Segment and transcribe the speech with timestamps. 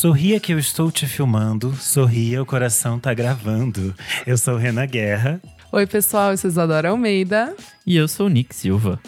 [0.00, 3.94] Sorria que eu estou te filmando, sorria, o coração tá gravando.
[4.26, 5.42] Eu sou Renan Guerra.
[5.70, 7.54] Oi, pessoal, eu sou Isadora Almeida.
[7.86, 8.98] E eu sou o Nick Silva.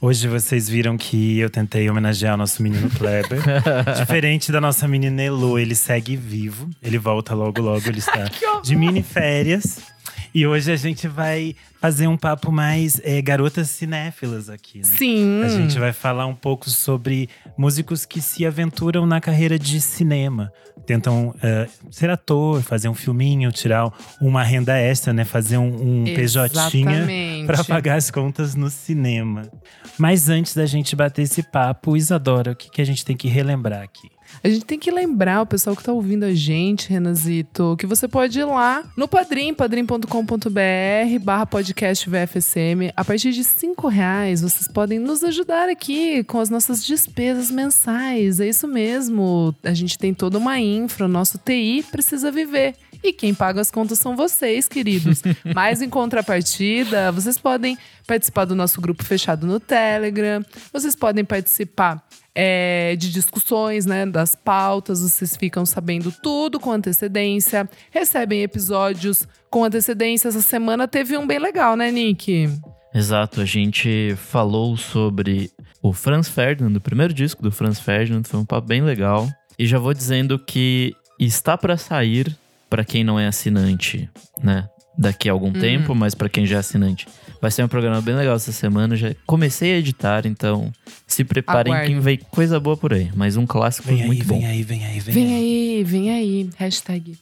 [0.00, 3.42] Hoje vocês viram que eu tentei homenagear o nosso menino Kleber.
[3.98, 6.70] Diferente da nossa menina Elo, ele segue vivo.
[6.82, 7.86] Ele volta logo, logo.
[7.86, 8.24] Ele está
[8.62, 9.80] de mini férias.
[10.38, 14.84] E hoje a gente vai fazer um papo mais é, garotas cinéfilas aqui, né?
[14.84, 15.42] Sim.
[15.42, 20.52] A gente vai falar um pouco sobre músicos que se aventuram na carreira de cinema.
[20.86, 25.24] Tentam uh, ser ator, fazer um filminho, tirar uma renda extra, né?
[25.24, 26.54] Fazer um, um PJ
[27.44, 29.42] para pagar as contas no cinema.
[29.98, 33.26] Mas antes da gente bater esse papo, Isadora, o que, que a gente tem que
[33.26, 34.08] relembrar aqui?
[34.42, 38.06] A gente tem que lembrar o pessoal que tá ouvindo a gente, Renazito, que você
[38.06, 42.92] pode ir lá no Padrim, padrim.com.br barra podcast VFSM.
[42.96, 48.40] A partir de cinco reais, vocês podem nos ajudar aqui com as nossas despesas mensais.
[48.40, 49.54] É isso mesmo.
[49.62, 52.74] A gente tem toda uma infra, o nosso TI precisa viver.
[53.02, 55.22] E quem paga as contas são vocês, queridos.
[55.54, 60.42] Mas em contrapartida, vocês podem participar do nosso grupo fechado no Telegram.
[60.72, 62.04] Vocês podem participar
[62.34, 69.64] é, de discussões, né, das pautas, vocês ficam sabendo tudo com antecedência, recebem episódios com
[69.64, 70.28] antecedência.
[70.28, 72.48] Essa semana teve um bem legal, né, Nick?
[72.94, 75.50] Exato, a gente falou sobre
[75.82, 79.28] o Franz Ferdinand, o primeiro disco do Franz Ferdinand, foi um papo bem legal.
[79.58, 82.36] E já vou dizendo que está para sair
[82.68, 84.08] para quem não é assinante,
[84.42, 84.68] né?
[84.96, 85.52] Daqui a algum hum.
[85.52, 87.06] tempo, mas para quem já é assinante.
[87.40, 88.96] Vai ser um programa bem legal essa semana.
[88.96, 90.72] Já comecei a editar, então
[91.06, 91.94] se preparem Aguarde.
[91.94, 93.10] que vem coisa boa por aí.
[93.14, 94.38] Mas um clássico vem muito aí, bom.
[94.38, 95.76] Vem aí, vem aí, vem, vem aí.
[95.78, 95.84] aí.
[95.84, 97.16] Vem aí, Hashtag.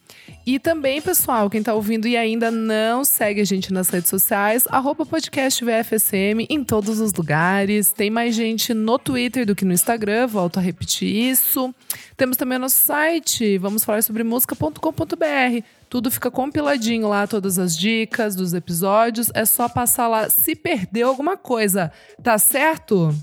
[0.47, 4.65] E também, pessoal, quem tá ouvindo e ainda não segue a gente nas redes sociais,
[4.71, 7.93] arroba podcast VFSM em todos os lugares.
[7.93, 11.75] Tem mais gente no Twitter do que no Instagram, volto a repetir isso.
[12.17, 15.65] Temos também o nosso site, vamos falar sobre música.com.br.
[15.89, 19.31] Tudo fica compiladinho lá, todas as dicas dos episódios.
[19.35, 21.93] É só passar lá se perdeu alguma coisa.
[22.23, 23.15] Tá certo?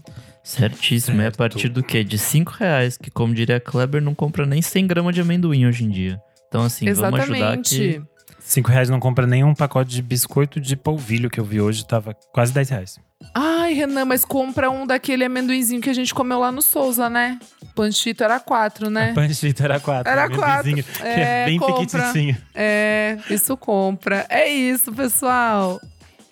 [0.44, 1.18] Certíssimo.
[1.18, 1.25] Certo.
[1.25, 2.03] É a partir do quê?
[2.03, 5.85] De 5 reais, que como diria Kleber, não compra nem 100 gramas de amendoim hoje
[5.85, 6.22] em dia.
[6.47, 7.28] Então, assim, Exatamente.
[7.28, 8.12] vamos ajudar que…
[8.46, 12.14] 5 reais não compra nenhum pacote de biscoito de polvilho que eu vi hoje, tava
[12.34, 13.00] quase 10 reais.
[13.34, 17.40] Ai, Renan, mas compra um daquele amendoinzinho que a gente comeu lá no Souza, né?
[17.74, 19.12] Panchito era quatro, né?
[19.12, 20.12] A panchito era quatro.
[20.12, 20.72] Era quatro.
[21.02, 22.12] É, é bem compra.
[22.54, 24.26] É, isso compra.
[24.30, 25.80] É isso, pessoal.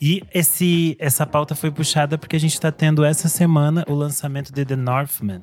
[0.01, 4.51] E esse, essa pauta foi puxada porque a gente está tendo essa semana o lançamento
[4.51, 5.41] de The Northman,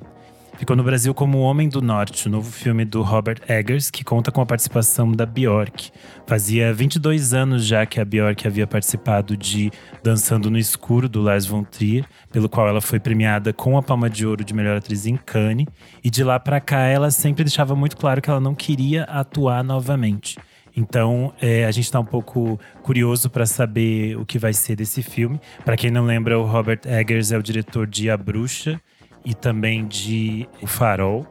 [0.59, 4.03] Ficou no Brasil como O Homem do Norte, o novo filme do Robert Eggers, que
[4.03, 5.89] conta com a participação da Bjork.
[6.27, 9.71] Fazia 22 anos já que a Bjork havia participado de
[10.03, 14.09] Dançando no Escuro, do Lars von Trier, pelo qual ela foi premiada com a Palma
[14.09, 15.65] de Ouro de Melhor Atriz em Cannes.
[16.03, 19.63] E de lá para cá, ela sempre deixava muito claro que ela não queria atuar
[19.63, 20.37] novamente.
[20.75, 25.01] Então, é, a gente está um pouco curioso para saber o que vai ser desse
[25.01, 25.39] filme.
[25.63, 28.79] Para quem não lembra, o Robert Eggers é o diretor de A Bruxa
[29.23, 31.25] e também de O Farol.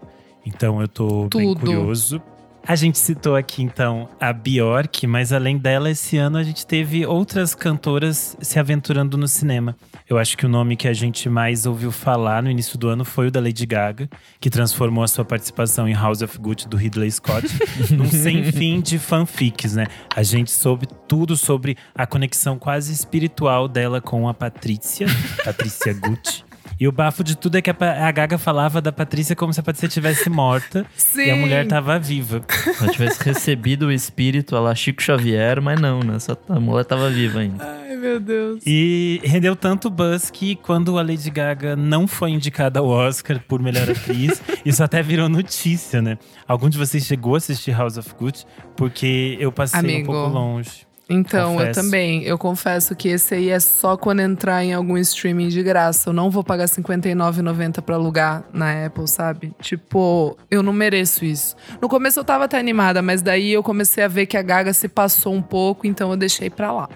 [0.44, 1.38] Então eu tô Tudo.
[1.38, 2.22] bem curioso.
[2.68, 7.06] A gente citou aqui então a Bjork, mas além dela, esse ano a gente teve
[7.06, 9.74] outras cantoras se aventurando no cinema.
[10.06, 13.06] Eu acho que o nome que a gente mais ouviu falar no início do ano
[13.06, 14.06] foi o da Lady Gaga,
[14.38, 17.46] que transformou a sua participação em House of Gucci do Ridley Scott
[17.90, 19.86] num sem fim de fanfics, né?
[20.14, 25.06] A gente soube tudo sobre a conexão quase espiritual dela com a Patrícia,
[25.42, 26.47] Patrícia Gucci.
[26.80, 29.58] E o bafo de tudo é que a, a Gaga falava da Patrícia como se
[29.58, 31.22] a Patrícia tivesse morta Sim.
[31.22, 32.42] e a mulher tava viva.
[32.80, 36.18] Ela tivesse recebido o espírito, ela Chico Xavier, mas não, né?
[36.18, 37.64] Só, a mulher tava viva ainda.
[37.64, 38.62] Ai, meu Deus.
[38.64, 43.60] E rendeu tanto buzz que quando a Lady Gaga não foi indicada ao Oscar por
[43.60, 46.16] melhor atriz, isso até virou notícia, né?
[46.46, 48.46] Algum de vocês chegou a assistir House of Gucci?
[48.76, 50.12] Porque eu passei Amigo.
[50.12, 50.87] um pouco longe.
[51.08, 51.80] Então, confesso.
[51.80, 52.22] eu também.
[52.24, 56.10] Eu confesso que esse aí é só quando entrar em algum streaming de graça.
[56.10, 59.54] Eu não vou pagar R$59,90 pra alugar na Apple, sabe?
[59.60, 61.56] Tipo, eu não mereço isso.
[61.80, 64.72] No começo eu tava até animada, mas daí eu comecei a ver que a Gaga
[64.74, 66.90] se passou um pouco, então eu deixei pra lá.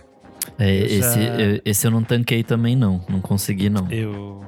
[0.58, 3.02] É, esse, eu, esse eu não tanquei também, não.
[3.08, 3.90] Não consegui, não.
[3.90, 4.44] Eu,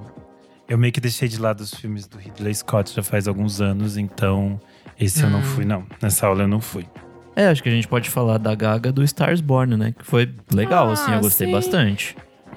[0.69, 3.96] eu meio que deixei de lado os filmes do Ridley Scott já faz alguns anos,
[3.96, 4.60] então
[5.00, 5.26] esse hum.
[5.26, 5.43] eu não hum.
[5.43, 5.87] fui, não.
[6.02, 6.87] Nessa aula eu não fui.
[7.36, 9.94] É, acho que a gente pode falar da Gaga do Stars Born, né?
[9.98, 11.52] Que foi legal, ah, assim, eu gostei sim.
[11.52, 12.16] bastante.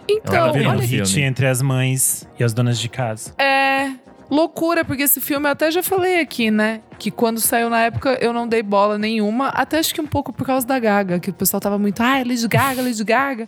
[0.10, 3.34] Então, Ela um hit entre as mães e as donas de casa.
[3.38, 3.92] É,
[4.30, 6.82] Loucura, porque esse filme eu até já falei aqui, né?
[7.00, 10.34] Que quando saiu na época eu não dei bola nenhuma, até acho que um pouco
[10.34, 13.48] por causa da Gaga, que o pessoal tava muito, ai, Lady Gaga, Lady Gaga.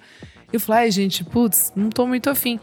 [0.51, 2.59] Eu falei, ai, gente, putz, não tô muito afim.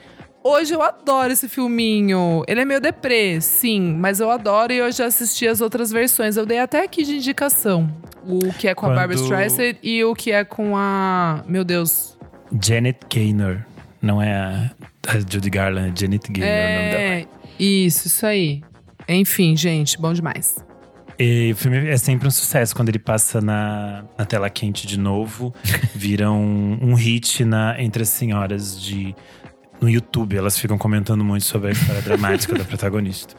[0.48, 2.44] Hoje eu adoro esse filminho.
[2.46, 6.36] Ele é meio deprê, sim, mas eu adoro e eu já assisti as outras versões.
[6.36, 7.88] Eu dei até aqui de indicação.
[8.24, 11.42] O que é com Quando- a Barbara Streisand e o que é com a.
[11.48, 12.16] Meu Deus.
[12.64, 13.62] Janet Gaynor.
[14.00, 14.70] Não é a,
[15.08, 17.02] a Judy Garland, é Janet Gaynor o nome dela.
[17.02, 17.26] É.
[17.58, 18.62] Isso, isso aí.
[19.08, 20.64] Enfim, gente, bom demais.
[21.18, 24.96] E o filme é sempre um sucesso quando ele passa na, na tela quente de
[24.98, 25.52] novo.
[25.94, 29.12] Vira um, um hit na, entre as senhoras de
[29.80, 30.36] no YouTube.
[30.36, 33.34] Elas ficam comentando muito sobre a história dramática da protagonista.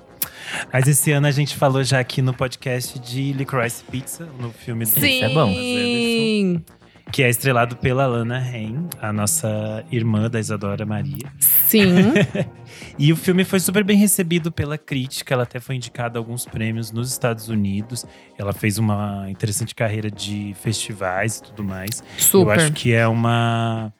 [0.72, 4.86] Mas esse ano a gente falou já aqui no podcast de Licorice Pizza, no filme
[4.86, 5.24] do Sim.
[5.24, 5.54] é bom.
[5.54, 6.64] Sim.
[7.12, 11.32] que é estrelado pela Lana Haim, a nossa irmã da Isadora Maria.
[11.40, 12.14] Sim.
[13.00, 16.46] E o filme foi super bem recebido pela crítica, ela até foi indicada a alguns
[16.46, 18.06] prêmios nos Estados Unidos.
[18.38, 22.02] Ela fez uma interessante carreira de festivais e tudo mais.
[22.02, 22.58] Eu Super.
[22.58, 23.94] acho que é uma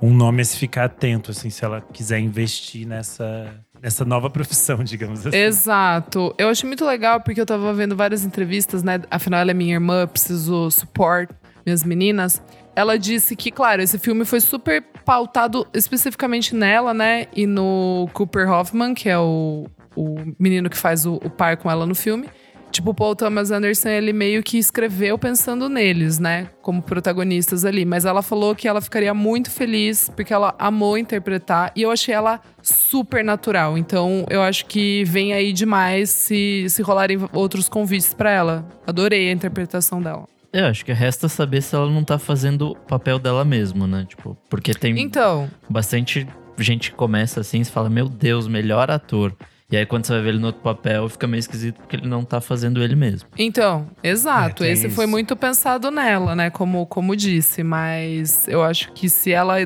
[0.00, 4.82] um nome a se ficar atento, assim, se ela quiser investir nessa, nessa nova profissão,
[4.84, 5.36] digamos assim.
[5.36, 6.34] Exato.
[6.38, 9.00] Eu achei muito legal porque eu tava vendo várias entrevistas, né?
[9.10, 11.30] Afinal, ela é minha irmã, preciso support
[11.64, 12.42] minhas meninas.
[12.74, 17.26] Ela disse que, claro, esse filme foi super pautado especificamente nela, né?
[17.34, 19.66] E no Cooper Hoffman, que é o,
[19.96, 22.28] o menino que faz o, o par com ela no filme.
[22.70, 26.48] Tipo, o Paul Thomas Anderson, ele meio que escreveu pensando neles, né?
[26.62, 27.84] Como protagonistas ali.
[27.84, 31.72] Mas ela falou que ela ficaria muito feliz porque ela amou interpretar.
[31.74, 33.76] E eu achei ela super natural.
[33.78, 38.68] Então, eu acho que vem aí demais se, se rolarem outros convites pra ela.
[38.86, 40.26] Adorei a interpretação dela.
[40.52, 44.06] Eu acho que resta saber se ela não tá fazendo o papel dela mesmo, né?
[44.08, 46.26] Tipo, porque tem Então, bastante
[46.58, 49.34] gente que começa assim e fala, meu Deus, melhor ator.
[49.70, 52.08] E aí quando você vai ver ele no outro papel, fica meio esquisito porque ele
[52.08, 53.28] não tá fazendo ele mesmo.
[53.38, 54.64] então, exato.
[54.64, 56.48] É, tem Esse foi muito pensado nela, né?
[56.48, 57.62] Como, como disse.
[57.62, 59.56] Mas eu acho que se ela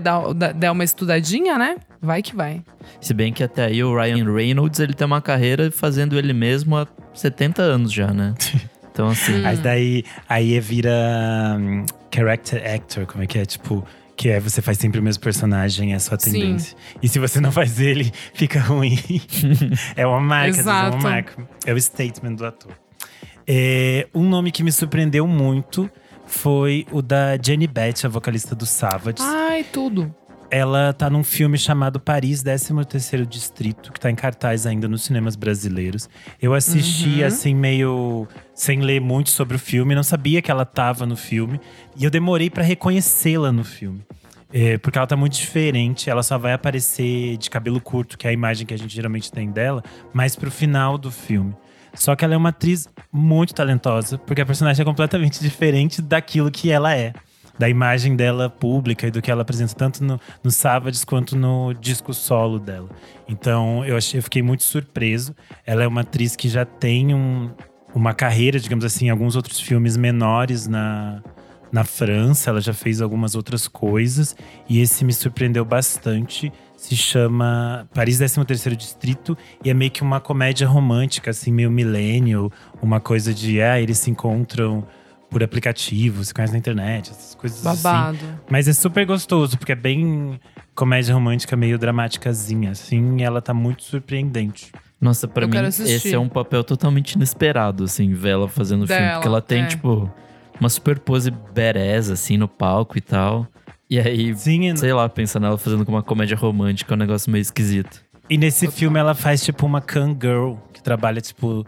[0.57, 1.77] der uma estudadinha, né?
[2.01, 2.65] Vai que vai.
[3.01, 6.77] Se bem que até aí o Ryan Reynolds, ele tem uma carreira fazendo ele mesmo
[6.77, 8.35] há 70 anos já, né?
[8.93, 13.47] Então assim, Mas daí aí vira hum, character actor, como é que é?
[13.47, 13.83] Tipo,
[14.17, 16.33] que é você faz sempre o mesmo personagem, é a sua Sim.
[16.33, 16.77] tendência.
[17.03, 18.99] E se você não faz ele, fica ruim.
[19.97, 20.97] é uma marca, vezes é Exato.
[20.97, 21.49] uma marca.
[21.65, 22.73] É o statement do ator.
[23.47, 25.91] É, um nome que me surpreendeu muito
[26.27, 29.19] foi o da Jenny Beth, a vocalista do Savage.
[29.21, 30.15] Ai, tudo.
[30.55, 35.35] Ela tá num filme chamado Paris 13º Distrito, que tá em cartaz ainda nos cinemas
[35.35, 36.11] brasileiros.
[36.43, 37.27] Eu assisti Uhum.
[37.27, 41.59] assim meio sem ler muito sobre o filme, não sabia que ela tava no filme
[41.97, 44.03] e eu demorei pra reconhecê-la no filme.
[44.53, 48.31] É, porque ela tá muito diferente, ela só vai aparecer de cabelo curto, que é
[48.31, 49.83] a imagem que a gente geralmente tem dela,
[50.13, 51.57] mais pro final do filme.
[51.95, 56.51] Só que ela é uma atriz muito talentosa, porque a personagem é completamente diferente daquilo
[56.51, 57.15] que ela é
[57.59, 61.73] da imagem dela pública e do que ela apresenta tanto no, no Savages quanto no
[61.75, 62.89] disco solo dela.
[63.29, 65.35] Então eu achei, eu fiquei muito surpreso.
[65.67, 67.51] Ela é uma atriz que já tem um-
[67.95, 71.23] uma carreira, digamos assim, em alguns outros filmes menores na,
[71.71, 72.49] na França.
[72.51, 74.35] Ela já fez algumas outras coisas
[74.69, 76.51] e esse me surpreendeu bastante.
[76.75, 82.51] Se chama Paris 13º Distrito e é meio que uma comédia romântica, assim, meio millennial.
[82.81, 84.85] Uma coisa de, ah, eles se encontram
[85.33, 87.83] por aplicativo, se conhecem na internet, essas coisas assim.
[87.83, 88.19] Babado.
[88.51, 90.39] Mas é super gostoso, porque é bem
[90.75, 94.71] comédia romântica, meio dramáticazinha, assim, e ela tá muito surpreendente.
[95.01, 98.87] nossa, pra Eu mim esse é um papel totalmente inesperado, assim, ver ela fazendo o
[98.87, 99.01] filme.
[99.03, 99.67] Dela, Porque ela tem, é.
[99.67, 100.11] tipo,
[100.61, 103.47] uma super pose badass, assim, no palco e tal.
[103.91, 107.31] E aí, Sim, sei lá, pensando nela fazendo com uma comédia romântica, é um negócio
[107.33, 108.03] meio esquisito.
[108.31, 111.67] e nesse filme ela faz tipo uma can girl, que trabalha, tipo,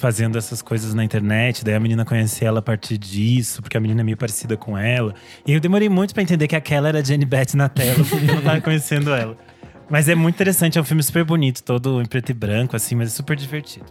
[0.00, 1.62] fazendo essas coisas na internet.
[1.64, 4.76] Daí a menina conhece ela a partir disso, porque a menina é meio parecida com
[4.76, 5.14] ela.
[5.46, 8.30] E eu demorei muito pra entender que aquela era a Jenny Beth na tela, porque
[8.30, 9.36] eu não tava conhecendo ela.
[9.90, 12.94] Mas é muito interessante, é um filme super bonito, todo em preto e branco, assim,
[12.94, 13.86] mas é super divertido.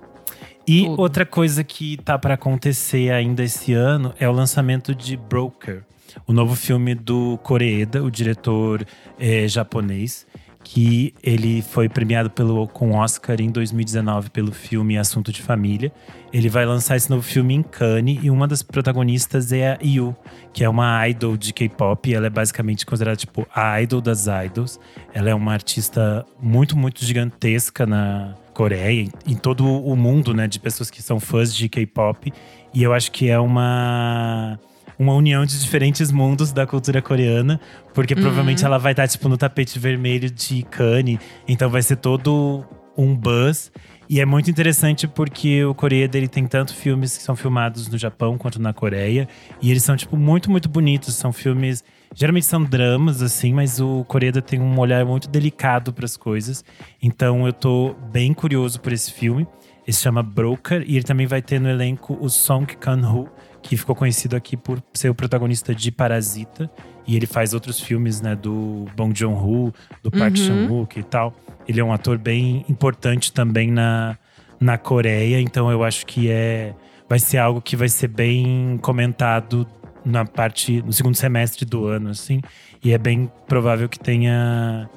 [0.66, 1.02] E Tudo.
[1.02, 5.84] outra coisa que tá pra acontecer ainda esse ano é o lançamento de Broker,
[6.26, 8.86] o novo filme do Koreeda, o diretor
[9.20, 10.26] eh, japonês,
[10.72, 15.92] que ele foi premiado pelo, com Oscar em 2019 pelo filme Assunto de Família.
[16.32, 20.16] Ele vai lançar esse novo filme em Cannes e uma das protagonistas é a Yu,
[20.54, 22.14] que é uma idol de K-pop.
[22.14, 24.80] Ela é basicamente considerada tipo a idol das idols.
[25.12, 30.48] Ela é uma artista muito, muito gigantesca na Coreia, em, em todo o mundo, né,
[30.48, 32.32] de pessoas que são fãs de K-pop.
[32.76, 34.60] E eu acho que é uma
[35.00, 37.60] uma união de diferentes mundos da cultura coreana,
[37.94, 42.66] porque provavelmente ela vai estar tipo no tapete vermelho de Cannes, então vai ser todo
[42.98, 43.72] um buzz.
[44.10, 47.98] E é muito interessante porque o Coreia dele tem tanto filmes que são filmados no
[47.98, 49.28] Japão quanto na Coreia.
[49.62, 51.14] E eles são, tipo, muito, muito bonitos.
[51.14, 51.84] São filmes.
[52.16, 56.66] Geralmente são dramas, assim, mas o Coreia tem um olhar muito delicado para as coisas.
[57.00, 59.48] Então eu tô bem curioso por esse filme.
[59.86, 63.30] Ele se chama Broker e ele também vai ter no elenco o Song Kang-ho,
[63.62, 66.70] que ficou conhecido aqui por ser o protagonista de Parasita.
[67.06, 69.74] E ele faz outros filmes, né, do Bong Joon-ho,
[70.04, 70.46] do Park Uhum.
[70.46, 71.34] Chan-wook e tal.
[71.68, 74.18] Ele é um ator bem importante também na,
[74.60, 76.74] na Coreia, então eu acho que é
[77.08, 79.68] vai ser algo que vai ser bem comentado
[80.06, 82.42] na parte no segundo semestre do ano, assim.
[82.84, 84.88] E é bem provável que tenha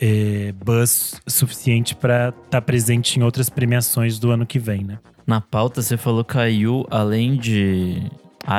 [0.00, 4.98] é, buzz suficiente para estar tá presente em outras premiações do ano que vem, né?
[5.30, 8.02] Na pauta você falou que a Yu, além de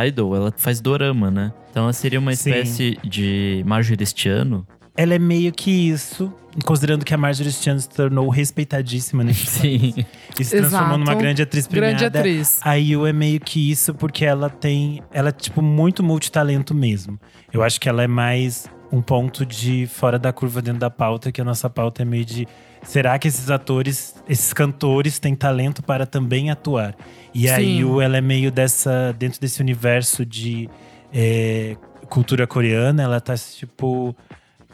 [0.07, 1.51] idol, ela faz dorama, né?
[1.69, 2.49] Então ela seria uma Sim.
[2.49, 4.65] espécie de Marjorie este ano.
[4.95, 9.93] Ela é meio que isso, considerando que a Marjorie Chan se tornou respeitadíssima nesse Sim.
[10.39, 10.99] E se transformou Exato.
[10.99, 12.09] numa grande atriz premiada.
[12.09, 12.61] Grande atriz.
[12.63, 15.03] A Yu é meio que isso porque ela tem.
[15.11, 17.19] Ela é, tipo, muito multitalento mesmo.
[17.51, 21.33] Eu acho que ela é mais um ponto de fora da curva dentro da pauta,
[21.33, 22.47] que a nossa pauta é meio de.
[22.83, 26.95] Será que esses atores, esses cantores têm talento para também atuar?
[27.33, 27.79] E Sim.
[27.79, 29.13] Yu, ela é meio dessa.
[29.17, 30.69] dentro desse universo de
[31.13, 31.77] é,
[32.09, 34.15] cultura coreana, ela tá tipo.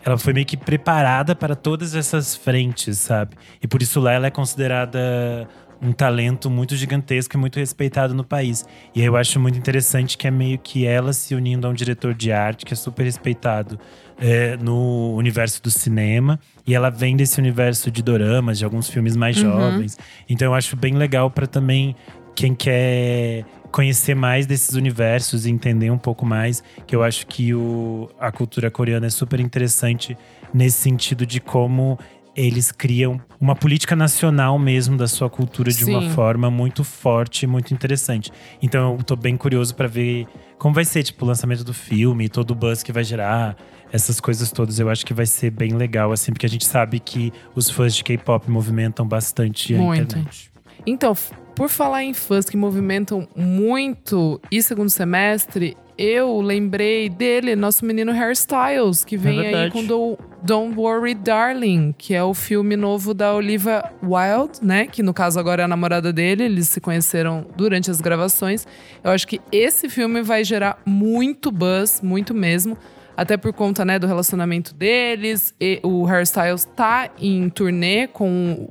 [0.05, 3.35] Ela foi meio que preparada para todas essas frentes, sabe?
[3.61, 5.47] E por isso lá ela é considerada
[5.81, 8.65] um talento muito gigantesco e muito respeitado no país.
[8.95, 12.13] E eu acho muito interessante que é meio que ela se unindo a um diretor
[12.13, 13.79] de arte que é super respeitado
[14.19, 16.39] é, no universo do cinema.
[16.65, 19.43] E ela vem desse universo de doramas, de alguns filmes mais Uhum.
[19.43, 19.97] jovens.
[20.29, 21.95] Então eu acho bem legal para também
[22.35, 27.53] quem quer conhecer mais desses universos e entender um pouco mais, que eu acho que
[27.53, 30.17] o, a cultura coreana é super interessante
[30.53, 31.97] nesse sentido de como
[32.35, 37.47] eles criam uma política nacional mesmo da sua cultura de uma forma muito forte e
[37.47, 38.31] muito interessante.
[38.61, 40.27] Então eu tô bem curioso para ver
[40.59, 43.55] como vai ser, tipo, o lançamento do filme, todo o buzz que vai gerar,
[43.91, 44.79] essas coisas todas.
[44.79, 47.95] Eu acho que vai ser bem legal, assim, porque a gente sabe que os fãs
[47.95, 50.01] de K-pop movimentam bastante a Muito.
[50.03, 50.51] internet.
[50.85, 51.15] Então,
[51.55, 58.11] por falar em fãs que movimentam muito e segundo semestre, eu lembrei dele, nosso menino
[58.11, 59.71] Hairstyles, que vem aí verdade.
[59.71, 64.85] com Do- Don't Worry Darling, que é o filme novo da Olivia Wilde, né?
[64.85, 68.67] Que no caso agora é a namorada dele, eles se conheceram durante as gravações.
[69.03, 72.77] Eu acho que esse filme vai gerar muito buzz, muito mesmo.
[73.17, 75.55] Até por conta, né, do relacionamento deles.
[75.59, 78.69] E o Hairstyles tá em turnê com,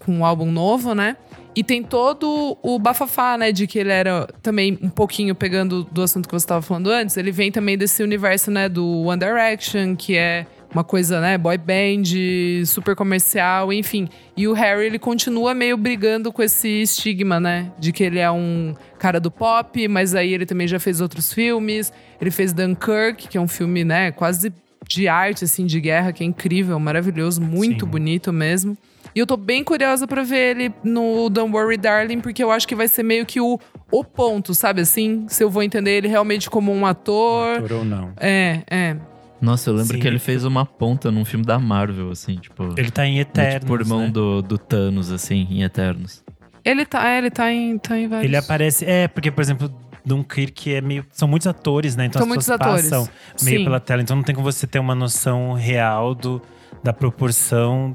[0.00, 1.16] com um álbum novo, né?
[1.56, 3.52] E tem todo o bafafá, né?
[3.52, 7.16] De que ele era também um pouquinho pegando do assunto que você estava falando antes.
[7.16, 8.68] Ele vem também desse universo, né?
[8.68, 11.38] Do One Direction, que é uma coisa, né?
[11.38, 14.08] Boy band, super comercial, enfim.
[14.36, 17.70] E o Harry, ele continua meio brigando com esse estigma, né?
[17.78, 21.32] De que ele é um cara do pop, mas aí ele também já fez outros
[21.32, 21.92] filmes.
[22.20, 24.10] Ele fez Dunkirk, que é um filme, né?
[24.10, 24.52] Quase
[24.86, 27.90] de arte, assim, de guerra, que é incrível, maravilhoso, muito Sim.
[27.90, 28.76] bonito mesmo.
[29.14, 32.66] E eu tô bem curiosa pra ver ele no Don't Worry Darling, porque eu acho
[32.66, 35.24] que vai ser meio que o, o ponto, sabe assim?
[35.28, 37.58] Se eu vou entender ele realmente como um ator.
[37.58, 38.12] Ator ou não.
[38.18, 38.96] É, é.
[39.44, 40.00] Nossa, eu lembro Sim.
[40.00, 42.74] que ele fez uma ponta num filme da Marvel, assim, tipo.
[42.76, 44.10] Ele tá em né, Eternos, tipo, o irmão né?
[44.10, 46.24] do, do Thanos, assim, em Eternos.
[46.64, 48.24] Ele tá, é, ele tá em, tá em vários.
[48.24, 48.86] Ele aparece.
[48.86, 49.70] É, porque, por exemplo,
[50.04, 51.04] Dunkirk é meio.
[51.12, 52.06] São muitos atores, né?
[52.06, 52.90] Então São as muitos pessoas atores.
[52.90, 53.08] passam
[53.42, 53.64] meio Sim.
[53.64, 54.00] pela tela.
[54.00, 56.40] Então não tem como você ter uma noção real do,
[56.82, 57.94] da proporção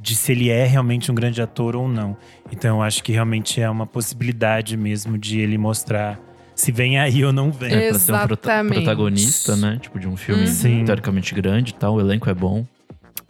[0.00, 2.16] de se ele é realmente um grande ator ou não.
[2.52, 6.18] Então eu acho que realmente é uma possibilidade mesmo de ele mostrar
[6.60, 7.72] se vem aí ou não vem.
[7.72, 8.74] É, pra ser um prota- Exatamente.
[8.74, 9.78] protagonista, né?
[9.80, 10.84] Tipo, de um filme Uhum.
[10.84, 11.94] Teoricamente grande e tal.
[11.94, 12.64] O elenco é bom.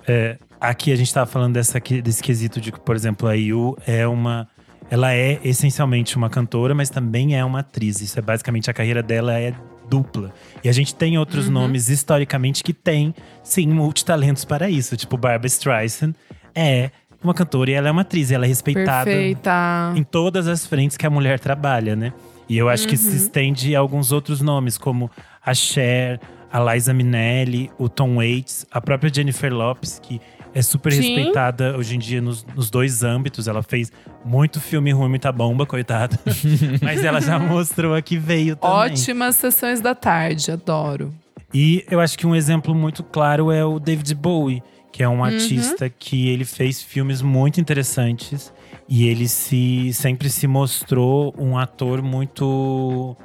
[0.06, 3.34] É, aqui a gente tava falando dessa, que- desse quesito de que, por exemplo, a
[3.34, 4.48] Yu é uma.
[4.90, 8.00] Ela é essencialmente uma cantora, mas também é uma atriz.
[8.00, 9.54] Isso é basicamente a carreira dela é
[9.88, 10.32] dupla.
[10.64, 11.52] E a gente tem outros Uhum.
[11.52, 14.96] nomes historicamente que têm, sim, multitalentos para isso.
[14.96, 16.12] Tipo, Barbara Streisand
[16.54, 16.90] é
[17.22, 18.30] uma cantora e ela é uma atriz.
[18.30, 19.92] Ela é respeitada Perfeita.
[19.96, 22.12] em todas as frentes que a mulher trabalha, né?
[22.48, 23.00] E eu acho que Uhum.
[23.02, 25.10] se estende a alguns outros nomes, como
[25.44, 26.20] a Cher,
[26.52, 30.20] a Liza Minnelli, o Tom Waits, a própria Jennifer Lopes, que
[30.52, 31.00] é super Sim.
[31.14, 33.46] respeitada hoje em dia nos, nos dois âmbitos.
[33.46, 33.92] Ela fez
[34.24, 36.18] muito filme ruim, muita bomba, coitada.
[36.82, 38.76] Mas ela já mostrou a que veio também.
[38.76, 41.14] Ótimas sessões da tarde, adoro.
[41.54, 44.60] E eu acho que um exemplo muito claro é o David Bowie,
[44.92, 45.16] que é Uhum.
[45.18, 48.52] um artista que ele fez filmes muito interessantes
[48.88, 53.16] e ele se sempre se mostrou um ator muito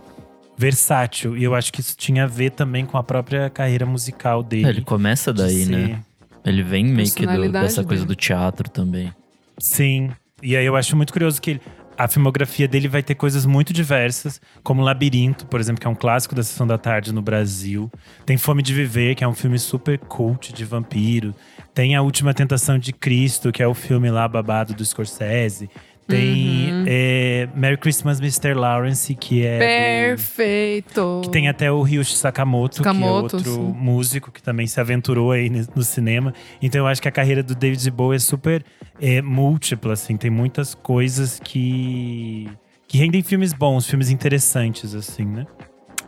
[0.58, 1.38] versátil.
[1.38, 4.66] E eu acho que isso tinha a ver também com a própria carreira musical dele.
[4.66, 6.02] É, ele começa daí, né?
[6.46, 8.16] Ele vem meio que do- dessa coisa dele.
[8.16, 9.12] do teatro também.
[9.58, 10.12] Sim.
[10.44, 11.62] E aí eu acho muito curioso que ele-
[11.98, 15.96] a filmografia dele vai ter coisas muito diversas, como Labirinto, por exemplo, que é um
[15.96, 17.92] clássico da Sessão da Tarde no Brasil.
[18.26, 21.34] Tem Fome de Viver, que é um filme super cult de vampiro.
[21.74, 25.70] Tem A Última Tentação de Cristo, que é o filme lá babado do Scorsese.
[26.08, 26.86] Tem Uhum.
[26.88, 28.54] é, Merry Christmas, Mr.
[28.54, 29.56] Lawrence, que é.
[29.56, 31.22] do- Perfeito.
[31.24, 33.74] que tem até o Ryuichi Sakamoto, Sakamoto, que é outro sim.
[33.76, 36.34] músico que também se aventurou aí no cinema.
[36.62, 38.64] Então eu acho que a carreira do David Bowie é super
[39.02, 40.16] é, múltipla, assim.
[40.16, 42.48] Tem muitas coisas que,
[42.88, 45.48] que rendem filmes bons, filmes interessantes, assim, né?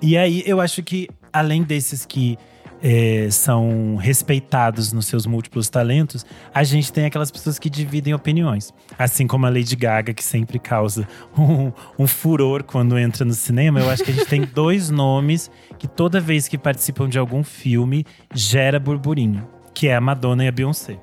[0.02, 2.38] E aí eu acho que, além desses que
[2.82, 8.74] é, são respeitados nos seus múltiplos talentos, a gente tem aquelas pessoas que dividem opiniões.
[8.98, 11.08] Assim como a Lady Gaga, que sempre causa
[11.38, 13.80] um, um furor quando entra no cinema.
[13.80, 17.44] Eu acho que a gente tem dois nomes que toda vez que participam de algum
[17.44, 19.48] filme gera burburinho.
[19.74, 21.00] Que é a Madonna e a Beyoncé.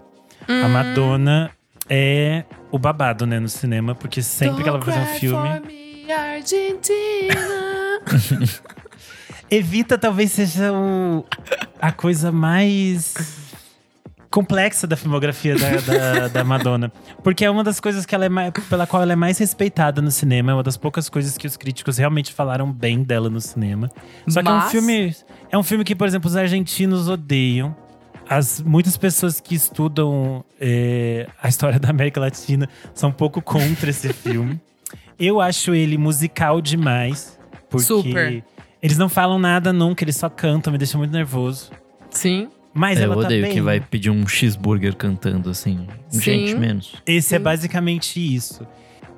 [0.49, 1.51] A Madonna
[1.89, 3.95] é o babado, né, no cinema.
[3.95, 5.49] Porque sempre que ela vai fazer um filme…
[6.13, 7.35] Argentina.
[9.51, 11.25] Evita talvez seja o-
[11.81, 13.15] a coisa mais
[14.31, 16.91] complexa da filmografia da, da, da Madonna.
[17.23, 20.03] Porque é uma das coisas que ela é mais, pela qual ela é mais respeitada
[20.03, 20.51] no cinema.
[20.51, 23.89] É uma das poucas coisas que os críticos realmente falaram bem dela no cinema.
[24.27, 25.15] Só que é um Mas- filme.
[25.53, 27.77] É um filme que, por exemplo, os argentinos odeiam.
[28.29, 33.91] As, muitas pessoas que estudam é, a história da América Latina são um pouco contra
[33.91, 34.59] esse filme.
[35.19, 37.39] Eu acho ele musical demais.
[37.71, 38.43] Porque Super.
[38.85, 41.71] Eles não falam nada nunca, eles só cantam, me deixa muito nervoso.
[42.11, 42.49] Sim.
[42.73, 43.57] Mas É, ela eu odeio tá bem.
[43.57, 45.87] que vai pedir um cheeseburger cantando assim.
[46.11, 46.21] Sim.
[46.21, 46.95] Gente, menos.
[47.07, 47.45] Esse é Sim.
[47.45, 48.67] basicamente isso.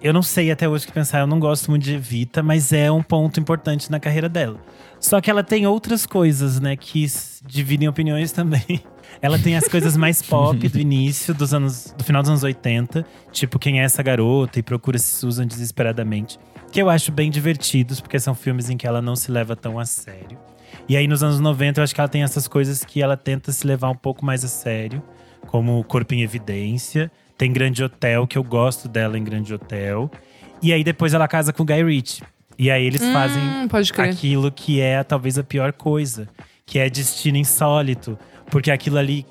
[0.00, 2.72] Eu não sei até hoje o que pensar, eu não gosto muito de Evita, mas
[2.72, 4.60] é um ponto importante na carreira dela.
[5.00, 7.04] Só que ela tem outras coisas, né, que
[7.46, 8.62] dividem opiniões também.
[9.22, 13.06] Ela tem as coisas mais pop do início dos anos, do final dos anos 80,
[13.32, 16.38] tipo Quem é essa garota e Procura se Susan desesperadamente,
[16.76, 19.78] que eu acho bem divertidos, porque são filmes em que ela não se leva tão
[19.78, 20.36] a sério.
[20.86, 23.50] E aí nos anos 90 eu acho que ela tem essas coisas que ela tenta
[23.50, 25.02] se levar um pouco mais a sério,
[25.46, 27.10] como Corpo em Evidência.
[27.38, 30.10] Tem Grande Hotel, que eu gosto dela em Grande Hotel.
[30.60, 32.22] E aí depois ela casa com o Guy Ritchie.
[32.58, 34.10] E aí eles fazem Hum, crer.
[34.10, 36.28] aquilo que é talvez a pior coisa,
[36.66, 38.18] que é Destino Insólito.
[38.50, 39.24] Porque aquilo ali,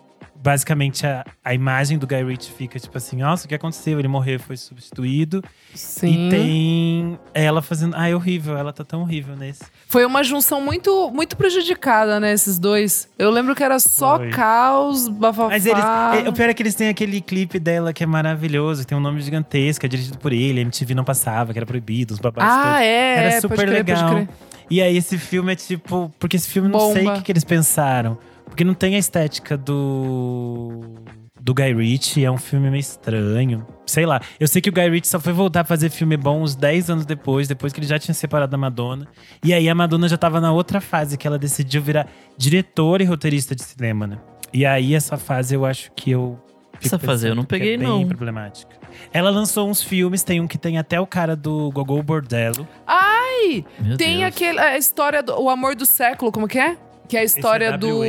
[0.46, 3.98] basicamente, a, a imagem do Guy Ritchie fica tipo assim: nossa, o que aconteceu?
[3.98, 5.44] Ele morreu, foi substituído.
[5.74, 6.28] Sim.
[6.28, 7.96] E tem ela fazendo.
[7.98, 9.64] Ah, é horrível, ela tá tão horrível nesse.
[9.88, 13.10] Foi uma junção muito, muito prejudicada, né, esses dois.
[13.18, 14.30] Eu lembro que era só Foi.
[14.30, 15.50] caos, bafafá.
[15.50, 15.84] Mas eles.
[15.84, 18.98] é, o pior é que eles têm aquele clipe dela que é maravilhoso, que tem
[18.98, 22.20] um nome gigantesco, é dirigido por ele, a MTV não passava, que era proibido, os
[22.20, 22.82] babados Ah, todos.
[22.82, 24.28] é, Era super crer, legal.
[24.70, 26.12] E aí esse filme é tipo.
[26.20, 28.18] Porque esse filme não sei o que, que eles pensaram.
[28.46, 30.82] Porque não tem a estética do.
[31.40, 33.68] Do Guy Ritchie, é um filme meio estranho.
[33.86, 34.20] Sei lá.
[34.40, 36.90] Eu sei que o Guy Ritchie só foi voltar a fazer filme bom uns 10
[36.90, 39.08] anos depois, depois que ele já tinha separado da Madonna.
[39.44, 43.06] E aí a Madonna já tava na outra fase, que ela decidiu virar diretora e
[43.06, 44.18] roteirista de cinema, né?
[44.52, 46.40] E aí essa fase eu acho que eu.
[46.84, 48.08] Essa fase eu não que peguei, é bem não.
[48.08, 48.76] problemática.
[49.14, 52.68] Ela lançou uns filmes, tem um que tem até o cara do Gogol Bordello.
[52.88, 54.28] Ai, Meu tem Deus.
[54.28, 56.76] aquele, a história do O Amor do Século, como que é?
[57.08, 58.02] Que é a história é do…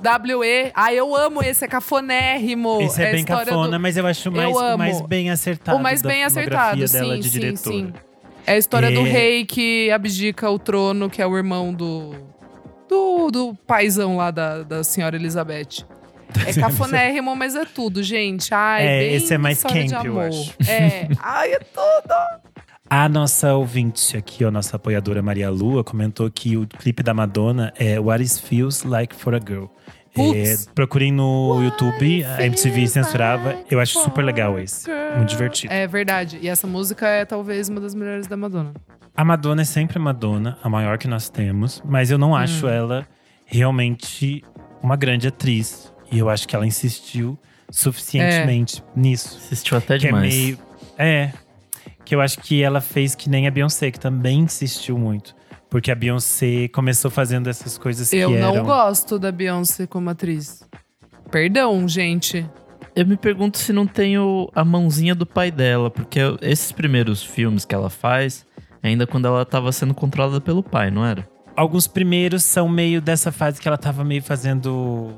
[0.00, 0.72] W.E..
[0.74, 2.80] Ah, eu amo esse, é cafonérrimo.
[2.82, 5.78] Esse é, a bem cafona, do- mas eu acho mais, Eu mais bem acertado.
[5.78, 7.76] O mais bem acertado, dela sim, de sim, diretora.
[7.76, 7.92] sim.
[8.44, 9.10] É a história do É.
[9.10, 12.14] rei que abdica o trono, que é o irmão do…
[12.88, 15.84] Do, do paizão lá da, da senhora Elizabeth.
[16.46, 18.52] É cafonérrimo, mas é tudo, gente.
[18.54, 20.54] Ai, É, bem esse é mais camp, eu acho.
[20.66, 21.06] É.
[21.20, 22.14] Ai, é tudo.
[22.94, 27.72] A nossa ouvinte aqui, a nossa apoiadora Maria Lua, comentou que o clipe da Madonna
[27.78, 29.64] é What It Feels Like for a Girl.
[30.14, 33.54] É, procurem no YouTube, a MTV censurava.
[33.54, 34.90] like Eu acho super legal esse.
[35.16, 35.72] Muito divertido.
[35.72, 36.38] É verdade.
[36.42, 38.74] E essa música é talvez uma das melhores da Madonna.
[39.16, 42.66] A Madonna é sempre a Madonna, a maior que nós temos, mas eu não acho
[42.66, 42.68] Hum.
[42.68, 43.06] ela
[43.46, 44.44] realmente
[44.82, 45.90] uma grande atriz.
[46.10, 47.38] E eu acho que ela insistiu
[47.70, 49.38] suficientemente nisso.
[49.38, 50.34] Assistiu até que demais.
[50.34, 50.58] é meio.
[50.98, 51.32] É.
[52.04, 55.34] Que eu acho que ela fez que nem a Beyoncé, que também insistiu muito.
[55.70, 58.64] Porque a Beyoncé começou fazendo essas coisas Eu que não eram.
[58.64, 60.62] gosto da Beyoncé como atriz.
[61.30, 62.46] Perdão, gente.
[62.94, 67.22] Eu me pergunto se não tem o- a mãozinha do pai dela, porque esses primeiros
[67.22, 68.44] filmes que ela faz,
[68.82, 71.26] ainda quando ela tava sendo controlada pelo pai, não era?
[71.56, 75.14] Alguns primeiros são meio dessa fase que ela tava meio fazendo.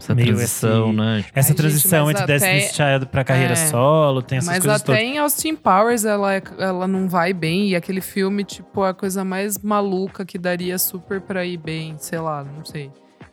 [0.00, 1.24] Essa Meio transição, esse- né?
[1.34, 3.56] Essa gente, transição mas entre até- Destiny's Child pra carreira É.
[3.56, 5.02] solo, tem essas Mas coisas até todas.
[5.02, 7.68] em Austin Powers ela, é- ela não vai bem.
[7.68, 11.96] E aquele filme, tipo, é a coisa mais maluca que daria super pra ir bem.
[11.98, 12.90] Sei lá, não sei.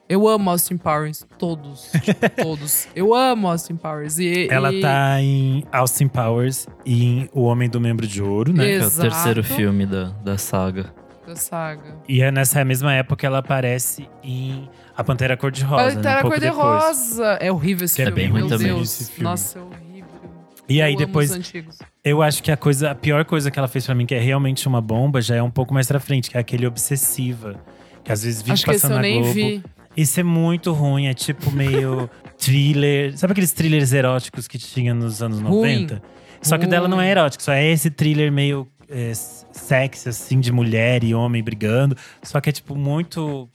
[0.10, 1.26] Eu amo Austin Powers.
[1.38, 1.90] Todos.
[2.02, 2.88] tipo, todos.
[2.96, 4.18] Eu amo Austin Powers.
[4.20, 8.54] E, Ela e- tá em Austin Powers e em O Homem do Membro de Ouro,
[8.54, 8.64] né?
[8.66, 9.02] Que é o Exato.
[9.10, 10.94] terceiro filme da, da saga.
[11.28, 11.98] Da saga.
[12.08, 15.96] E é nessa mesma época ela aparece em A Pantera Cor-de-Rosa, né?
[15.96, 16.30] Pantera Um.
[16.30, 17.26] Cor-de-Rosa.
[17.42, 19.02] É horrível esse Que filme, bem meu ruim também Deus.
[19.02, 19.24] esse filme.
[19.24, 20.08] Nossa, é horrível.
[20.70, 21.80] E aí Eu amo depois, os antigos.
[22.04, 24.20] eu acho que a coisa, a pior coisa que ela fez pra mim, que é
[24.20, 27.56] realmente uma bomba, já é um pouco mais pra frente, que é aquele Obsessiva.
[28.04, 29.34] Que às vezes vive Acho que esse passando eu na nem Globo.
[29.34, 29.64] vi.
[29.98, 32.10] Isso é muito ruim, é tipo meio
[32.40, 33.18] thriller.
[33.18, 35.84] Sabe aqueles thrillers eróticos que tinha nos anos Ruim.
[35.84, 36.02] 90?
[36.42, 40.40] Só que o dela não é erótico, só é esse thriller meio é, sexy, assim,
[40.40, 41.96] de mulher e homem brigando.
[42.24, 43.50] Só que é, tipo, muito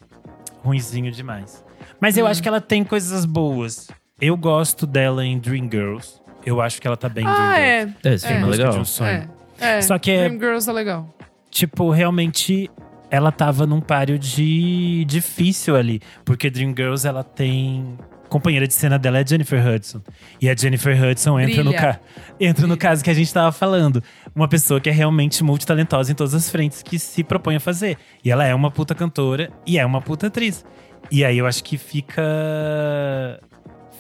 [0.63, 1.65] ruinzinho demais.
[2.01, 2.29] Mas eu Hum.
[2.29, 3.89] acho que ela tem coisas boas.
[4.21, 6.21] Eu gosto dela em Dreamgirls.
[6.45, 7.97] Eu acho que ela tá bem em Ah, Dreamgirls.
[8.05, 8.09] é.
[8.11, 8.29] É, esse É.
[8.29, 8.81] filme é Busca de legal.
[8.81, 9.29] um sonho.
[9.61, 9.79] É.
[9.79, 9.83] é.
[9.83, 11.15] Só que é- Dreamgirls é legal.
[11.51, 12.71] Tipo, realmente
[13.11, 16.01] ela tava num páreo de difícil ali.
[16.25, 17.97] Porque Dreamgirls, ela tem.
[18.33, 20.01] Companheira de cena dela é a Jennifer Hudson.
[20.41, 22.01] E a Jennifer Hudson entra, no, ca...
[22.41, 24.03] entra no caso que a gente tava falando.
[24.35, 27.99] Uma pessoa que é realmente multitalentosa em todas as frentes que se propõe a fazer.
[28.25, 30.65] E ela é uma puta cantora e é uma puta atriz.
[31.11, 32.23] E aí eu acho que fica.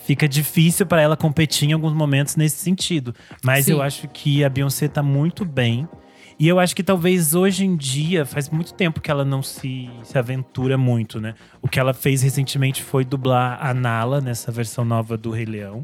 [0.07, 3.14] Fica difícil pra ela competir em alguns momentos nesse sentido.
[3.45, 3.73] Mas Sim.
[3.73, 5.87] eu acho que a Beyoncé tá muito bem.
[6.42, 9.88] E eu acho que talvez hoje em dia, faz muito tempo que ela não se,
[10.02, 11.37] se aventura muito, né?
[11.62, 15.83] O que ela fez recentemente foi dublar a Nala nessa versão nova do Rei Leão.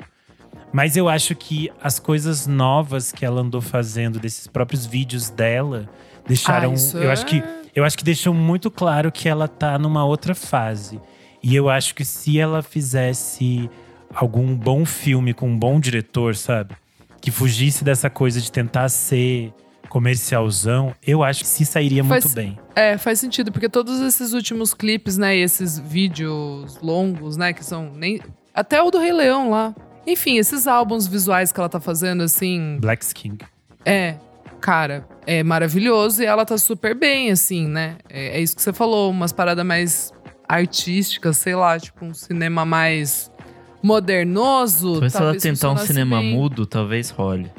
[0.72, 5.88] Mas eu acho que as coisas novas que ela andou fazendo, desses próprios vídeos dela,
[6.26, 6.74] deixaram.
[6.74, 10.04] Ah, eu acho que é- eu acho que deixou muito claro que ela tá numa
[10.04, 11.00] outra fase.
[11.40, 13.70] E eu acho que se ela fizesse
[14.12, 16.74] algum bom filme com um bom diretor, sabe?
[17.20, 19.52] Que fugisse dessa coisa de tentar ser
[19.88, 22.58] comercialzão, eu acho que se sairia Faz- muito bem.
[22.74, 27.64] É, faz sentido, porque todos esses últimos clipes, né, e esses vídeos longos, né, que
[27.64, 28.20] são nem
[28.54, 29.74] até o do Rei Leão lá.
[30.06, 33.38] Enfim, esses álbuns visuais que ela tá fazendo assim, Black King.
[33.84, 34.16] é,
[34.60, 37.96] cara, é maravilhoso e ela tá super bem assim, né?
[38.08, 40.12] É, é isso que você falou, umas paradas mais
[40.48, 43.30] artísticas, sei lá, tipo um cinema mais
[43.82, 44.92] modernoso.
[44.92, 46.32] Talvez se ela talvez tentar um cinema bem.
[46.34, 47.50] mudo, talvez role.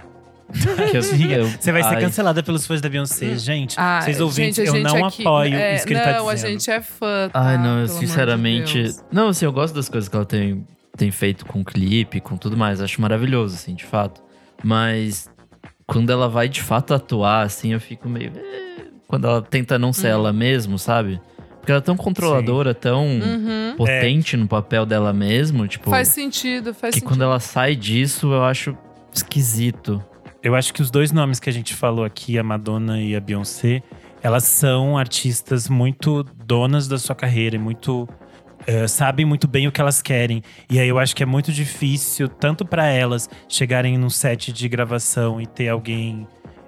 [0.91, 3.75] Que eu- eu- Você vai ser ai, cancelada pelos fãs da Beyoncé, gente.
[3.77, 6.05] Ah, Vocês ouvintes, gente, a eu gente não aqui- apoio é, isso que ele não,
[6.25, 6.51] tá a dizendo.
[6.51, 7.29] gente é fã.
[7.31, 7.39] Tá?
[7.39, 8.83] Ai, não, eu Pelo de sinceramente.
[8.83, 9.03] Deus.
[9.11, 10.65] Não, assim, eu gosto das coisas que ela tem,
[10.97, 12.81] tem feito com clipe, com tudo mais.
[12.81, 14.21] Acho maravilhoso, assim, de fato.
[14.63, 15.29] Mas
[15.85, 18.31] quando ela vai de fato atuar, assim, eu fico meio.
[18.35, 20.13] eh, Quando ela tenta não ser Uhum.
[20.13, 21.19] ela mesmo, sabe?
[21.59, 23.73] Porque ela é tão controladora, tão Uhum.
[23.75, 25.89] potente no papel dela mesmo, tipo.
[25.89, 27.07] Faz sentido, faz que sentido.
[27.09, 28.75] quando ela sai disso, eu acho
[29.13, 30.03] esquisito.
[30.41, 33.19] Eu acho que os dois nomes que a gente falou aqui, a Madonna e a
[33.19, 33.83] Beyoncé,
[34.21, 38.07] elas são artistas muito donas da sua carreira e muito
[38.65, 40.41] eh, sabem muito bem o que elas querem.
[40.69, 44.69] E aí eu acho que é muito difícil tanto para elas chegarem num set de
[44.69, 46.27] gravação e ter alguém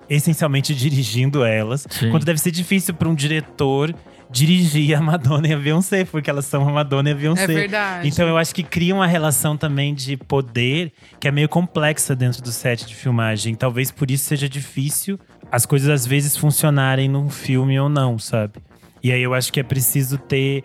[0.09, 2.11] essencialmente dirigindo elas, Sim.
[2.11, 3.95] quanto deve ser difícil para um diretor
[4.31, 7.43] dirigir a Madonna e a Beyoncé, porque elas são a Madonna e a Beyoncé.
[7.43, 8.07] É verdade.
[8.07, 12.41] Então eu acho que cria uma relação também de poder que é meio complexa dentro
[12.41, 13.55] do set de filmagem.
[13.55, 15.19] Talvez por isso seja difícil
[15.51, 18.53] as coisas às vezes funcionarem num filme ou não, sabe?
[19.03, 20.63] E aí eu acho que é preciso ter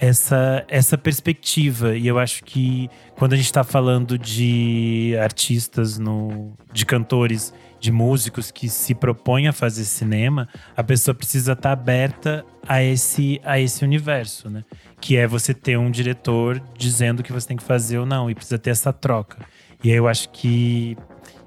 [0.00, 1.96] essa, essa perspectiva.
[1.96, 7.92] E eu acho que quando a gente tá falando de artistas, no, de cantores, de
[7.92, 13.58] músicos que se propõem a fazer cinema, a pessoa precisa estar aberta a esse, a
[13.60, 14.64] esse universo, né?
[15.00, 18.28] Que é você ter um diretor dizendo o que você tem que fazer ou não.
[18.30, 19.38] E precisa ter essa troca.
[19.82, 20.96] E aí eu acho que,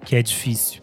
[0.05, 0.81] que é difícil.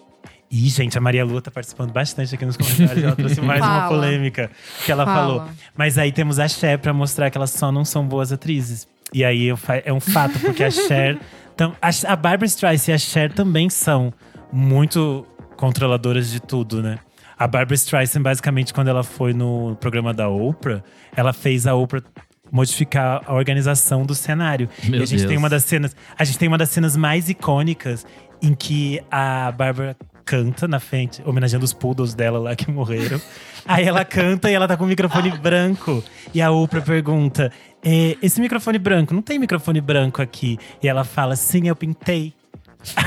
[0.51, 3.05] E, gente, a Maria Lua tá participando bastante aqui nos comentários.
[3.05, 3.89] Ela trouxe mais uma Fala.
[3.89, 4.51] polêmica
[4.85, 5.17] que ela Fala.
[5.41, 5.49] falou.
[5.77, 8.87] Mas aí temos a Cher pra mostrar que elas só não são boas atrizes.
[9.15, 9.49] E aí
[9.85, 11.19] é um fato, porque a Cher.
[11.57, 14.13] tam- a, a Barbara Streisand e a Cher também são
[14.53, 15.27] muito
[15.59, 16.99] controladoras de tudo, né?
[17.37, 20.83] A Barbara Streisand, basicamente, quando ela foi no programa da Oprah,
[21.14, 22.03] ela fez a Oprah
[22.51, 24.68] modificar a organização do cenário.
[24.85, 25.29] Meu e a gente Deus.
[25.29, 28.07] tem uma das cenas, a gente tem uma das cenas mais icônicas
[28.40, 33.21] em que a Barbara canta na frente, homenageando os poodles dela lá que morreram.
[33.66, 36.03] Aí ela canta e ela tá com o microfone branco.
[36.33, 37.53] E a Oprah pergunta:
[37.85, 40.59] "É, esse microfone branco, não tem microfone branco aqui?
[40.83, 42.35] E ela fala: sim, eu pintei.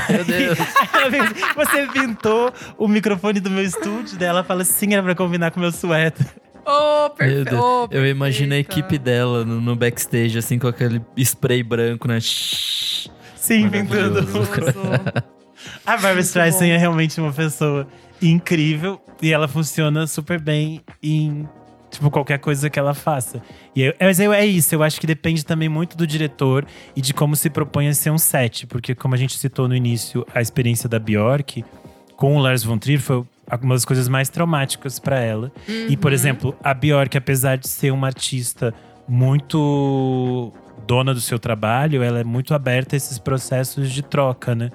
[0.08, 0.58] Meu Deus.
[1.56, 4.18] Você pintou o microfone do meu estúdio?
[4.18, 6.26] Daí ela fala: sim, era pra combinar com o meu suéter.
[6.64, 7.50] Meu perfeito.
[7.50, 7.88] Deus.
[7.90, 12.18] Eu imagino a equipe dela no, no backstage, assim, com aquele spray branco, né?
[12.20, 14.20] Sim, pintando.
[15.86, 17.86] A Barbara Streisand é realmente uma pessoa
[18.20, 21.48] incrível e ela funciona super bem em
[21.92, 23.42] Tipo, qualquer coisa que ela faça.
[23.76, 27.02] E eu, mas eu, é isso, eu acho que depende também muito do diretor e
[27.02, 28.66] de como se propõe a ser um set.
[28.66, 31.62] Porque, como a gente citou no início, a experiência da Bjork
[32.16, 33.24] com o Lars von Trier foi
[33.60, 35.52] uma das coisas mais traumáticas para ela.
[35.68, 38.72] E, por exemplo, a Bjork, apesar de ser uma artista
[39.06, 40.50] muito
[40.86, 44.70] dona do seu trabalho, ela é muito aberta a esses processos de troca, né?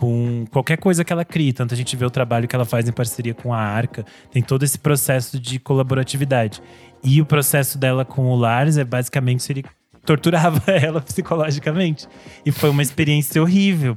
[0.00, 1.52] Com qualquer coisa que ela cria.
[1.52, 4.42] Tanto a gente vê o trabalho que ela faz em parceria com a Arca, tem
[4.42, 6.62] todo esse processo de colaboratividade.
[7.04, 9.64] E o processo dela com o Lars é basicamente se ele
[10.06, 12.08] torturava ela psicologicamente.
[12.46, 13.94] E foi uma experiência horrível.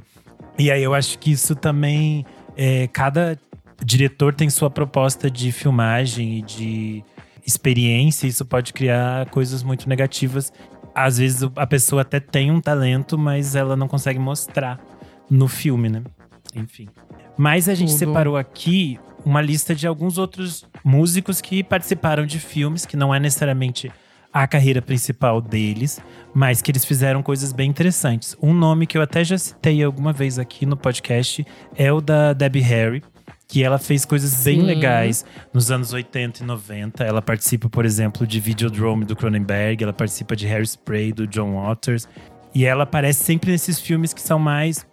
[0.58, 2.26] E aí eu acho que isso também.
[2.54, 3.38] É, cada
[3.82, 7.04] diretor tem sua proposta de filmagem e de
[7.46, 10.52] experiência, isso pode criar coisas muito negativas.
[10.94, 14.78] Às vezes a pessoa até tem um talento, mas ela não consegue mostrar
[15.30, 16.02] no filme, né?
[16.54, 16.88] Enfim.
[17.36, 17.98] Mas a gente Tudo.
[17.98, 23.18] separou aqui uma lista de alguns outros músicos que participaram de filmes, que não é
[23.18, 23.90] necessariamente
[24.32, 26.00] a carreira principal deles,
[26.34, 28.36] mas que eles fizeram coisas bem interessantes.
[28.42, 32.32] Um nome que eu até já citei alguma vez aqui no podcast é o da
[32.32, 33.02] Debbie Harry,
[33.46, 34.66] que ela fez coisas bem Sim.
[34.66, 37.04] legais nos anos 80 e 90.
[37.04, 42.08] Ela participa, por exemplo, de Videodrome do Cronenberg, ela participa de Hairspray do John Waters,
[42.52, 44.84] e ela aparece sempre nesses filmes que são mais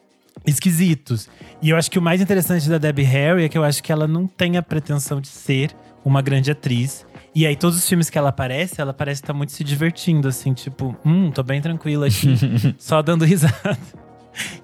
[0.45, 1.29] esquisitos.
[1.61, 3.91] E eu acho que o mais interessante da Debbie Harry é que eu acho que
[3.91, 7.05] ela não tem a pretensão de ser uma grande atriz.
[7.33, 10.53] E aí, todos os filmes que ela aparece, ela parece estar muito se divertindo, assim,
[10.53, 12.35] tipo, hum, tô bem tranquila aqui,
[12.77, 13.77] só dando risada.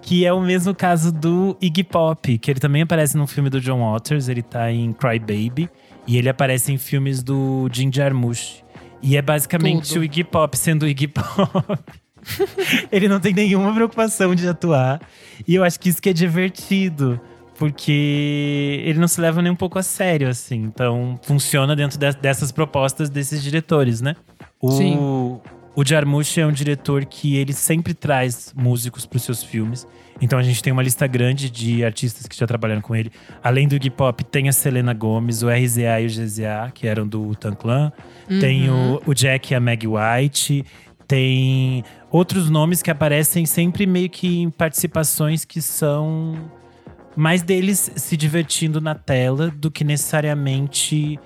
[0.02, 3.60] Que é o mesmo caso do Iggy Pop, que ele também aparece num filme do
[3.60, 5.70] John Waters, ele tá em Cry Baby,
[6.08, 8.64] e ele aparece em filmes do Jim Jarmusch.
[9.02, 10.00] E é basicamente Tudo.
[10.00, 11.28] o Iggy Pop sendo o Iggy Pop.
[12.92, 15.02] ele não tem nenhuma preocupação de atuar.
[15.48, 17.20] E eu acho que isso que é divertido.
[17.58, 20.58] Porque ele não se leva nem um pouco a sério, assim.
[20.58, 24.16] Então, funciona dentro de- dessas propostas desses diretores, né?
[24.62, 24.96] O, Sim.
[25.76, 29.88] o Jarmusch é um diretor que ele sempre traz músicos para os seus filmes.
[30.22, 33.12] Então a gente tem uma lista grande de artistas que já trabalharam com ele.
[33.44, 37.08] Além do Iggy Pop, tem a Selena Gomez, o RZA e o GZA, que eram
[37.08, 37.92] do Tan Clan.
[38.40, 40.66] Tem o, o Jack e a Meg White.
[41.08, 46.52] Tem outros nomes que aparecem sempre meio que em participações que são
[47.16, 51.20] mais deles se divertindo na tela do que necessariamente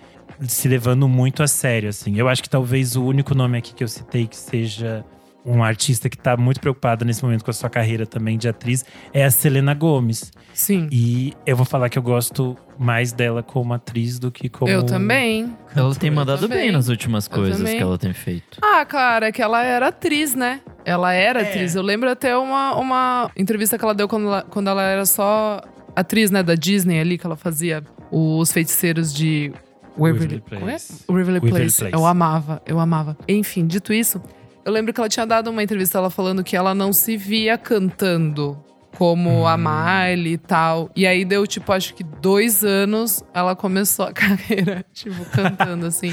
[0.48, 2.17] se levando muito a sério, assim.
[2.17, 5.06] Eu acho que talvez o único nome aqui que eu citei que seja
[5.46, 8.86] um artista que tá muito preocupado nesse momento com a sua carreira também de atriz
[9.14, 10.32] é a Selena Gomez.
[10.54, 10.88] Sim.
[10.92, 14.84] E eu vou falar que eu gosto mais dela como atriz do que como Eu
[14.84, 15.56] também.
[15.76, 18.60] Ela tem mandado bem nas últimas coisas que ela tem feito.
[18.62, 20.62] Ah, cara, é que ela era atriz, né?
[20.86, 21.50] Ela era É.
[21.50, 21.76] atriz.
[21.76, 25.62] Eu lembro até uma, uma entrevista que ela deu quando ela, quando ela era só
[25.96, 29.52] atriz, né, da Disney ali, que ela fazia os feiticeiros de
[29.98, 30.60] Waverly, Waverly é?
[30.60, 31.04] Place.
[31.08, 31.78] Waverly Place.
[31.78, 31.94] Place.
[31.96, 33.18] Eu amava, eu amava.
[33.28, 34.22] Enfim, dito isso,
[34.65, 37.58] eu lembro que ela tinha dado uma entrevista ela falando que ela não se via
[37.58, 38.58] cantando
[38.97, 39.47] como Hum.
[39.47, 40.91] a Miley e tal.
[40.95, 46.12] E aí deu, tipo, acho que dois anos ela começou a carreira, tipo, cantando assim.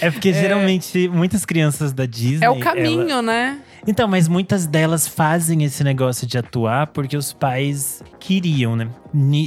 [0.00, 2.44] É porque geralmente muitas crianças da Disney.
[2.44, 3.58] É o caminho, ela- né?
[3.86, 8.88] Então, mas muitas delas fazem esse negócio de atuar porque os pais queriam, né?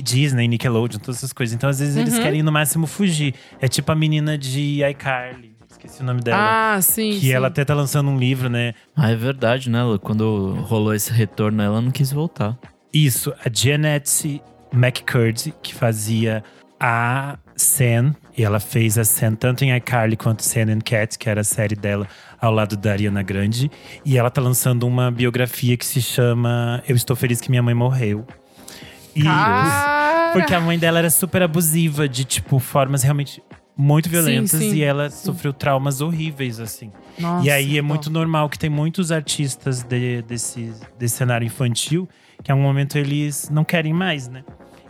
[0.01, 1.53] Disney, Nickelodeon, todas essas coisas.
[1.53, 2.21] Então, às vezes, eles Uhum.
[2.23, 3.35] querem no máximo fugir.
[3.59, 5.48] É tipo a menina de iCarly.
[5.79, 6.75] Esqueci o nome dela.
[6.75, 7.11] Ah, sim.
[7.11, 7.31] que sim.
[7.31, 8.73] ela até tá lançando um livro, né?
[8.93, 9.79] Ah, é verdade, né?
[10.01, 12.57] Quando rolou esse retorno, ela não quis voltar.
[12.93, 14.41] Isso, a Janet
[14.73, 16.43] McCurdy, que fazia
[16.77, 18.13] a Sam.
[18.37, 21.45] E ela fez a Sam tanto em iCarly quanto Sam and Cat, que era a
[21.45, 22.05] série dela
[22.41, 23.71] ao lado da Ariana Grande.
[24.03, 27.73] E ela tá lançando uma biografia que se chama Eu Estou Feliz Que Minha Mãe
[27.73, 28.27] Morreu.
[29.15, 30.31] E Cara!
[30.33, 33.41] porque a mãe dela era super abusiva, de tipo, formas realmente
[33.81, 34.51] muito violentas.
[34.51, 35.25] sim, e ela sim.
[35.25, 36.91] sofreu traumas horríveis, assim.
[37.17, 37.87] Nossa, E aí é dó.
[37.87, 42.07] muito normal que tem muitos artistas de- desse, desse cenário infantil
[42.43, 44.43] que a um momento eles não querem mais, né?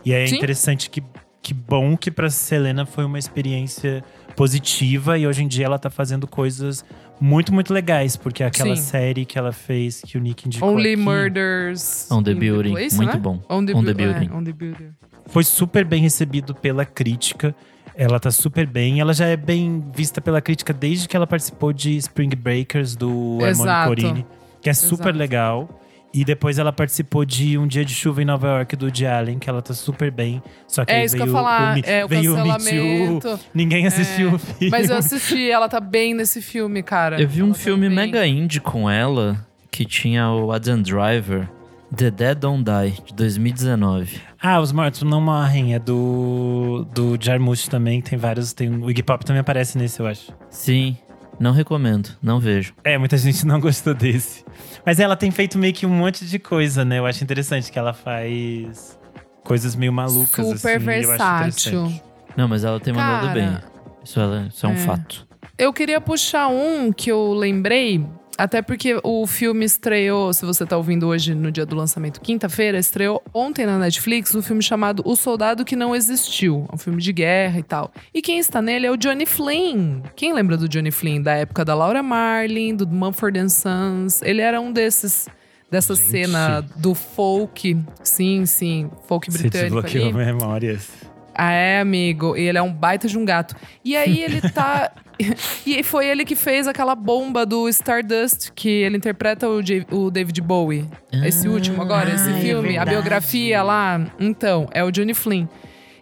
[0.04, 0.36] E é Sim.
[0.36, 1.02] interessante que,
[1.42, 4.02] que bom que pra Selena foi uma experiência
[4.36, 6.84] positiva e hoje em dia ela tá fazendo coisas
[7.20, 8.82] muito, muito legais, porque aquela Sim.
[8.82, 12.10] série que ela fez que o Nick indicou Only aqui, Murders.
[12.10, 13.18] On the in Building, Place, muito né?
[13.20, 13.40] bom.
[13.48, 14.30] On the, On the é, Building.
[14.32, 14.90] on the Building.
[15.26, 17.54] foi super bem recebido pela crítica.
[18.02, 18.98] Ela tá super bem.
[18.98, 23.36] Ela já é bem vista pela crítica desde que ela participou de Spring Breakers do
[23.42, 24.02] Harmony.
[24.02, 24.26] Corine,
[24.62, 25.18] que é super Exato.
[25.18, 25.80] legal.
[26.12, 29.38] E depois ela participou de Um Dia de Chuva em Nova York do Woody Allen,
[29.38, 30.42] que ela tá super bem.
[30.66, 31.76] Só que É aí isso que eu veio ia falar.
[31.76, 32.52] o, é o veio o Me Too.
[32.58, 33.40] cancelamento.
[33.54, 34.70] Ninguém assistiu É, o filme.
[34.70, 37.20] Mas eu assisti, ela tá bem nesse filme, cara.
[37.20, 37.94] Eu vi um Ela tá filme bem.
[37.96, 41.48] mega indie com ela, que tinha o Adam Driver.
[41.94, 44.20] The Dead Don't Die, de 2019.
[44.40, 45.74] Ah, Os Mortos Não Morrem.
[45.74, 48.00] É do, do Jarmusch também.
[48.00, 48.52] Tem vários.
[48.52, 50.32] Tem, o Iggy Pop também aparece nesse, eu acho.
[50.48, 50.96] Sim,
[51.38, 52.74] não recomendo, não vejo.
[52.84, 54.44] É, muita gente não gostou desse.
[54.84, 56.98] Mas ela tem feito meio que um monte de coisa, né?
[56.98, 58.98] Eu acho interessante que ela faz
[59.42, 60.86] coisas meio malucas, Super assim.
[60.86, 62.00] eu acho versátil.
[62.36, 63.58] Não, mas ela tem mandado Cara, bem.
[64.04, 64.76] Isso é, isso é um é.
[64.76, 65.26] fato.
[65.58, 68.06] Eu queria puxar um que eu lembrei,
[68.40, 72.78] até porque o filme estreou, se você tá ouvindo hoje no dia do lançamento, quinta-feira,
[72.78, 76.66] estreou ontem na Netflix um filme chamado O Soldado que Não Existiu.
[76.72, 77.92] É um filme de guerra e tal.
[78.14, 80.00] E quem está nele é o Johnny Flynn.
[80.16, 81.22] Quem lembra do Johnny Flynn?
[81.22, 84.22] Da época da Laura Marlin, do Mumford Sons.
[84.22, 85.28] Ele era um desses.
[85.70, 86.08] Dessa Gente.
[86.08, 90.32] cena do folk, sim, sim, folk Você britânico desbloqueou ali.
[90.32, 90.88] memórias.
[91.34, 92.36] Ah, é, amigo.
[92.36, 93.54] E ele é um baita de um gato.
[93.84, 94.90] E aí ele tá.
[95.66, 100.10] e foi ele que fez aquela bomba do Stardust, que ele interpreta o, J- o
[100.10, 100.88] David Bowie.
[101.24, 102.90] Esse último agora, esse Ah, é filme, a verdade.
[102.90, 104.00] biografia lá.
[104.18, 105.46] Então, é o Johnny Flynn.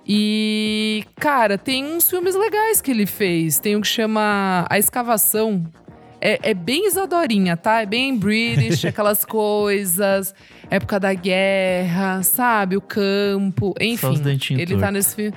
[0.06, 3.58] E, cara, tem uns filmes legais que ele fez.
[3.58, 5.64] Tem um que chama A Escavação.
[6.20, 7.82] É, é bem Isadorinha, tá?
[7.82, 10.34] É bem British, aquelas coisas.
[10.70, 12.76] Época da guerra, sabe?
[12.76, 13.74] O campo.
[13.80, 13.96] Enfim.
[13.96, 14.94] Só os dentinhos Ele tá tortos.
[14.94, 15.36] nesse filme.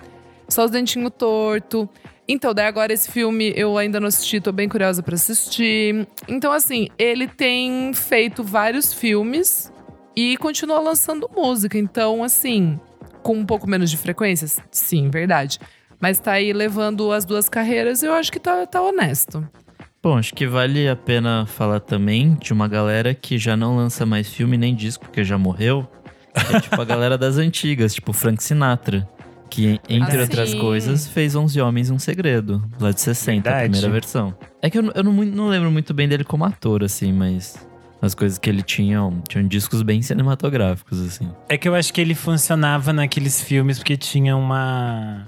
[0.49, 1.89] Só os dentinhos torto.
[2.27, 6.07] Então, daí agora esse filme eu ainda não assisti, tô bem curiosa pra assistir.
[6.27, 9.71] Então, assim, ele tem feito vários filmes
[10.15, 11.77] e continua lançando música.
[11.77, 12.79] Então, assim,
[13.21, 15.59] com um pouco menos de frequência, sim, verdade.
[15.99, 19.47] Mas tá aí levando as duas carreiras e eu acho que tá, tá honesto.
[20.03, 24.05] Bom, acho que vale a pena falar também de uma galera que já não lança
[24.05, 25.87] mais filme nem disco, porque já morreu.
[26.33, 29.07] Que é tipo a galera das antigas, tipo Frank Sinatra.
[29.49, 30.59] Que, entre Ah, outras sim.
[30.59, 33.69] coisas, fez 11 Homens e um Segredo, lá de 60, a Verdade.
[33.69, 34.33] primeira versão.
[34.61, 37.67] É que eu, não- eu não, não lembro muito bem dele como ator, assim, mas
[38.01, 41.29] as coisas que ele tinha, tinham discos bem cinematográficos, assim.
[41.49, 45.27] É que eu acho que ele funcionava naqueles filmes porque tinha uma.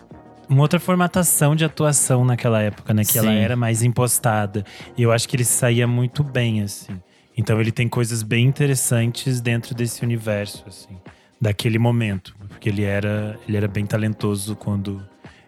[0.54, 3.04] Uma outra formatação de atuação naquela época, né?
[3.04, 3.40] Que ela Sim.
[3.40, 4.64] era mais impostada.
[4.96, 7.02] E eu acho que ele saía muito bem, assim.
[7.36, 10.96] Então ele tem coisas bem interessantes dentro desse universo, assim.
[11.42, 12.36] Daquele momento.
[12.48, 15.04] Porque ele era, ele era bem talentoso quando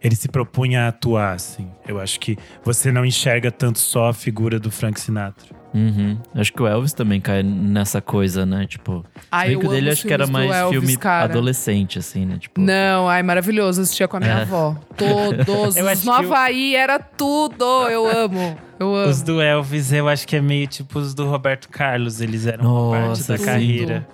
[0.05, 1.67] ele se propunha a atuar, assim.
[1.87, 5.55] Eu acho que você não enxerga tanto só a figura do Frank Sinatra.
[5.73, 6.17] Uhum.
[6.35, 8.65] Acho que o Elvis também cai nessa coisa, né?
[8.67, 11.25] Tipo, Ai, eu que o dele acho que era mais Elvis, filme cara.
[11.25, 12.37] adolescente, assim, né?
[12.39, 13.81] Tipo, Não, ai, maravilhoso.
[13.81, 14.41] Assistia com a minha É.
[14.43, 14.75] avó.
[14.95, 15.75] Todos.
[15.75, 17.65] Eu Os no Havaí era tudo.
[17.89, 18.57] Eu amo.
[18.79, 19.09] Eu amo.
[19.09, 22.21] Os do Elvis, eu acho que é meio tipo os do Roberto Carlos.
[22.21, 23.45] Eles eram uma parte Nossa, da sim.
[23.45, 24.07] carreira.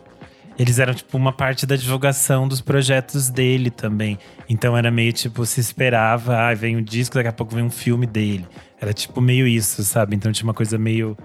[0.62, 4.20] Eles eram, tipo, uma parte da divulgação dos projetos dele também.
[4.48, 7.70] Então era meio tipo, se esperava, ah, vem um disco, daqui a pouco vem um
[7.72, 8.46] filme dele.
[8.80, 10.16] Era tipo meio isso, sabe?
[10.16, 11.18] Então tinha uma coisa meio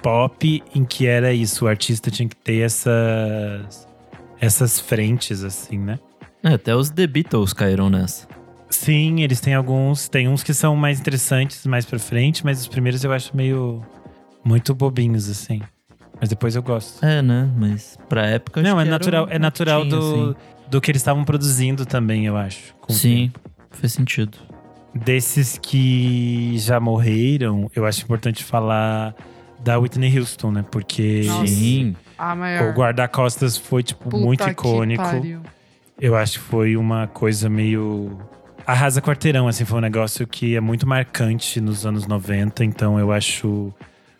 [0.00, 1.64] pop em que era isso.
[1.64, 3.88] O artista tinha que ter essas,
[4.40, 5.98] essas frentes, assim, né?
[6.44, 8.28] é, até os The Beatles caíram nessa.
[8.70, 10.08] Sim, eles têm alguns.
[10.08, 13.84] Tem uns que são mais interessantes mais pra frente, mas os primeiros eu acho meio.
[14.44, 15.60] muito bobinhos, assim.
[16.20, 17.04] Mas depois eu gosto.
[17.04, 17.48] É, né?
[17.56, 18.62] Mas pra época.
[18.62, 20.34] Não, acho é que era natural, um é natural do, assim.
[20.70, 22.74] do que eles estavam produzindo também, eu acho.
[22.88, 23.32] Sim,
[23.70, 24.38] faz sentido.
[24.94, 29.14] Desses que já morreram, eu acho importante falar
[29.62, 30.64] da Whitney Houston, né?
[30.70, 31.46] Porque Nossa.
[31.46, 31.94] Sim.
[32.18, 32.70] A maior.
[32.70, 35.02] o guarda-costas foi, tipo, Puta muito que icônico.
[35.02, 35.40] pariu.
[36.00, 38.18] Eu acho que foi uma coisa meio.
[38.66, 43.12] Arrasa quarteirão, assim, foi um negócio que é muito marcante nos anos 90, então eu
[43.12, 43.72] acho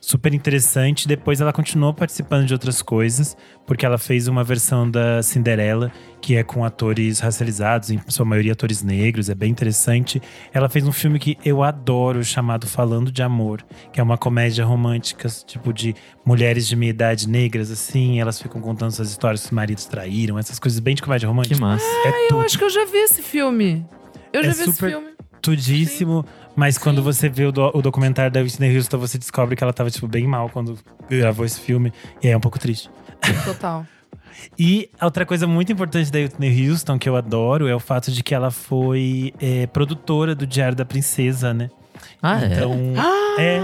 [0.06, 1.08] super interessante.
[1.08, 5.90] Depois ela continuou participando de outras coisas, porque ela fez uma versão da Cinderela,
[6.20, 10.22] que é com atores racializados, em sua maioria atores negros, é bem interessante.
[10.54, 14.64] Ela fez um filme que eu adoro, chamado Falando de Amor, que é uma comédia
[14.64, 15.92] romântica, tipo de
[16.24, 20.38] mulheres de minha idade negras, assim, elas ficam contando suas histórias que os maridos traíram,
[20.38, 21.56] essas coisas bem de comédia romântica.
[21.56, 21.84] Que massa.
[22.04, 23.84] É Eu tudo, acho que eu já vi esse filme.
[24.32, 25.08] Eu já É vi esse super- filme.
[25.42, 26.24] tudíssimo.
[26.56, 29.72] Mas quando você vê o, do- o documentário da Whitney Houston, você descobre que ela
[29.74, 31.92] tava, tipo, bem mal quando gravou esse filme.
[32.22, 32.90] E aí é um pouco triste.
[33.44, 33.86] Total.
[34.58, 38.22] E outra coisa muito importante da Whitney Houston, que eu adoro, é o fato de
[38.22, 41.70] que ela foi é, produtora do Diário da Princesa, né?
[42.22, 42.46] Ah, é?
[42.46, 42.72] Então,
[43.38, 43.58] é,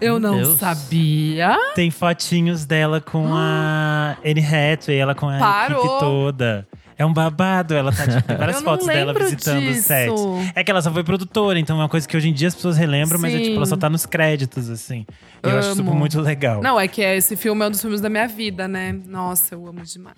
[0.00, 0.58] Eu Meu não Deus.
[0.58, 1.56] sabia.
[1.76, 5.78] tem fotinhos dela com a Anne Hathaway, ela com a Parou.
[5.78, 6.66] equipe toda.
[6.98, 9.74] É um babado, ela tá, tipo, tem várias eu não fotos dela lembro visitando os
[9.74, 9.82] disso.
[9.82, 10.52] sets.
[10.54, 12.54] É que ela só foi produtora, então é uma coisa que hoje em dia as
[12.54, 15.04] pessoas relembram, mas é, tipo, ela só tá nos créditos, assim.
[15.44, 15.76] E eu acho Amo.
[15.76, 16.62] super muito legal.
[16.62, 18.98] Não, é que esse filme é um dos filmes da minha vida, né?
[19.06, 20.16] Nossa, eu amo demais.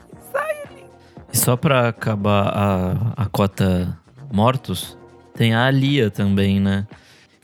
[1.32, 3.98] E só pra acabar a, a cota
[4.32, 4.96] mortos,
[5.34, 6.86] tem a Alia também, né?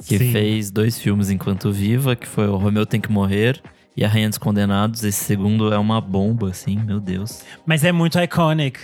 [0.06, 0.32] Que Sim.
[0.32, 3.60] fez dois filmes enquanto viva, que foi o Romeu Tem Que Morrer
[3.96, 5.02] e A Rainha dos Condenados.
[5.04, 7.42] Esse segundo é uma bomba, assim, meu Deus.
[7.64, 8.80] Mas é muito iconic.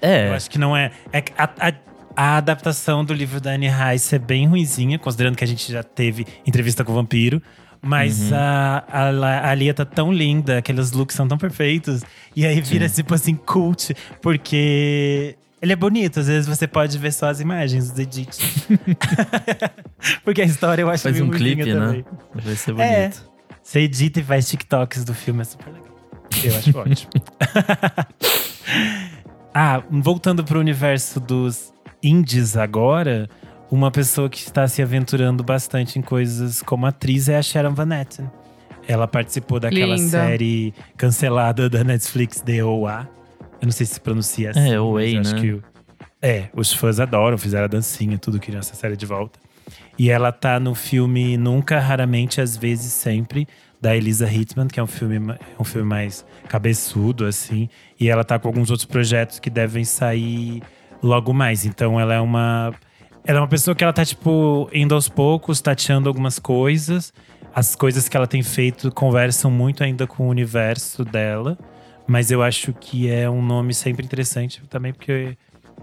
[0.00, 0.90] É, Eu acho que não é.
[1.12, 1.72] é a, a-
[2.18, 5.82] a adaptação do livro da Anne Rice é bem ruinzinha, considerando que a gente já
[5.82, 7.42] teve entrevista com o vampiro.
[7.82, 12.02] Mas a, a, La- a Lia tá tão linda, aqueles looks são tão perfeitos.
[12.34, 15.36] E aí vira tipo assim, cult, porque.
[15.60, 18.38] Ele é bonito, às vezes você pode ver só as imagens dos edits.
[20.24, 21.98] porque a história eu acho faz um clipe, também.
[21.98, 22.04] né?
[22.34, 22.98] Vai ser É.
[23.02, 23.30] bonito.
[23.62, 25.96] Você edita e faz TikToks do filme, é super legal.
[26.44, 27.10] Eu acho ótimo.
[29.58, 33.28] Ah, voltando pro universo dos indies agora,
[33.70, 37.88] uma pessoa que está se aventurando bastante em coisas como atriz é a Sharon Van
[37.94, 38.30] Etten.
[38.86, 40.10] Ela participou daquela Linda.
[40.10, 43.08] série cancelada da Netflix, The OA.
[43.60, 44.72] Eu não sei se pronuncia assim.
[44.72, 45.40] É, OA, acho né?
[45.40, 45.62] que o-
[46.22, 49.38] É, os fãs adoram, fizeram a dancinha, tudo, queriam essa série de volta.
[49.98, 53.48] E ela tá no filme Nunca, Raramente, Às vezes, Sempre,
[53.80, 57.68] da Elisa Hitman, que é um filme, ma- um filme mais cabeçudo, assim.
[58.00, 60.62] E ela tá com alguns outros projetos que devem sair
[61.02, 61.64] logo mais.
[61.66, 62.72] Então ela é uma.
[63.24, 67.12] Ela é uma pessoa que ela tá, tipo, indo aos poucos, tateando algumas coisas.
[67.54, 71.58] As coisas que ela tem feito conversam muito ainda com o universo dela.
[72.06, 75.36] Mas eu acho que é um nome sempre interessante também, porque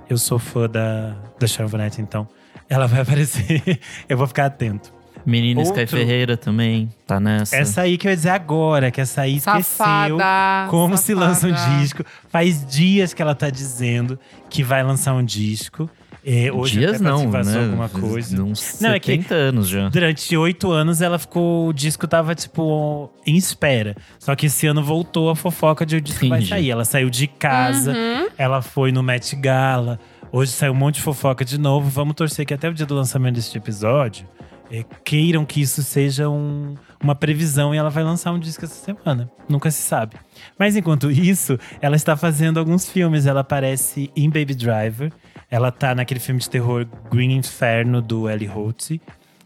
[0.09, 2.27] eu sou fã da, da Etten, então
[2.69, 3.79] ela vai aparecer.
[4.07, 4.93] eu vou ficar atento.
[5.25, 7.55] Menina Sky Outro- Ferreira também tá nessa.
[7.55, 10.69] Essa aí que eu ia dizer agora, que essa aí esqueceu Safada.
[10.69, 11.77] como se lança um safada.
[11.79, 12.03] disco.
[12.29, 14.19] Faz dias que ela tá dizendo
[14.49, 15.89] que vai lançar um disco.
[16.25, 17.59] É, hoje Dias não, né?
[17.65, 18.41] alguma coisa.
[18.41, 19.89] Uns Não, é que- 70 anos já.
[19.89, 21.67] Durante oito anos, ela ficou.
[21.67, 23.93] O disco tava, tipo, em espera.
[24.19, 26.49] Só que esse ano voltou a fofoca de o disco vai Entendi.
[26.49, 26.69] sair.
[26.71, 28.27] Ela saiu de casa, Uhum.
[28.37, 29.99] ela foi no Met Gala.
[30.31, 31.89] Hoje saiu um monte de fofoca de novo.
[31.89, 34.25] Vamos torcer que até o dia do lançamento deste episódio
[34.73, 38.73] é, queiram que isso seja um- uma previsão e ela vai lançar um disco essa
[38.73, 39.29] semana.
[39.47, 40.15] Nunca se sabe.
[40.57, 43.25] Mas enquanto isso, ela está fazendo alguns filmes.
[43.27, 45.11] Ela aparece em Baby Driver.
[45.51, 48.97] Ela tá naquele filme de terror Green Inferno do Ellie Holtz.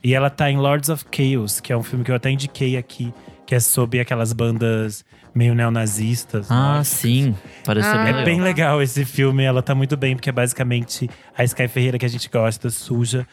[0.03, 2.77] E ela tá em Lords of Chaos, que é um filme que eu até indiquei
[2.77, 3.13] aqui,
[3.45, 5.03] que é sobre aquelas bandas
[5.35, 6.49] meio neonazistas.
[6.49, 6.87] Ah, nórdicas.
[6.87, 7.35] sim.
[7.65, 7.93] Parece Ah.
[7.97, 8.23] bem É legal.
[8.25, 12.05] bem legal esse filme, ela tá muito bem, porque é basicamente a Sky Ferreira que
[12.05, 13.27] a gente gosta, suja,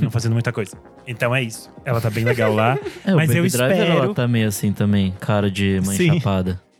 [0.00, 0.76] não fazendo muita coisa.
[1.06, 1.70] Então é isso.
[1.84, 2.78] Ela tá bem legal lá.
[3.04, 4.04] É, o mas Baby eu Driver espero.
[4.04, 6.14] ela tá meio assim também, cara de mãe Sim.
[6.14, 6.60] chapada.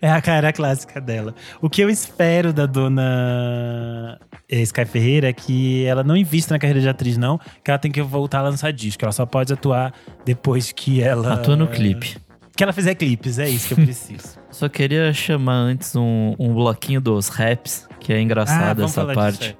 [0.00, 1.34] É a cara clássica dela.
[1.60, 4.18] O que eu espero da dona
[4.48, 7.38] eh, Sky Ferreira é que ela não invista na carreira de atriz, não.
[7.62, 9.04] Que ela tem que voltar a lançar disco.
[9.04, 9.92] Ela só pode atuar
[10.24, 11.34] depois que ela.
[11.34, 12.16] Atua no clipe.
[12.56, 14.38] Que ela fizer clipes, é isso que eu preciso.
[14.50, 19.56] Só queria chamar antes um, um bloquinho dos raps, que é engraçado Ah, essa parte.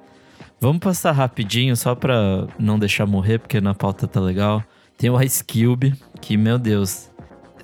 [0.59, 4.63] Vamos passar rapidinho, só pra não deixar morrer, porque na pauta tá legal.
[4.97, 7.09] Tem o Ice Cube, que, meu Deus,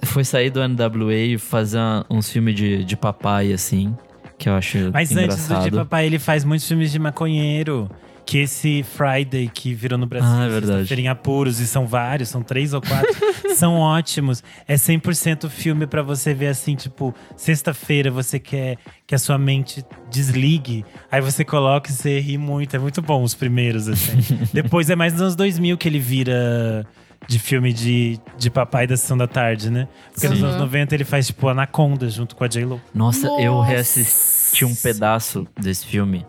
[0.04, 1.80] foi sair do NWA e fazer
[2.10, 3.96] uns filmes de, de papai, assim,
[4.38, 5.64] que eu acho Mas antes engraçado.
[5.64, 7.90] do de papai, ele faz muitos filmes de maconheiro.
[8.26, 10.94] Que esse Friday que virou no Brasil, Ah, é verdade.
[11.00, 13.14] Em apuros, e são vários, são três ou quatro,
[13.56, 14.44] são ótimos.
[14.68, 19.86] É 100% filme pra você ver assim, tipo, sexta-feira você quer que a sua mente
[20.10, 22.76] desligue, aí você coloca e você ri muito.
[22.76, 24.18] É muito bom os primeiros, assim.
[24.52, 26.84] Depois é mais nos anos 2000 que ele vira
[27.28, 29.88] de filme de, de papai da sessão da tarde, né?
[30.14, 30.46] Porque nos Sim.
[30.46, 32.82] anos 90 ele faz, tipo, Anaconda junto com a J-Lo.
[32.94, 33.70] Nossa, eu Nossa.
[33.70, 36.26] reassisti um pedaço desse filme.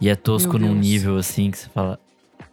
[0.00, 0.86] E é tosco Meu num Deus.
[0.86, 1.98] nível assim que você fala.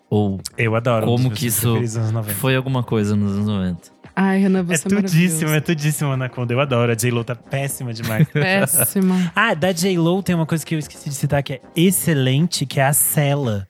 [0.09, 1.05] Ou Eu adoro.
[1.05, 2.33] Como dos que isso preferidos dos anos 90.
[2.35, 3.93] foi alguma coisa nos anos 90.
[4.15, 6.53] Ai, Renan, É você é, tudíssimo, é tudíssimo Anaconda.
[6.53, 6.91] Eu adoro.
[6.91, 8.27] A J-Lo tá péssima demais.
[8.31, 9.31] Péssima.
[9.35, 12.79] ah, da J-Lo tem uma coisa que eu esqueci de citar que é excelente, que
[12.79, 13.67] é a Cela.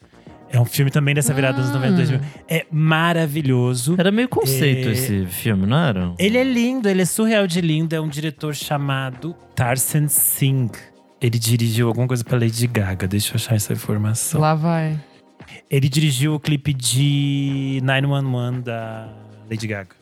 [0.52, 1.76] É um filme também dessa virada dos Hum.
[1.76, 2.20] 90 2000.
[2.50, 3.96] É maravilhoso.
[3.98, 4.92] Era meio conceito É.
[4.92, 6.14] esse filme, não era?
[6.20, 7.96] Ele é lindo, ele é surreal de lindo.
[7.96, 10.72] É um diretor chamado Tarsem Singh.
[11.24, 13.08] Ele dirigiu alguma coisa pra Lady Gaga.
[13.08, 14.42] Deixa eu achar essa informação.
[14.42, 15.00] Lá vai.
[15.72, 19.08] Ele dirigiu o clipe de 911 da
[19.50, 19.96] Lady Gaga.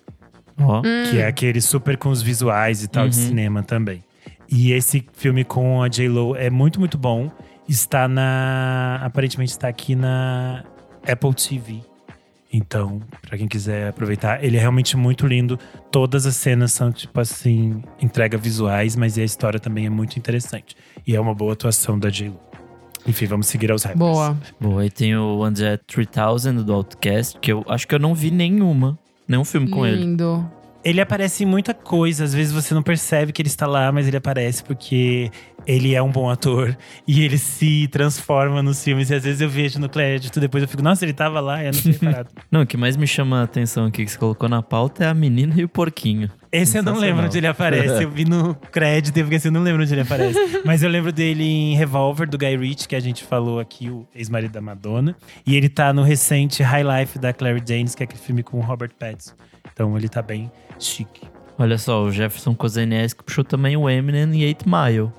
[0.59, 0.81] Ó.
[0.81, 3.27] Que é aquele super com os visuais e tal de Uhum.
[3.27, 4.03] cinema também.
[4.49, 7.29] E esse filme com a J-Lo é muito, muito bom.
[7.69, 8.99] Está na.
[9.03, 10.63] Aparentemente está aqui na
[11.07, 11.81] Apple TV.
[12.53, 15.57] Então, pra quem quiser aproveitar, ele é realmente muito lindo.
[15.89, 20.75] Todas as cenas são, tipo assim, entrega visuais, mas a história também é muito interessante.
[21.07, 22.39] E é uma boa atuação da J-Lo.
[23.07, 23.99] Enfim, vamos seguir aos rappers.
[23.99, 24.37] Boa.
[24.59, 28.29] Bom, aí tem o André 3000 do Outcast, que eu acho que eu não vi
[28.29, 28.99] nenhuma.
[29.27, 29.97] Nenhum filme com ele.
[29.97, 30.45] Lindo.
[30.83, 34.07] Ele aparece em muita coisa, às vezes você não percebe que ele está lá, mas
[34.07, 35.29] ele aparece porque
[35.65, 36.75] ele é um bom ator
[37.07, 39.09] e ele se transforma nos filmes.
[39.09, 41.71] E às vezes eu vejo no crédito, depois eu fico, nossa, ele tava lá, eu
[41.71, 42.29] não tinha reparado.
[42.51, 45.07] Não, o que mais me chama a atenção aqui que você colocou na pauta é
[45.07, 46.29] a menina e o porquinho.
[46.51, 48.03] Esse eu não lembro onde ele aparece.
[48.03, 50.37] Eu vi no crédito e fiquei assim, eu não lembro onde ele aparece.
[50.65, 54.05] Mas eu lembro dele em Revolver, do Guy Ritchie, que a gente falou aqui, o
[54.13, 55.15] ex-marido da Madonna.
[55.45, 58.57] E ele tá no recente High Life da Claire Danes, que é aquele filme com
[58.57, 59.33] o Robert Pattinson.
[59.71, 61.21] Então ele tá bem chique.
[61.57, 65.11] Olha só, o Jefferson Kozenieski puxou também o Eminem e 8 Mile.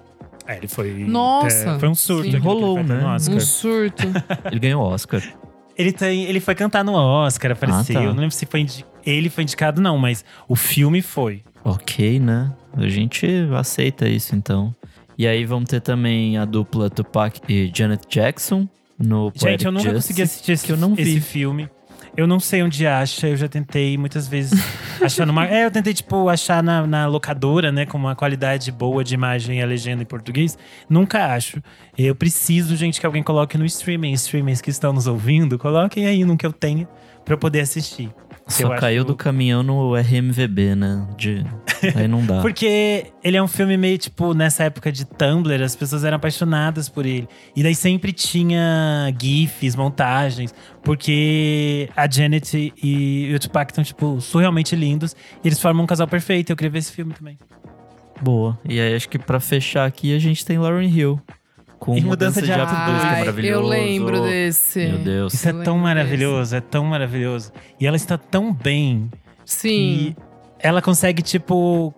[0.46, 0.92] É, ele foi.
[1.04, 2.30] Nossa, é, foi um surto.
[2.30, 2.38] sim.
[2.38, 3.04] Rolou, né?
[3.04, 3.36] Oscar.
[3.36, 4.02] Um surto.
[4.50, 5.22] Ele ganhou o Oscar.
[5.76, 7.96] Ele, tem, ele foi cantar no Oscar, apareceu.
[7.96, 8.04] Ah, tá.
[8.04, 8.66] Eu não lembro se foi
[9.04, 11.42] ele foi indicado, não, mas o filme foi.
[11.64, 12.52] Ok, né?
[12.76, 13.26] A gente
[13.56, 14.74] aceita isso então.
[15.16, 18.68] E aí vamos ter também a dupla Tupac e Janet Jackson
[18.98, 21.02] no Gente, Poetic eu nunca Justice, consegui assistir esse, que eu não vi.
[21.02, 21.68] esse filme.
[22.14, 24.52] Eu não sei onde acha, eu já tentei muitas vezes
[25.00, 25.46] achar numa.
[25.46, 29.58] É, eu tentei, tipo, achar na, na locadora, né, com uma qualidade boa de imagem
[29.58, 30.58] e a legenda em português.
[30.90, 31.62] Nunca acho.
[31.96, 34.12] Eu preciso, gente, que alguém coloque no streaming.
[34.12, 36.86] Streamings que estão nos ouvindo, coloquem aí no que eu tenha
[37.24, 38.10] pra eu poder assistir.
[38.52, 41.06] Só caiu do caminhão no RMVB, né?
[41.16, 41.44] De...
[41.96, 42.40] Aí não dá.
[42.42, 46.88] Porque ele é um filme meio, tipo, nessa época de Tumblr, as pessoas eram apaixonadas
[46.88, 47.28] por ele.
[47.56, 54.76] E daí sempre tinha GIFs, montagens, porque a Janet e o Tupac estão, tipo, surrealmente
[54.76, 55.16] lindos.
[55.42, 56.50] E eles formam um casal perfeito.
[56.50, 57.38] Eu queria ver esse filme também.
[58.20, 58.58] Boa.
[58.64, 61.20] E aí acho que pra fechar aqui a gente tem Lauren Hill.
[61.82, 63.60] Com E Mudança de Hábito Hábito, que é maravilhoso.
[63.60, 64.86] eu lembro desse.
[64.86, 65.34] Meu Deus.
[65.34, 67.52] Isso é Eu tão lembro maravilhoso, é tão maravilhoso.
[67.80, 69.10] E ela está tão bem
[69.44, 70.14] Sim.
[70.14, 70.16] E
[70.60, 71.92] ela consegue, tipo,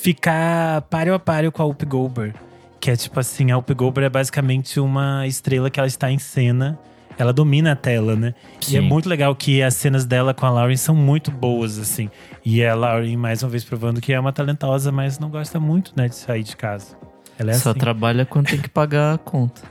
[0.00, 2.34] ficar páreo a páreo com a Whoopi Goldberg.
[2.80, 6.18] Que é tipo assim, a Whoopi Goldberg é basicamente uma estrela que ela está em
[6.18, 6.76] cena.
[7.16, 8.34] Ela domina a tela, né?
[8.68, 8.88] E é Sim.
[8.88, 12.10] muito legal que as cenas dela com a Lauren são muito boas, assim.
[12.44, 15.92] E a Lauren, mais uma vez, provando que é uma talentosa, mas não gosta muito,
[15.94, 16.96] né, de sair de casa.
[17.40, 17.78] Ela é Só assim.
[17.80, 19.62] trabalha quando tem que pagar a conta,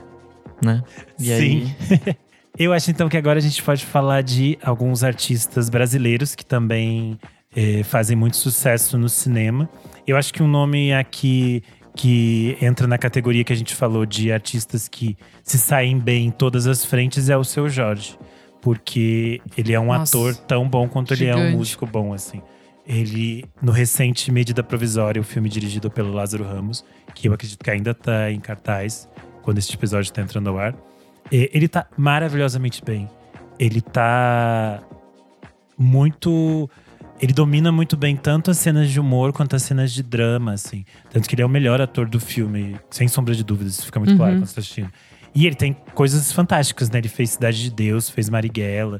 [0.60, 0.82] né?
[1.20, 1.74] E aí, Sim.
[2.58, 7.16] Eu acho então que agora a gente pode falar de alguns artistas brasileiros que também
[7.56, 9.70] eh, fazem muito sucesso no cinema.
[10.04, 11.62] Eu acho que um nome aqui
[11.94, 16.30] que entra na categoria que a gente falou de artistas que se saem bem em
[16.30, 18.18] todas as frentes é o seu Jorge.
[18.60, 21.56] Porque ele é um Nossa, ator tão bom quanto ele é um gigante.
[21.56, 22.42] músico bom, assim.
[22.92, 26.84] Ele, no recente Medida Provisória, o filme dirigido pelo Lázaro Ramos,
[27.14, 29.08] que eu acredito que ainda tá em cartaz,
[29.42, 30.74] quando esse episódio tá entrando ao ar.
[31.30, 33.08] Ele tá maravilhosamente bem.
[33.60, 34.82] Ele tá
[35.78, 36.68] muito.
[37.22, 40.84] Ele domina muito bem tanto as cenas de humor quanto as cenas de drama, assim.
[41.10, 44.00] Tanto que ele é o melhor ator do filme, sem sombra de dúvidas, isso fica
[44.00, 44.16] muito Uhum.
[44.16, 44.90] claro quando você tá assistindo.
[45.34, 46.98] E ele tem coisas fantásticas, né?
[46.98, 48.98] Ele fez Cidade de Deus, fez Marighella,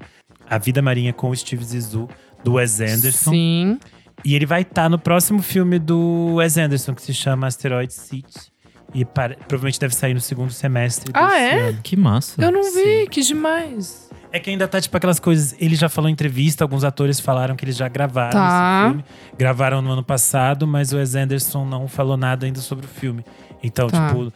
[0.49, 2.09] A Vida Marinha com o Steve Zissou,
[2.45, 3.31] do Wes Anderson.
[3.31, 3.79] Sim.
[4.25, 8.51] E ele vai estar no próximo filme do Wes Anderson, que se chama Asteroid City.
[8.93, 11.61] E para- provavelmente deve sair no segundo semestre Ah, desse é?
[11.69, 11.79] ano.
[11.83, 12.43] que massa.
[12.43, 13.07] Eu não vi, Sim.
[13.09, 14.11] que demais.
[14.33, 15.55] É que ainda tá tipo aquelas coisas.
[15.61, 18.81] Ele já falou em entrevista, alguns atores falaram que eles já gravaram Tá.
[18.83, 19.05] esse filme.
[19.39, 23.25] Gravaram no ano passado, mas o Wes Anderson não falou nada ainda sobre o filme.
[23.63, 24.09] Então, Tá.
[24.09, 24.33] tipo,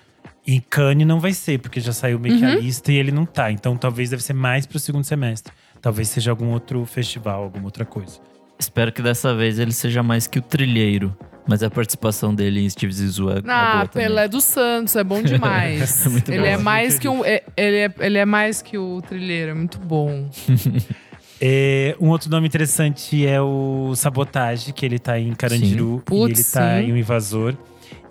[0.46, 2.55] em Cannes não vai ser, porque já saiu meio que a Uhum.
[2.61, 3.50] lista e ele não tá.
[3.50, 5.52] Então talvez deve ser mais pro segundo semestre.
[5.85, 8.18] Talvez seja algum outro festival, alguma outra coisa.
[8.59, 11.14] Espero que dessa vez ele seja mais que o trilheiro.
[11.47, 14.09] Mas a participação dele em Steve Zissou é, é Ah, boa também.
[14.09, 16.07] Pelé dos Santos, é bom demais.
[16.09, 16.47] Muito ele bom.
[16.47, 17.22] é mais que um.
[17.22, 20.30] é- ele, é, ele é mais que o trilheiro, é muito bom.
[21.47, 26.01] É, um outro nome interessante é o Sabotage, que ele tá em Carandiru.
[26.07, 26.89] Putz, e ele tá sim.
[26.89, 27.55] em O Invasor.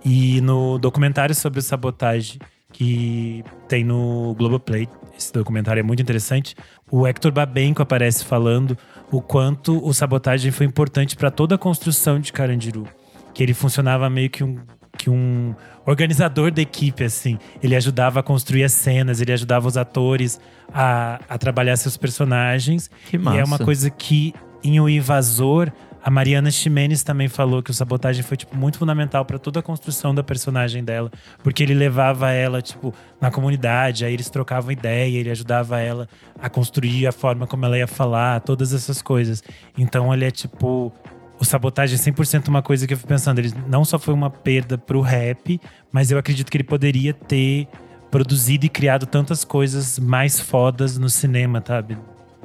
[0.05, 2.37] E no documentário sobre o Sabotage,
[2.71, 4.87] que tem no Globoplay,
[5.17, 6.55] esse documentário é muito interessante,
[6.91, 8.77] o Hector Babenco aparece falando
[9.11, 12.87] o quanto o Sabotage foi importante para toda a construção de Carandiru.
[13.33, 14.57] Que ele funcionava meio que um,
[14.97, 15.55] que um
[15.85, 17.37] organizador da equipe, assim.
[17.61, 20.39] Ele ajudava a construir as cenas, ele ajudava os atores
[20.73, 22.89] a, a trabalhar seus personagens.
[23.05, 23.37] Que massa.
[23.37, 24.33] E é uma coisa que
[24.63, 25.71] em O Invasor,
[26.03, 29.63] a Mariana Ximenes também falou que o sabotagem foi tipo muito fundamental para toda a
[29.63, 31.09] construção da personagem dela,
[31.41, 36.07] porque ele levava ela tipo na comunidade, aí eles trocavam ideia, ele ajudava ela
[36.41, 39.41] a construir a forma como ela ia falar, todas essas coisas.
[39.77, 40.91] Então ele é tipo
[41.39, 44.29] o sabotagem é 100% uma coisa que eu fui pensando, ele não só foi uma
[44.29, 45.59] perda pro rap,
[45.91, 47.67] mas eu acredito que ele poderia ter
[48.11, 51.97] produzido e criado tantas coisas mais fodas no cinema, sabe?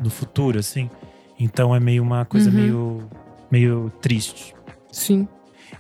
[0.03, 0.89] No futuro, assim.
[1.39, 2.57] Então é meio uma coisa Uhum.
[2.57, 3.11] meio,
[3.51, 4.55] meio triste.
[4.93, 5.27] Sim.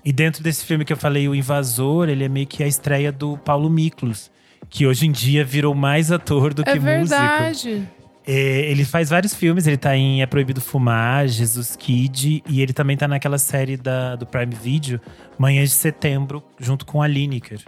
[0.05, 3.11] E dentro desse filme que eu falei, O Invasor, ele é meio que a estreia
[3.13, 4.31] do Paulo Miklos,
[4.71, 6.87] que hoje em dia virou mais ator do É que músico.
[6.87, 7.89] verdade.
[8.27, 12.75] É, ele faz vários filmes, ele tá em É Proibido Fumar, Jesus Kid, e ele
[12.75, 15.01] também tá naquela série da, do Prime Video,
[15.39, 17.61] Manhãs de Setembro, junto com a Lineker.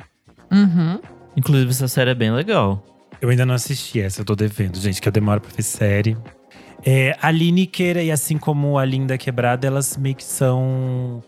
[0.53, 1.01] Uhum.
[1.37, 2.85] Inclusive, essa série é bem legal.
[3.23, 6.17] Eu ainda não assisti essa, eu tô devendo, gente, que eu demoro pra ver série.
[6.85, 11.23] É, a Lineker, e assim como a Linda Quebrada, elas meio que são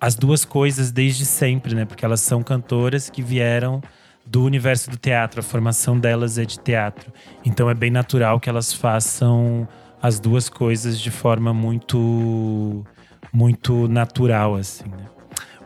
[0.00, 1.84] as duas coisas desde sempre, né?
[1.84, 3.82] Porque elas são cantoras que vieram
[4.24, 7.12] do universo do teatro, a formação delas é de teatro.
[7.44, 9.66] Então é bem natural que elas façam
[10.02, 12.84] as duas coisas de forma muito
[13.32, 15.04] muito natural assim, né?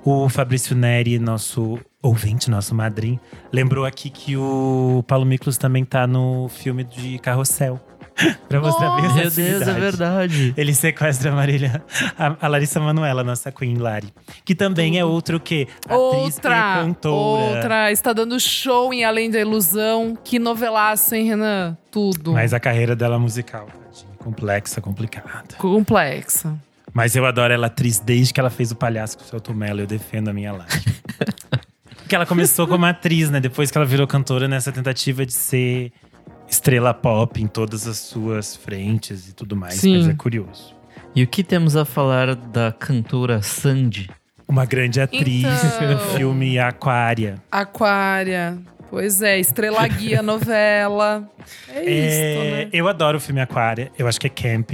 [0.05, 3.21] O Fabrício Neri, nosso ouvinte, nosso madrinho,
[3.53, 7.81] lembrou aqui que o Paulo Miklos também tá no filme de Carrossel.
[8.49, 10.55] pra mostrar bem Meu Deus, é verdade.
[10.57, 11.83] Ele sequestra a Marília,
[12.19, 14.13] a, a Larissa Manoela, nossa Queen Lari.
[14.45, 17.55] Que também é outro que atriz Outra, e cantora.
[17.57, 17.93] outra.
[17.93, 20.17] Está dando show em Além da Ilusão.
[20.23, 21.77] Que novelaço, hein, Renan?
[21.91, 22.33] Tudo.
[22.33, 25.57] Mas a carreira dela é musical, tadinha, complexa, complicada.
[25.59, 26.55] Complexa.
[26.95, 29.81] Mas eu adoro ela atriz desde que ela fez o palhaço com o Celto Mello.
[29.81, 30.73] Eu defendo a minha live.
[32.03, 33.41] Porque ela começou como atriz, né?
[33.41, 35.91] Depois que ela virou cantora nessa tentativa de ser
[36.53, 39.75] estrela pop em todas as suas frentes e tudo mais.
[39.75, 39.97] Sim.
[39.99, 40.75] Mas é curioso.
[41.15, 44.11] E o que temos a falar da cantora Sandy?
[44.47, 45.91] Uma grande atriz Então.
[45.93, 47.37] no filme Aquária.
[47.51, 48.59] Aquária.
[48.91, 51.27] Pois é, Estrela Guia novela.
[51.69, 52.69] É, É, isso, né?
[52.73, 53.91] Eu adoro o filme Aquária.
[53.99, 54.73] Eu acho que é camp.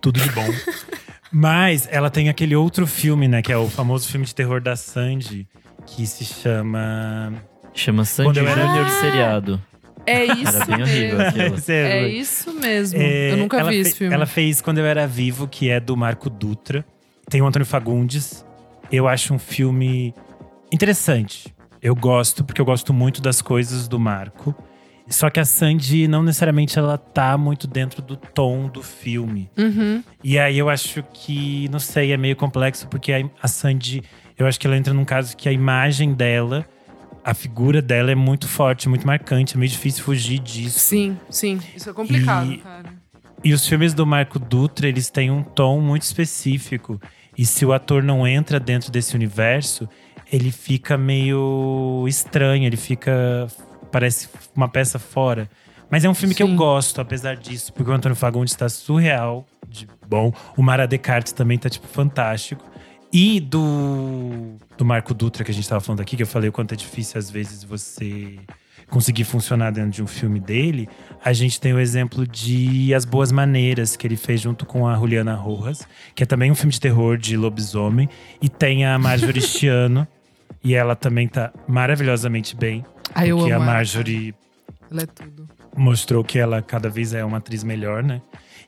[0.00, 0.46] Tudo de bom.
[1.30, 3.42] Mas ela tem aquele outro filme, né?
[3.42, 5.46] Que é o famoso filme de terror da Sandy.
[5.86, 7.32] Que se chama…
[7.74, 9.62] Chama Sandy Quando eu era- Júnior de seriado.
[10.08, 11.72] É isso Era bem horrível mesmo.
[11.72, 13.00] É isso mesmo.
[13.00, 14.14] É, Eu nunca vi esse filme.
[14.14, 16.84] Ela fez Quando Eu Era Vivo, que é do Marco Dutra.
[17.28, 18.44] Tem o Antônio Fagundes.
[18.90, 20.14] Eu acho um filme
[20.72, 21.54] interessante.
[21.80, 24.54] Eu gosto, porque eu gosto muito das coisas do Marco.
[25.08, 29.50] Só que a Sandy, não necessariamente ela tá muito dentro do tom do filme.
[29.56, 30.02] Uhum.
[30.22, 34.02] E aí eu acho que, não sei, é meio complexo, porque a, a Sandy,
[34.38, 36.66] eu acho que ela entra num caso que a imagem dela,
[37.30, 40.78] a figura dela é muito forte, muito marcante, é meio difícil fugir disso.
[40.80, 41.60] Sim, sim.
[41.76, 42.88] Isso é complicado, E- cara.
[43.44, 47.00] E os filmes do Marco Dutra, eles têm um tom muito específico.
[47.36, 49.88] E se o ator não entra dentro desse universo,
[50.32, 53.46] ele fica meio estranho, ele fica.
[53.92, 55.48] parece uma peça fora.
[55.90, 56.56] Mas é um filme que eu Sim.
[56.56, 60.32] gosto, apesar disso, porque o Antônio Fagundes está surreal de bom.
[60.56, 62.62] O Mara Descartes também tá, tipo, fantástico.
[63.12, 66.52] E do, do Marco Dutra, que a gente tava falando aqui, que eu falei o
[66.52, 68.38] quanto é difícil às vezes você
[68.90, 70.88] conseguir funcionar dentro de um filme dele,
[71.22, 74.94] a gente tem o exemplo de As Boas Maneiras, que ele fez junto com a
[74.96, 78.08] Juliana Rojas, que é também um filme de terror de lobisomem.
[78.40, 80.06] E tem a Marjorie Chiano,
[80.64, 82.84] e ela também tá maravilhosamente bem.
[83.14, 83.64] Ai, eu porque a ela.
[83.64, 84.34] Marjorie
[84.90, 85.48] Ela é tudo.
[85.76, 88.20] mostrou que ela cada vez é uma atriz melhor, né?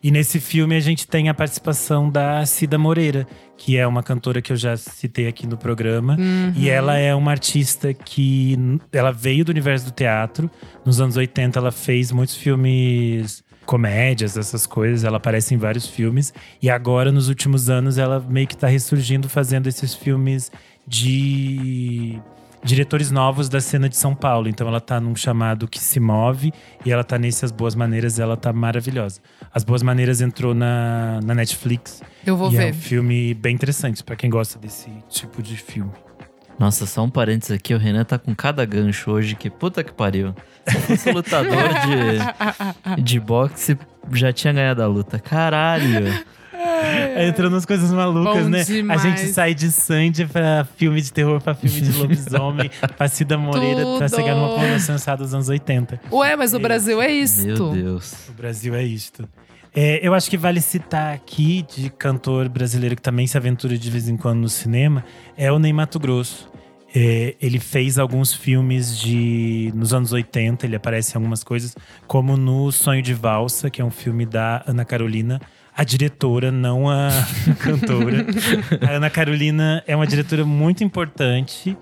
[0.02, 3.26] E nesse filme a gente tem a participação da Cida Moreira,
[3.56, 6.16] que é uma cantora que eu já citei aqui no programa.
[6.18, 6.52] Uhum.
[6.56, 8.58] E ela é uma artista que
[8.90, 10.50] ela veio do universo do teatro.
[10.84, 16.34] Nos anos 80 ela fez muitos filmes comédias, essas coisas, ela aparece em vários filmes
[16.60, 20.50] e agora nos últimos anos ela meio que tá ressurgindo fazendo esses filmes
[20.88, 22.18] de
[22.62, 24.48] diretores novos da cena de São Paulo.
[24.48, 26.52] Então ela tá num chamado que se move
[26.84, 29.20] e ela tá nesse As Boas Maneiras, ela tá maravilhosa.
[29.52, 32.70] As Boas Maneiras entrou na, na Netflix Eu vou e é ver.
[32.70, 35.90] um filme bem interessante pra quem gosta desse tipo de filme.
[36.58, 39.92] Nossa, só um parênteses aqui, o Renan tá com cada gancho hoje, que puta que
[39.94, 40.34] pariu.
[40.68, 41.68] Se eu fosse lutador
[42.96, 43.78] de, de boxe,
[44.12, 45.18] já tinha ganhado a luta.
[45.18, 46.04] Caralho.
[47.28, 48.64] Entrando nas coisas malucas, Bom né?
[48.64, 49.04] demais.
[49.04, 53.36] A gente sai de Sandy pra filme de terror, pra filme de lobisomem, pra Cida
[53.38, 54.16] Moreira, pra Tudo.
[54.16, 56.00] chegar numa porra sensada dos anos 80.
[56.10, 57.46] Ué, mas o Brasil é isto.
[57.46, 58.28] Meu Deus.
[58.28, 59.28] O Brasil é isto.
[59.74, 63.90] É, eu acho que vale citar aqui de cantor brasileiro que também se aventura de
[63.90, 65.04] vez em quando no cinema,
[65.36, 66.50] é o Ney Mato Grosso.
[66.92, 71.76] É, ele fez alguns filmes de nos anos 80, ele aparece em algumas coisas,
[72.08, 75.40] como no Sonho de Valsa, que é um filme da Ana Carolina,
[75.80, 77.08] a diretora, não a
[77.58, 78.26] cantora.
[78.86, 81.74] a Ana Carolina é uma diretora muito importante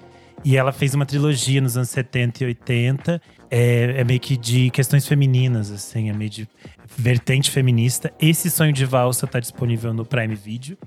[0.45, 3.21] e ela fez uma trilogia nos anos 70 e 80.
[3.51, 6.49] É, é meio que de questões femininas, assim, é meio de
[6.97, 8.13] vertente feminista.
[8.21, 10.79] Esse Sonho de Valsa tá disponível no Prime Video.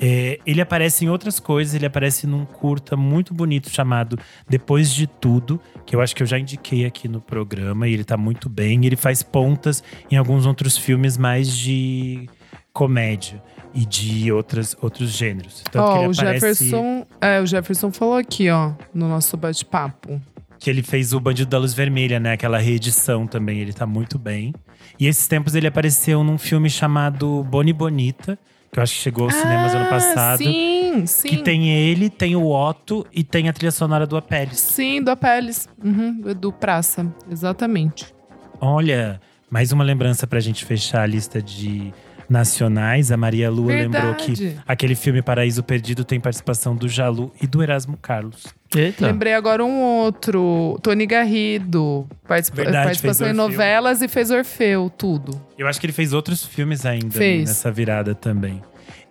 [0.00, 5.06] É, ele aparece em outras coisas, ele aparece num curta muito bonito chamado Depois de
[5.06, 8.48] Tudo, que eu acho que eu já indiquei aqui no programa, e ele tá muito
[8.48, 8.86] bem.
[8.86, 12.26] Ele faz pontas em alguns outros filmes mais de
[12.74, 13.40] comédia
[13.72, 15.62] e de outras, outros gêneros.
[15.70, 17.06] Tanto ele o aparece Jefferson.
[17.20, 20.20] É, o Jefferson falou aqui, ó, no nosso bate-papo.
[20.58, 22.32] que ele fez o Bandido da Luz Vermelha, né?
[22.32, 24.52] Aquela reedição também, ele tá muito bem.
[24.98, 28.38] E esses tempos ele apareceu num filme chamado Boni Bonita,
[28.72, 30.38] que eu acho que chegou aos cinemas ano Ah, passado.
[30.38, 31.28] Sim, sim.
[31.28, 34.58] Que tem ele, tem o Otto e tem a trilha sonora do Apeles.
[34.58, 35.68] Sim, do Apeles.
[35.82, 37.06] Uhum, do Praça.
[37.30, 38.12] Exatamente.
[38.60, 39.20] Olha,
[39.50, 41.92] mais uma lembrança pra gente fechar a lista de
[42.28, 43.10] nacionais.
[43.12, 44.62] A Maria Lua lembrou que Verdade.
[44.66, 48.46] aquele filme Paraíso Perdido tem participação do Jalu e do Erasmo Carlos.
[48.74, 49.06] Eita.
[49.06, 50.78] Lembrei agora um outro.
[50.82, 52.08] Tony Garrido.
[52.26, 55.40] Participa Verdade, participação em novelas e fez Orfeu, tudo.
[55.56, 57.48] Eu acho que ele fez outros filmes ainda Fez.
[57.48, 58.60] nessa virada também.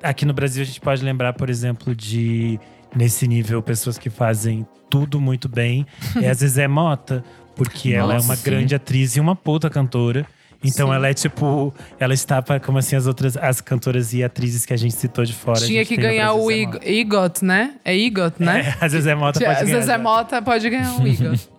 [0.01, 2.59] Aqui no Brasil a gente pode lembrar, por exemplo, de
[2.93, 5.85] nesse nível pessoas que fazem tudo muito bem.
[6.21, 7.23] É a Zezé Mota,
[7.55, 8.43] porque ela é Nossa, uma sim.
[8.43, 10.25] grande atriz e uma puta cantora.
[10.63, 10.93] Então Sim.
[10.95, 14.73] ela é tipo, ela está pra- como assim as outras as cantoras e atrizes que
[14.73, 15.59] a gente citou de fora.
[15.59, 16.89] Tinha que ganhar o Zezé Ig- Mota.
[16.89, 17.73] EGOT, né?
[17.83, 18.75] É EGOT, né?
[18.81, 19.79] É, a Zezé Mota pode ganhar.
[19.81, 19.97] Zezé.
[19.97, 21.49] Mota pode ganhar um EGOT.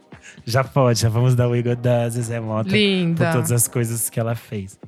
[0.46, 2.70] Já pode, já vamos dar o Igor da Zezé Mota.
[2.70, 3.26] Linda.
[3.26, 4.78] por todas as coisas que ela fez.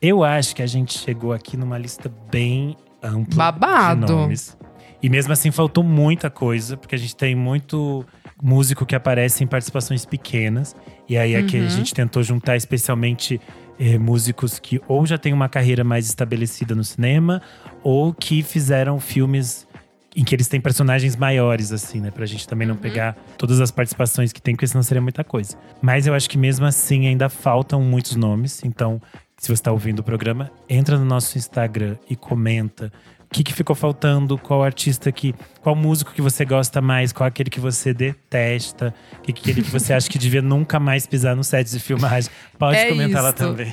[0.00, 4.06] Eu acho que a gente chegou aqui numa lista bem ampla Babado.
[4.06, 4.56] de nomes.
[5.02, 8.04] E mesmo assim faltou muita coisa, porque a gente tem muito
[8.42, 10.74] músico que aparece em participações pequenas.
[11.08, 11.66] E aí aqui Uhum.
[11.66, 13.40] a gente tentou juntar especialmente
[13.78, 17.40] eh, músicos que ou já têm uma carreira mais estabelecida no cinema,
[17.82, 19.66] ou que fizeram filmes
[20.14, 22.10] em que eles têm personagens maiores, assim, né?
[22.10, 25.56] Pra gente também não pegar todas as participações que tem, porque senão seria muita coisa.
[25.80, 28.60] Mas eu acho que mesmo assim ainda faltam muitos nomes.
[28.64, 29.00] Então,
[29.38, 32.92] se você está ouvindo o programa, entra no nosso Instagram e comenta
[33.30, 35.32] o que, que ficou faltando, qual artista que.
[35.62, 39.70] qual músico que você gosta mais, qual aquele que você detesta, que que aquele que
[39.70, 42.28] você acha que devia nunca mais pisar no set de filmagem.
[42.58, 43.38] Pode É comentar lá isto.
[43.38, 43.72] também.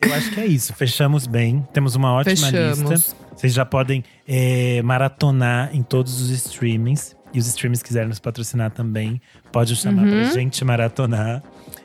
[0.00, 0.72] Eu acho que é isso.
[0.74, 1.66] Fechamos bem.
[1.72, 2.78] Temos uma ótima Fechamos.
[2.90, 3.16] lista.
[3.34, 7.16] Vocês já podem é, maratonar em todos os streamings.
[7.34, 9.20] E os streamings quiserem nos patrocinar também,
[9.52, 10.08] pode chamar Uhum.
[10.08, 11.42] pra gente maratonar.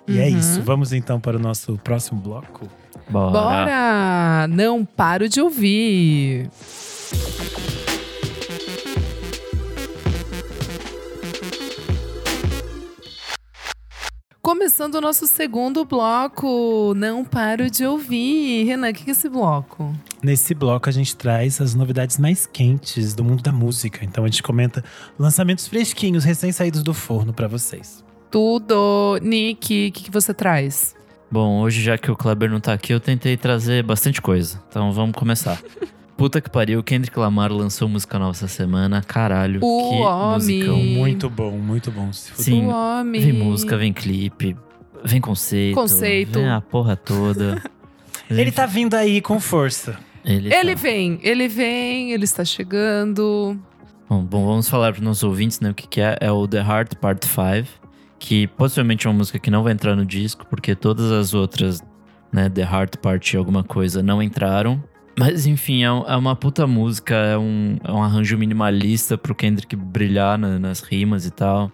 [0.07, 0.61] E é isso.
[0.61, 2.69] Vamos então para o nosso próximo bloco.
[3.09, 3.31] Bora.
[3.31, 4.47] Bora!
[4.47, 6.49] Não paro de ouvir.
[14.41, 18.65] Começando o nosso segundo bloco, não paro de ouvir.
[18.65, 19.93] Renan, o que que é esse bloco?
[20.21, 24.03] Nesse bloco a gente traz as novidades mais quentes do mundo da música.
[24.03, 24.83] Então a gente comenta
[25.17, 28.03] lançamentos fresquinhos, recém-saídos do forno pra vocês.
[28.29, 29.17] Tudo.
[29.21, 30.93] Nick, o que, que você traz?
[31.33, 34.61] Bom, hoje já que o Kleber não tá aqui, eu tentei trazer bastante coisa.
[34.69, 35.59] Então vamos começar.
[36.15, 39.01] Puta que pariu, Kendrick Lamar lançou música nova essa semana.
[39.01, 40.33] Caralho, O que homem.
[40.35, 40.77] musicão.
[40.77, 42.13] Muito bom, muito bom.
[42.13, 43.19] Sim, o homem.
[43.19, 44.55] vem música, vem clipe,
[45.03, 45.73] vem conceito.
[45.73, 46.37] Conceito.
[46.37, 47.59] Vem a porra toda.
[48.29, 49.97] Ele tá vindo aí com força.
[50.23, 53.59] Ele, Ele tá- vem, ele vem, ele está chegando.
[54.07, 56.15] Bom, bom, vamos falar para os nossos ouvintes, né, o que, que é.
[56.21, 57.67] É o The Heart Part 5,
[58.25, 61.81] que possivelmente é uma música que não vai entrar no disco, porque todas as outras,
[62.31, 64.81] né, The Heart Part alguma coisa, não entraram.
[65.19, 69.75] Mas enfim, é, é uma puta música, é um, é um arranjo minimalista pro Kendrick
[69.75, 71.69] brilhar na- nas rimas e tal.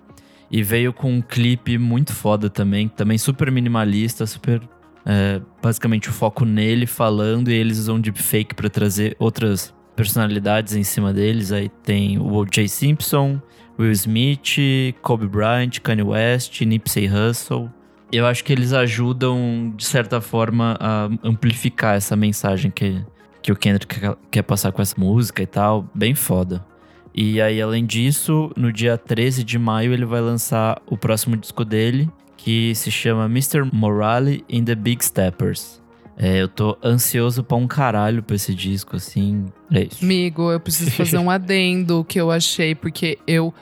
[0.49, 4.59] E veio com um clipe muito foda também, também super minimalista, super.
[5.05, 10.83] é, basicamente o foco nele falando, e eles usam deepfake pra trazer outras personalidades em
[10.83, 11.51] cima deles.
[11.51, 12.67] Aí tem o O.J.
[12.67, 13.39] Simpson,
[13.79, 17.69] Will Smith, Kobe Bryant, Kanye West, Nipsey Hussle.
[18.11, 23.01] Eu acho que eles ajudam, de certa forma, a amplificar essa mensagem que,
[23.41, 25.87] que o Kendrick quer- quer passar com essa música e tal.
[25.93, 26.65] Bem foda.
[27.13, 31.63] E aí, além disso, no dia 13 de maio, ele vai lançar o próximo disco
[31.63, 33.63] dele, que se chama Mr.
[33.71, 35.79] Morale and the Big Steppers.
[36.17, 39.45] É, eu tô ansioso pra um caralho pra esse disco, assim.
[39.71, 40.03] É isso.
[40.03, 43.53] Amigo, eu preciso fazer um adendo que eu achei, porque eu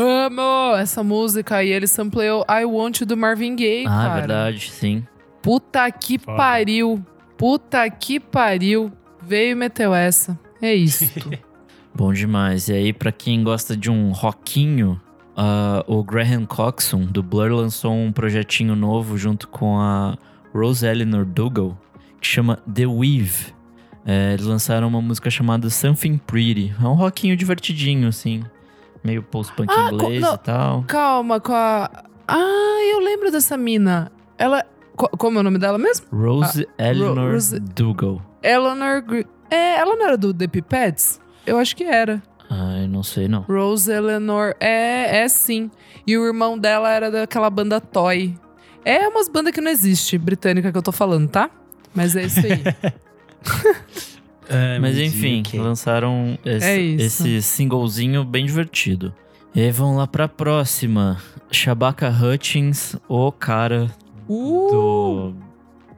[0.00, 4.14] amo essa música e ele sampleou I Want You do Marvin Gaye, Ah, cara.
[4.18, 5.06] verdade, sim.
[5.42, 6.36] Puta que Foda.
[6.36, 7.04] pariu.
[7.36, 8.92] Puta que pariu.
[9.22, 10.38] Veio e meteu essa.
[10.60, 11.04] É isso.
[11.94, 12.68] Bom demais.
[12.68, 15.00] E aí, pra quem gosta de um rockinho,
[15.36, 20.16] ah, o Graham Coxon, do Blur, lançou um projetinho novo junto com a
[20.54, 21.76] Rose Eleanor Dougal,
[22.20, 23.54] que chama The Weave.
[24.04, 26.72] É, eles lançaram uma música chamada Something Pretty.
[26.80, 28.42] É um rockinho divertidinho, assim.
[29.06, 30.34] Meio post-punk Ah, inglês não.
[30.34, 30.84] e tal.
[30.88, 31.90] Calma, com a.
[32.28, 34.10] Ah, eu lembro dessa mina.
[34.36, 34.64] Ela.
[34.96, 36.06] co- Como é o nome dela mesmo?
[36.12, 38.20] Rose Eleanor Ah, Rose- Dougal.
[38.42, 39.04] Eleanor.
[39.50, 41.20] É, ela não era do The Pipettes?
[41.46, 42.22] Eu acho que era.
[42.50, 43.42] Ah, eu não sei não.
[43.42, 44.54] Rose Eleanor.
[44.60, 45.70] É, é sim.
[46.06, 48.36] E o irmão dela era daquela banda Toy.
[48.84, 51.50] É umas bandas que não existe, britânica que eu tô falando, tá?
[51.94, 52.62] Mas é isso aí.
[54.48, 59.12] Ai, Mas enfim, que- lançaram esse, É esse singlezinho bem divertido.
[59.54, 61.16] E aí vamos lá pra próxima.
[61.50, 63.90] Shabaka Hutchins, o cara
[64.28, 64.68] Uh!
[64.70, 65.34] do,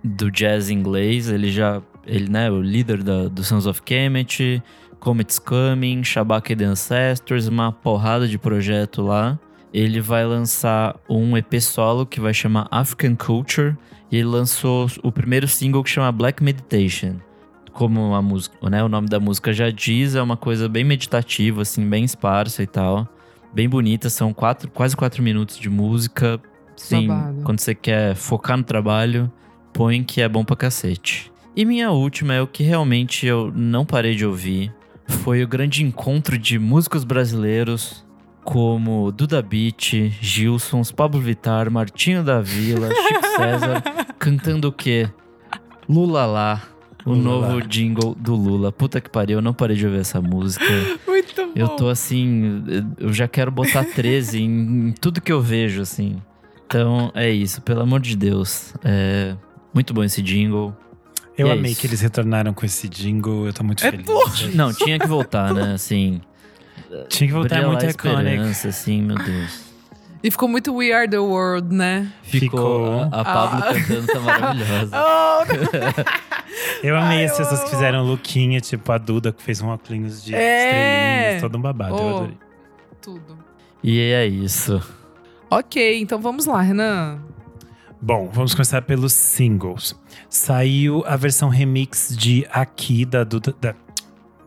[0.05, 1.29] do jazz inglês.
[1.29, 1.83] Ele já.
[2.07, 4.63] Ele, né, o líder da, do Sons of Kemet,
[4.99, 9.39] Comet's Coming, Shabaka the Ancestors, uma porrada de projeto lá.
[9.75, 13.77] ele vai lançar um EP solo que vai chamar African Culture.
[14.11, 17.17] E ele lançou o primeiro single que chama Black Meditation.
[17.79, 21.63] Como a música, né, o nome da música já diz, é uma coisa bem meditativa,
[21.63, 23.09] assim, bem esparsa e tal.
[23.55, 26.41] Bem bonita, são quatro, quase quatro minutos de música.
[26.77, 27.07] Sim,
[27.45, 29.31] quando você quer focar no trabalho,
[29.73, 31.31] põe que é bom pra cacete.
[31.55, 34.75] E minha última é o que realmente eu não parei de ouvir.
[35.07, 38.05] Foi o grande encontro de músicos brasileiros
[38.43, 43.83] como Duda Beat, Gilsons, Pablo Vittar, Martinho da Vila, Chico César,
[44.19, 45.09] cantando o quê?
[45.89, 46.63] Lula lá,
[47.13, 48.71] o Lula novo jingle do Lula.
[48.73, 50.65] Puta que pariu, eu não parei de ouvir essa música.
[51.07, 51.53] Muito bom.
[51.55, 52.63] Eu tô assim,
[52.99, 56.17] eu já quero botar 13 em, em tudo que eu vejo, assim.
[56.67, 58.75] Então é isso, pelo amor de Deus.
[58.85, 59.35] É
[59.73, 60.77] muito bom esse jingle.
[61.37, 61.81] Eu E é amei isso.
[61.81, 64.55] que eles retornaram com esse jingle, eu tô muito É feliz.
[64.55, 65.73] Não, tinha que voltar, né?
[65.75, 66.21] Assim,
[67.09, 68.19] Tinha que voltar, é muito icônico.
[68.21, 69.68] esperança, assim, meu Deus.
[70.23, 72.13] E ficou muito We Are the World, né?
[72.23, 72.59] Ficou.
[72.59, 73.03] Ficou.
[73.13, 73.75] A, a Pablo Ah.
[73.75, 74.97] cantando tá maravilhosa.
[74.97, 79.61] Oh, Eu amei Ai, as eu pessoas que fizeram lookinha, tipo a Duda, que fez
[79.63, 80.65] um óculos de É.
[81.37, 82.17] estrelinhas, todo um babado, eu Oh.
[82.19, 82.39] adorei.
[83.01, 83.39] tudo.
[83.83, 84.83] E é isso.
[85.51, 87.21] Ok, então vamos lá, Renan.
[88.01, 89.95] Bom, vamos começar pelos singles.
[90.29, 93.75] Saiu a versão remix de Aqui, da Duda, da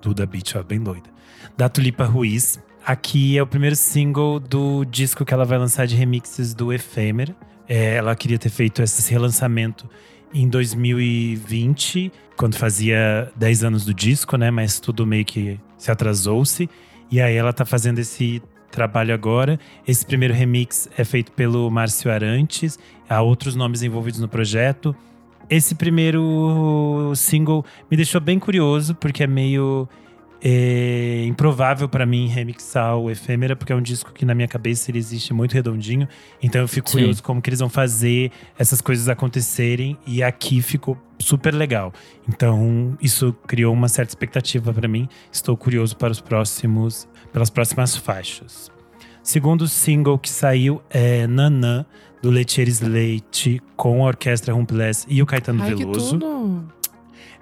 [0.02, 1.10] Duda Beach, ó, bem doida.
[1.58, 2.60] Da Tulipa Ruiz.
[2.86, 7.36] Aqui é o primeiro single do disco que ela vai lançar de remixes do Efêmera.
[7.70, 9.88] É, ela queria ter feito esse relançamento
[10.34, 14.50] em 2020, quando fazia 10 anos do disco, né?
[14.50, 16.68] Mas tudo meio que se atrasou-se.
[17.12, 19.60] E aí ela tá fazendo esse trabalho agora.
[19.88, 22.80] Esse primeiro remix é feito pelo Márcio Arantes.
[23.08, 24.96] Há outros nomes envolvidos no projeto.
[25.48, 29.88] Esse primeiro single me deixou bem curioso, porque é meio
[30.44, 34.90] é, improvável pra mim remixar o Efêmera, porque é um disco que na minha cabeça
[34.90, 36.08] ele existe muito redondinho.
[36.42, 37.00] Então eu fico Sim.
[37.00, 39.96] curioso como que eles vão fazer essas coisas acontecerem.
[40.06, 41.94] E aqui ficou super legal.
[42.28, 45.08] Então isso criou uma certa expectativa pra mim.
[45.32, 48.72] Estou curioso para os próximos, pelas próximas faixas.
[49.22, 51.86] Segundo single que saiu é Nanã,
[52.22, 56.20] do Letieres Leite, com a Orquestra Rumpelés e o Caetano Ai, que Veloso.
[56.20, 56.81] tudo.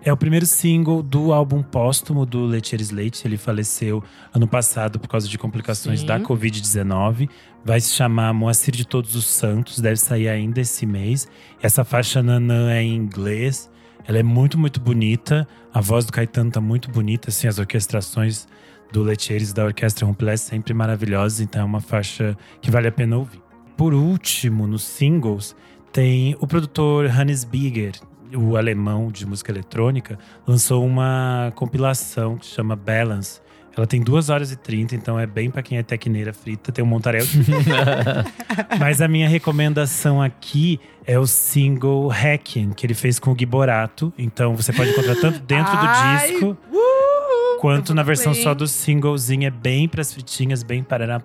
[0.03, 3.27] É o primeiro single do álbum póstumo do Letieres Leite.
[3.27, 4.01] Ele faleceu
[4.33, 6.05] ano passado por causa de complicações Sim.
[6.05, 7.29] da Covid-19.
[7.65, 11.27] Vai se chamar Moacir de Todos os Santos, deve sair ainda esse mês.
[11.61, 13.69] Essa faixa Nanã é em inglês.
[14.07, 15.45] Ela é muito, muito bonita.
[15.73, 18.47] A voz do Caetano tá muito bonita, assim, as orquestrações
[18.91, 21.41] do Letieres da Orquestra Rumpelés sempre maravilhosas.
[21.41, 23.41] Então é uma faixa que vale a pena ouvir.
[23.75, 25.55] Por último, nos singles,
[25.91, 27.93] tem o produtor Hannes Bieger,
[28.35, 30.17] o alemão de música eletrônica,
[30.47, 33.41] lançou uma compilação que chama Balance.
[33.77, 36.83] Ela tem 2 horas e 30, então é bem pra quem é tecneira frita, tem
[36.83, 37.23] um montarel.
[38.79, 43.45] Mas a minha recomendação aqui é o single Hacking, que ele fez com o Gui
[43.45, 44.11] Borato.
[44.17, 48.43] Então você pode encontrar tanto dentro do Ai, disco, uhul, quanto na versão bem.
[48.43, 49.47] só do singlezinho.
[49.47, 51.21] É bem pras fritinhas, bem para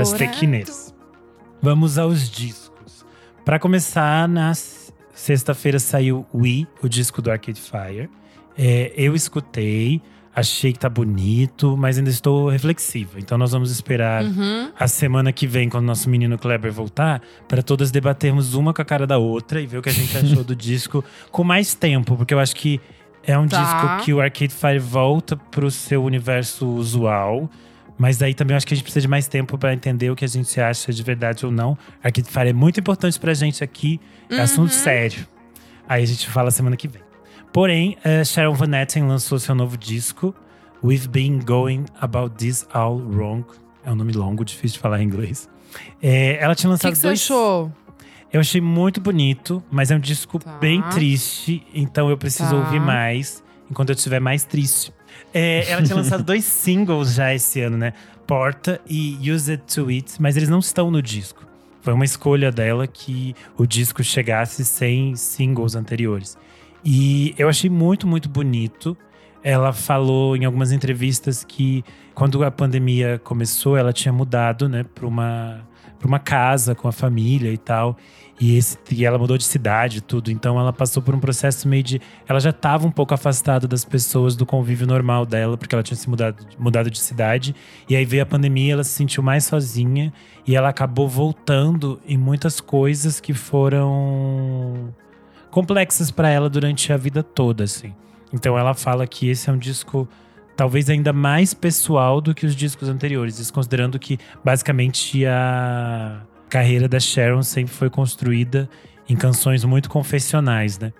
[0.00, 0.94] as tequineiras.
[1.60, 3.04] Vamos aos discos.
[3.44, 4.75] Para começar, na s-
[5.16, 8.08] sexta-feira saiu We, o disco do Arcade Fire.
[8.56, 10.00] É, eu escutei,
[10.34, 13.18] achei que tá bonito, mas ainda estou reflexiva.
[13.18, 14.70] Então nós vamos esperar Uhum.
[14.78, 18.82] a semana que vem, quando o nosso menino Kleber voltar, para todas debatermos uma com
[18.82, 21.74] a cara da outra e ver o que a gente achou do disco com mais
[21.74, 22.80] tempo, porque eu acho que
[23.26, 23.62] é um Tá.
[23.62, 27.50] disco que o Arcade Fire volta pro seu universo usual.
[27.98, 30.24] Mas daí também acho que a gente precisa de mais tempo para entender o que
[30.24, 31.78] a gente acha de verdade ou não.
[32.26, 33.98] Fire é muito importante pra gente aqui,
[34.30, 34.78] é assunto Uhum.
[34.78, 35.26] sério.
[35.88, 37.00] Aí a gente fala semana que vem.
[37.52, 40.34] Porém, eh, Sharon Van Etten lançou seu novo disco,
[40.84, 43.44] We've Been Going About This All Wrong.
[43.82, 45.48] É um nome longo, difícil de falar em inglês.
[46.02, 47.20] Eh, ela tinha O lançado que, que você dois.
[47.22, 47.72] achou?
[48.30, 50.58] Eu achei muito bonito, mas é um disco Tá.
[50.58, 52.56] bem triste, então eu preciso Tá.
[52.56, 54.92] ouvir mais enquanto eu estiver mais triste.
[55.38, 57.92] É, ela tinha lançado dois singles já esse ano, né?
[58.26, 61.44] Porta e Use It to It, mas eles não estão no disco.
[61.82, 66.38] Foi uma escolha dela que o disco chegasse sem singles anteriores.
[66.82, 68.96] E eu achei muito, muito bonito.
[69.42, 71.84] Ela falou em algumas entrevistas que
[72.14, 75.60] quando a pandemia começou, ela tinha mudado, né, para uma
[76.06, 77.96] para uma casa com a família e tal.
[78.38, 80.30] E, esse, e ela mudou de cidade tudo.
[80.30, 82.00] Então ela passou por um processo meio de.
[82.28, 85.96] Ela já estava um pouco afastada das pessoas, do convívio normal dela, porque ela tinha
[85.96, 87.54] se mudado, mudado de cidade.
[87.88, 90.12] E aí veio a pandemia, ela se sentiu mais sozinha.
[90.46, 94.94] E ela acabou voltando em muitas coisas que foram
[95.50, 97.92] complexas para ela durante a vida toda, assim.
[98.32, 100.06] Então ela fala que esse é um disco
[100.56, 106.88] talvez ainda mais pessoal do que os discos anteriores, isso considerando que basicamente a carreira
[106.88, 108.68] da Sharon sempre foi construída
[109.08, 110.92] em canções muito confessionais, né?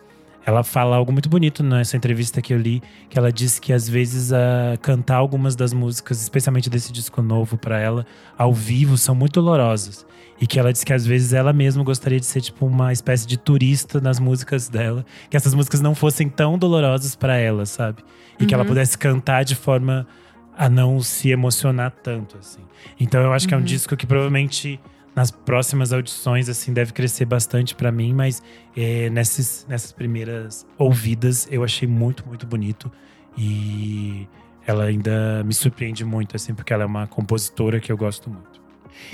[0.47, 2.81] Ela fala algo muito bonito nessa entrevista que eu li,
[3.11, 7.59] que ela disse que às vezes a cantar algumas das músicas, especialmente desse disco novo
[7.59, 8.07] para ela,
[8.39, 10.07] ao vivo são muito dolorosas.
[10.41, 13.27] E que ela disse que às vezes ela mesma gostaria de ser tipo uma espécie
[13.27, 18.05] de turista nas músicas dela, que essas músicas não fossem tão dolorosas para ela, sabe?
[18.39, 18.49] E uhum.
[18.49, 18.69] que ela uhum.
[18.69, 20.07] pudesse cantar de forma
[20.57, 22.63] a não se emocionar tanto assim.
[23.01, 23.67] Então eu acho que é um uhum.
[23.67, 24.79] disco que provavelmente
[25.17, 28.43] nas próximas audições, assim, deve crescer bastante para mim, mas
[28.77, 32.93] é, nessas, nessas primeiras ouvidas eu achei muito, muito bonito.
[33.37, 34.29] E
[34.67, 38.61] ela ainda me surpreende muito, assim, porque ela é uma compositora que eu gosto muito.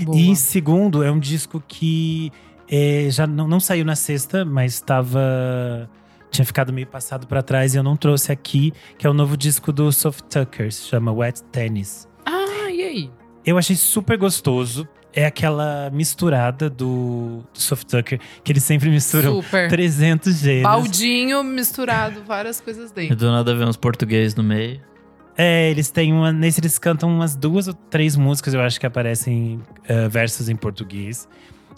[0.00, 0.18] Boa.
[0.18, 2.32] E segundo, é um disco que
[2.68, 5.88] é, já não, não saiu na sexta, mas estava
[6.32, 9.36] tinha ficado meio passado para trás e eu não trouxe aqui, que é o novo
[9.36, 12.08] disco do Soft Tucker, se chama Wet Tennis.
[12.24, 13.10] Ah, e aí?
[13.44, 19.42] Eu achei super gostoso é aquela misturada do, do Soft Tucker, que eles sempre misturam
[19.42, 19.68] Super.
[19.68, 20.62] 300 gêneros.
[20.62, 23.12] Baldinho misturado, várias coisas dentro.
[23.12, 24.80] E do nada vem uns português no meio.
[25.36, 26.32] É, eles têm uma.
[26.32, 30.56] Nesse eles cantam umas duas ou três músicas, eu acho que aparecem uh, versos em
[30.56, 31.28] português.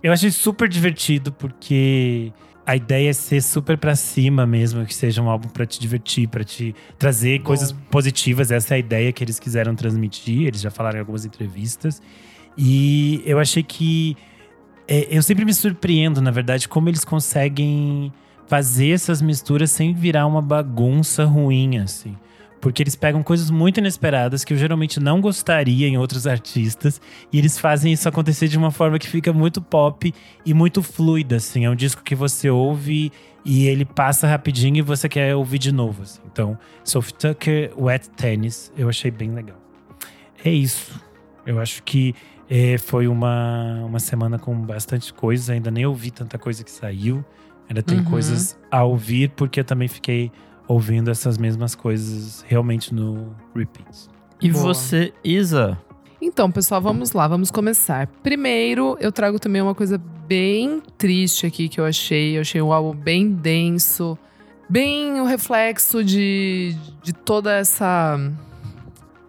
[0.03, 2.33] Eu achei super divertido, porque
[2.67, 6.29] a ideia é ser super pra cima mesmo, que seja um álbum pra te divertir,
[6.29, 7.45] pra te trazer Bom.
[7.45, 8.51] coisas positivas.
[8.51, 10.47] Essa é a ideia que eles quiseram transmitir.
[10.47, 12.03] Eles já falaram em algumas entrevistas.
[12.57, 14.17] E eu achei que.
[14.87, 18.13] É, eu sempre me surpreendo, na verdade, como eles conseguem
[18.47, 22.17] fazer essas misturas sem virar uma bagunça ruim, assim.
[22.61, 26.99] Porque eles pegam coisas muito inesperadas que eu geralmente não gostaria em outros artistas.
[27.31, 30.15] E eles fazem isso acontecer de uma forma que fica muito pop
[30.47, 31.67] e muito fluida, assim.
[31.67, 33.13] É um disco que você ouve
[33.45, 36.05] e ele passa rapidinho e você quer ouvir de novo.
[36.05, 36.21] Assim.
[36.33, 39.59] Então, Sophie Tucker, Wet Tennis, eu achei bem legal.
[40.43, 40.99] É isso.
[41.45, 42.15] Eu acho que
[42.49, 47.25] é, foi uma, uma semana com bastante coisas, ainda nem ouvi tanta coisa que saiu.
[47.69, 48.05] Ainda tem uhum.
[48.05, 50.31] coisas a ouvir, porque eu também fiquei
[50.69, 54.09] ouvindo essas mesmas coisas realmente no repeat.
[54.41, 54.63] E Boa.
[54.65, 55.79] você, Isa?
[56.21, 58.07] Então, pessoal, vamos lá, vamos começar.
[58.23, 62.37] Primeiro, eu trago também uma coisa bem triste aqui que eu achei.
[62.37, 64.19] Eu achei um álbum bem denso,
[64.69, 68.19] bem o reflexo de, de toda essa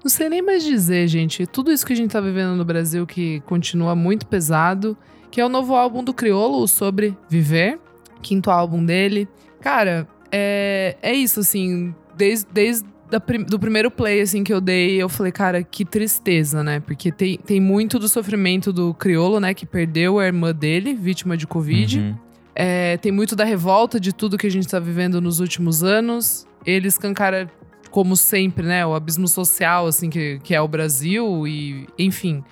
[0.06, 1.48] não sei nem mais dizer, gente.
[1.48, 4.96] Tudo isso que a gente tá vivendo no Brasil que continua muito pesado,
[5.32, 7.80] que é o novo álbum do Criolo sobre viver,
[8.22, 9.28] quinto álbum dele.
[9.60, 15.02] Cara, é, é isso, assim, desde, desde da, do primeiro play, assim, que eu dei,
[15.02, 16.80] eu falei, cara, que tristeza, né?
[16.80, 19.56] Porque tem, tem muito do sofrimento do Criolo, né?
[19.56, 22.00] Que perdeu a irmã dele, vítima de Covid.
[22.00, 22.16] Uhum.
[22.54, 26.46] É, tem muito da revolta de tudo que a gente tá vivendo nos últimos anos.
[26.64, 27.50] Ele escancara
[27.96, 28.86] como sempre, né?
[28.86, 32.44] O abismo social, assim, que, que é o Brasil, e enfim.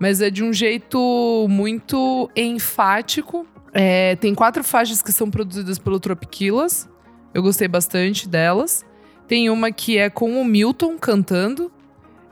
[0.00, 3.46] Mas é de um jeito muito enfático.
[3.72, 6.88] É, tem quatro faixas que são produzidas pelo Tropiquilas.
[7.32, 8.84] Eu gostei bastante delas.
[9.28, 11.70] Tem uma que é com o Milton cantando,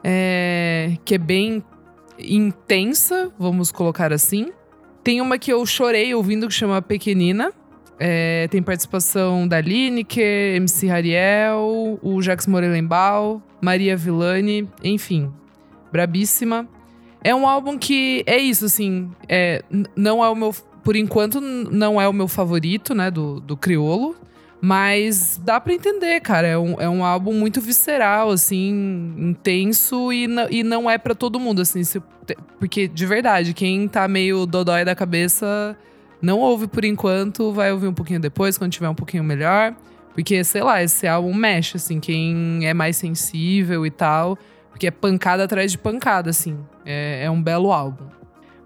[0.03, 1.63] é, que é bem
[2.19, 4.51] intensa, vamos colocar assim.
[5.05, 7.53] Tem uma que eu chorei ouvindo que chama Pequenina,
[7.99, 15.33] é, tem participação da Lineker, MC Rariel, o Jax Morelenbaum, Maria Villani, enfim,
[15.91, 16.69] brabíssima.
[17.23, 19.63] É um álbum que é isso, assim, é,
[19.97, 20.55] não é o meu.
[20.85, 24.17] Por enquanto, não é o meu favorito, né, do, do Criolo.
[24.61, 26.47] Mas dá para entender, cara.
[26.47, 31.39] É um, é um álbum muito visceral, assim, intenso e, e não é para todo
[31.39, 31.85] mundo, assim.
[31.85, 32.03] Se,
[32.59, 35.77] porque, de verdade, quem tá meio dodói da cabeça
[36.21, 39.75] não ouve por enquanto, vai ouvir um pouquinho depois, quando tiver um pouquinho melhor.
[40.15, 44.37] Porque, sei lá, esse álbum mexe, assim, quem é mais sensível e tal.
[44.71, 46.59] Porque é pancada atrás de pancada, assim.
[46.85, 48.07] É, é um belo álbum.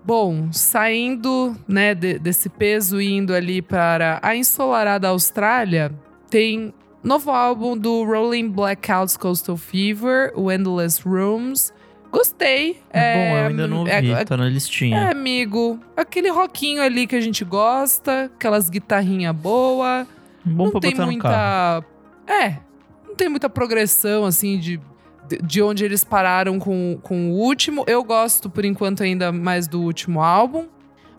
[0.04, 5.92] Bom, saindo né, de, desse peso indo ali para a ensolarada Austrália,
[6.28, 6.74] tem
[7.04, 11.72] novo álbum do Rolling Blackouts Coastal Fever, o Endless Rooms.
[12.12, 12.82] Gostei.
[12.90, 14.98] É, bom, eu ainda não ouvi, é, tá na listinha.
[14.98, 15.80] É, amigo.
[15.96, 20.06] Aquele rockinho ali que a gente gosta, aquelas guitarrinhas boas.
[20.44, 21.84] Bom não pra tem botar muita.
[22.26, 22.58] É,
[23.08, 24.78] não tem muita progressão, assim, de,
[25.42, 27.82] de onde eles pararam com, com o último.
[27.86, 30.66] Eu gosto, por enquanto, ainda mais do último álbum.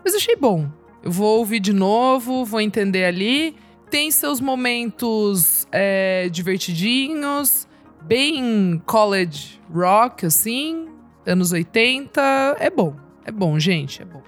[0.06, 0.70] Mas achei bom.
[1.02, 3.56] Eu vou ouvir de novo, vou entender ali.
[3.90, 7.68] Tem seus momentos é, divertidinhos
[8.06, 10.88] bem college rock, assim,
[11.26, 12.22] anos 80.
[12.60, 12.96] É bom,
[13.26, 14.22] é bom, gente, é bom.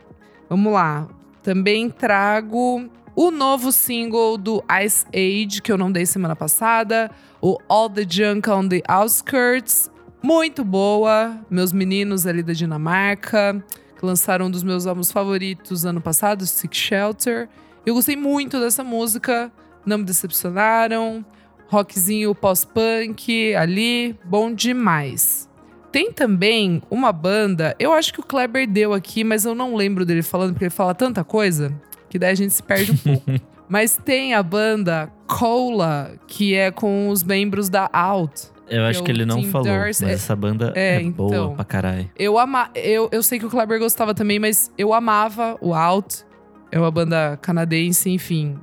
[0.49, 1.07] Vamos lá.
[1.43, 7.09] Também trago o novo single do Ice Age, que eu não dei semana passada,
[7.41, 9.89] o All the Junk on the Outskirts,
[10.21, 11.39] muito boa.
[11.49, 13.63] Meus meninos ali da Dinamarca,
[13.97, 17.47] que lançaram um dos meus álbuns favoritos ano passado, Sick Shelter.
[17.85, 19.51] Eu gostei muito dessa música,
[19.85, 21.23] não me decepcionaram.
[21.67, 25.49] Rockzinho pós-punk ali, bom demais.
[25.91, 30.05] Tem também uma banda, eu acho que o Kleber deu aqui, mas eu não lembro
[30.05, 31.73] dele falando, porque ele fala tanta coisa,
[32.09, 33.31] que daí a gente se perde um pouco.
[33.67, 38.43] Mas tem a banda Cola, que é com os membros da Out.
[38.69, 41.55] Eu acho é que ele não Tim falou, mas essa banda É, é, boa então.
[41.55, 42.09] pra caralho.
[42.17, 46.23] Eu, ama eu, eu sei que o Kleber gostava também, mas eu amava o Out.
[46.71, 48.57] É uma banda canadense, enfim.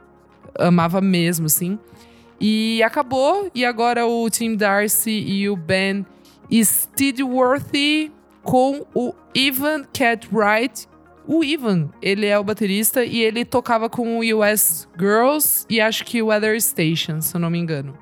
[0.58, 1.78] Amava mesmo, assim.
[2.44, 6.04] E acabou, e agora o Tim Darcy e o Ben
[6.52, 8.10] Steedworthy
[8.42, 10.88] com o Ivan Catwright.
[11.24, 16.04] O Ivan, ele é o baterista e ele tocava com o US Girls e acho
[16.04, 17.96] que Weather Station, se eu não me engano.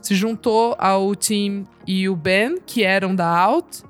[0.00, 3.82] Se juntou ao Tim e o Ben, que eram da Out,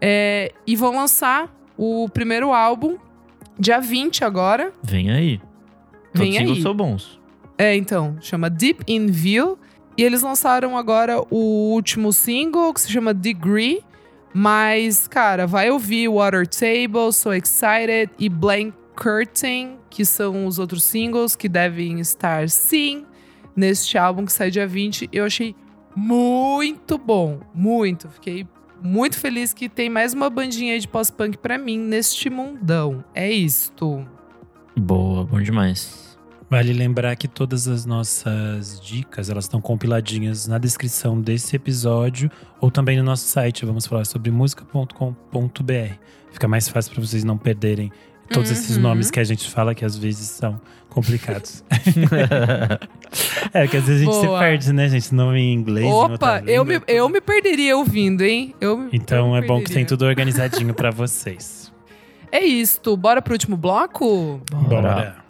[0.00, 2.96] é, e vão lançar o primeiro álbum,
[3.58, 4.72] dia 20 agora.
[4.84, 5.38] Vem aí.
[6.12, 6.62] Todos Vem os singles aí.
[6.62, 7.21] são bons.
[7.62, 9.56] É, então, chama Deep in View.
[9.96, 13.84] E eles lançaram agora o último single, que se chama Degree.
[14.34, 20.82] Mas, cara, vai ouvir Water Table, So Excited e Blank Curtain, que são os outros
[20.82, 23.06] singles que devem estar, sim,
[23.54, 25.08] neste álbum que sai dia 20.
[25.12, 25.54] Eu achei
[25.94, 28.08] muito bom, muito.
[28.08, 28.44] Fiquei
[28.82, 33.04] muito feliz que tem mais uma bandinha de pós-punk pra mim neste mundão.
[33.14, 34.04] É isto.
[34.76, 36.01] Boa, bom demais.
[36.52, 42.30] Vale lembrar que todas as nossas dicas, elas estão compiladinhas na descrição desse episódio
[42.60, 45.94] ou também no nosso site, vamos falar sobre música.com.br.
[46.30, 47.90] Fica mais fácil para vocês não perderem
[48.28, 48.82] todos esses Uhum.
[48.82, 51.64] nomes que a gente fala que às vezes são complicados.
[53.54, 54.38] é, que às vezes a gente Boa.
[54.38, 55.14] se perde, né, gente?
[55.14, 55.86] Nome em inglês.
[55.90, 58.54] Opa, eu me, eu me perderia ouvindo, hein?
[58.60, 61.62] Eu, eu Então me é bom que tem tudo organizadinho para vocês.
[62.34, 62.96] É isto.
[62.96, 64.40] Bora pro último bloco?
[64.50, 65.22] Bora.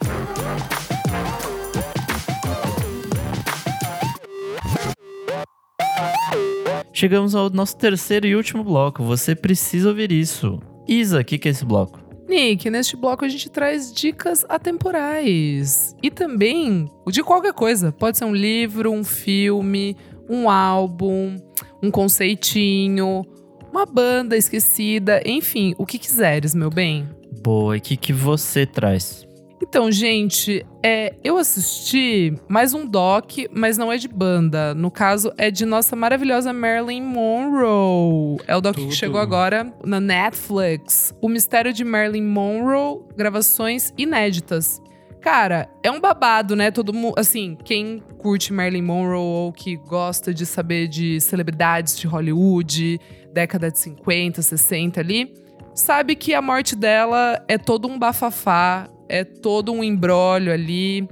[6.91, 9.03] Chegamos ao nosso terceiro e último bloco.
[9.03, 10.59] Você precisa ouvir isso.
[10.87, 11.99] Isa, o que, que é esse bloco?
[12.27, 15.95] Nick, neste bloco a gente traz dicas atemporais.
[16.01, 17.91] E também de qualquer coisa.
[17.91, 19.97] Pode ser um livro, um filme,
[20.29, 21.35] um álbum,
[21.81, 23.25] um conceitinho,
[23.71, 27.09] uma banda esquecida, enfim, o que quiseres, meu bem.
[27.43, 29.27] Boa, e o que, que você traz?
[29.73, 34.75] Então, gente, é, eu assisti mais um doc, mas não é de banda.
[34.75, 38.37] No caso, é de nossa maravilhosa Marilyn Monroe.
[38.45, 38.89] É o doc Tudo.
[38.89, 41.11] que chegou agora na Netflix.
[41.19, 44.79] O Mistério de Marilyn Monroe, gravações inéditas.
[45.19, 46.69] Cara, é um babado, né?
[46.69, 52.05] Todo mundo, assim, quem curte Marilyn Monroe ou que gosta de saber de celebridades de
[52.05, 53.01] Hollywood,
[53.33, 55.33] década de 50, 60 ali,
[55.73, 61.07] sabe que a morte dela é todo um bafafá, é todo um embrólio ali,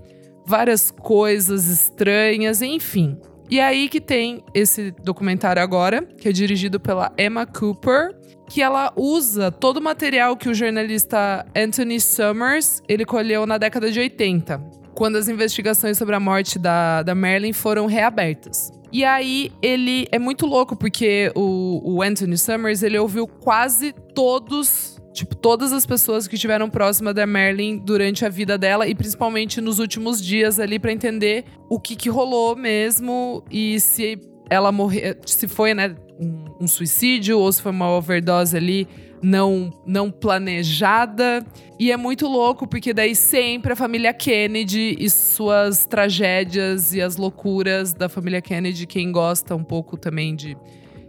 [0.45, 3.17] várias coisas estranhas, enfim.
[3.49, 8.15] E aí que tem esse documentário agora, que é dirigido pela Emma Cooper,
[8.47, 13.91] que ela usa todo o material que o jornalista Anthony Summers ele colheu na década
[13.91, 14.57] de 80,
[14.93, 18.71] quando as investigações sobre a morte da, da Marilyn foram reabertas.
[18.91, 25.00] E aí ele é muito louco porque o, o Anthony Summers ele ouviu quase todos
[25.13, 29.59] Tipo, todas as pessoas que estiveram próximas da Marilyn durante a vida dela e principalmente
[29.59, 34.17] nos últimos dias ali pra entender o que que rolou mesmo e se
[34.49, 38.87] ela morreu, se foi, né, um, um suicídio ou se foi uma overdose ali
[39.21, 41.45] não não planejada.
[41.79, 47.17] E é muito louco porque daí sempre a família Kennedy e suas tragédias e as
[47.17, 50.57] loucuras da família Kennedy, quem gosta um pouco também de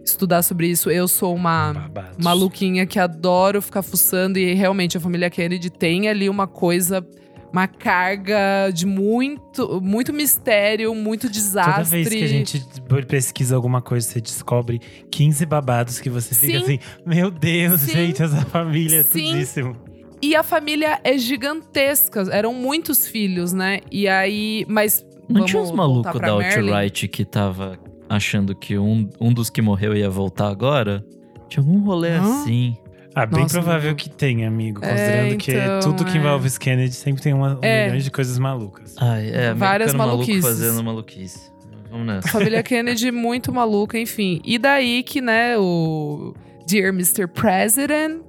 [0.05, 2.24] estudar sobre isso, eu sou uma Babados.
[2.24, 7.07] maluquinha que adoro ficar fuçando e realmente a família Kennedy tem ali uma coisa,
[7.53, 11.74] uma carga de muito, muito mistério, muito desastre.
[11.74, 12.64] Toda vez que a gente
[13.07, 14.80] pesquisa alguma coisa, você descobre
[15.11, 16.62] 15 babados que você fica Sim.
[16.64, 17.92] assim: Meu Deus, Sim.
[17.92, 19.33] gente, essa família é Sim.
[19.33, 19.76] tudíssimo.
[20.22, 23.80] E a família é gigantesca, eram muitos filhos, né?
[23.91, 27.76] E aí, mas Não vamos tinha uns malucos da alt-right que tava
[28.17, 31.05] achando que um, um dos que morreu ia voltar agora?
[31.49, 32.22] Tinha algum rolê Hã?
[32.43, 32.76] assim.
[33.14, 33.97] Ah, bem Nossa, provável meu.
[33.97, 34.80] que tenha, amigo.
[34.83, 36.21] É, Considerando que então, tudo que é.
[36.21, 37.87] envolve os Kennedy sempre tem uma, um É.
[37.87, 38.95] milhão de coisas malucas.
[38.99, 40.45] Ai, é, Várias americano maluco maluquices.
[40.45, 41.53] fazendo maluquice.
[41.91, 42.29] Vamos nessa.
[42.29, 44.41] Família Kennedy muito maluca, enfim.
[44.45, 46.33] E daí que, né, o
[46.67, 47.26] Dear Mr.
[47.26, 48.22] President,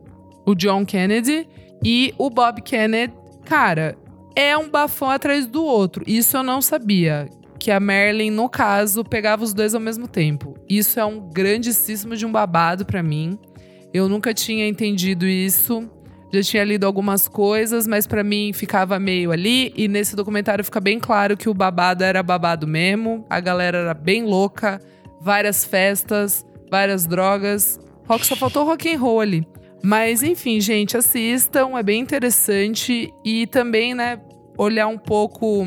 [0.45, 1.47] o John Kennedy
[1.81, 3.13] e o Bob Kennedy,
[3.45, 3.95] cara,
[4.35, 6.03] é um bafão atrás do outro.
[6.05, 7.29] Isso eu não sabia.
[7.63, 10.53] Que a Merlin, no caso, pegava os dois ao mesmo tempo.
[10.67, 13.39] Isso é um grandíssimo de um babado para mim.
[13.93, 15.89] Eu nunca tinha entendido isso.
[16.33, 19.71] Já tinha lido algumas coisas, mas para mim ficava meio ali.
[19.77, 23.25] E nesse documentário fica bem claro que o babado era babado mesmo.
[23.29, 24.81] A galera era bem louca,
[25.21, 27.79] várias festas, várias drogas.
[28.05, 29.47] Rock só faltou rock and roll ali.
[29.81, 34.19] Mas enfim, gente, assistam, é bem interessante e também, né,
[34.57, 35.65] olhar um pouco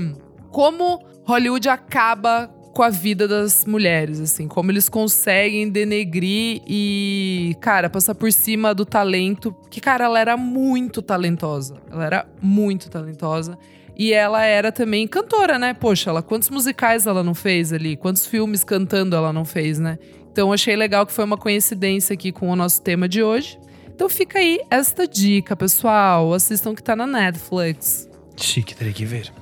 [0.51, 7.89] como Hollywood acaba com a vida das mulheres, assim, como eles conseguem denegrir e, cara,
[7.91, 9.53] passar por cima do talento.
[9.71, 11.83] Que, cara, ela era muito talentosa.
[11.91, 13.59] Ela era muito talentosa.
[13.97, 15.73] E ela era também cantora, né?
[15.73, 17.97] Poxa, ela quantos musicais ela não fez ali?
[17.97, 19.99] Quantos filmes cantando ela não fez, né?
[20.31, 23.59] Então achei legal que foi uma coincidência aqui com o nosso tema de hoje.
[23.89, 26.35] Então fica aí esta dica, pessoal.
[26.35, 28.07] Assistam que tá na Netflix.
[28.37, 29.33] Chique, teria que ver.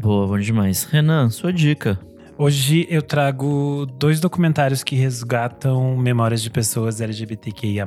[0.00, 0.84] Boa, bom demais.
[0.84, 1.98] Renan, sua dica.
[2.38, 7.86] Hoje eu trago dois documentários que resgatam memórias de pessoas LGBTQIA.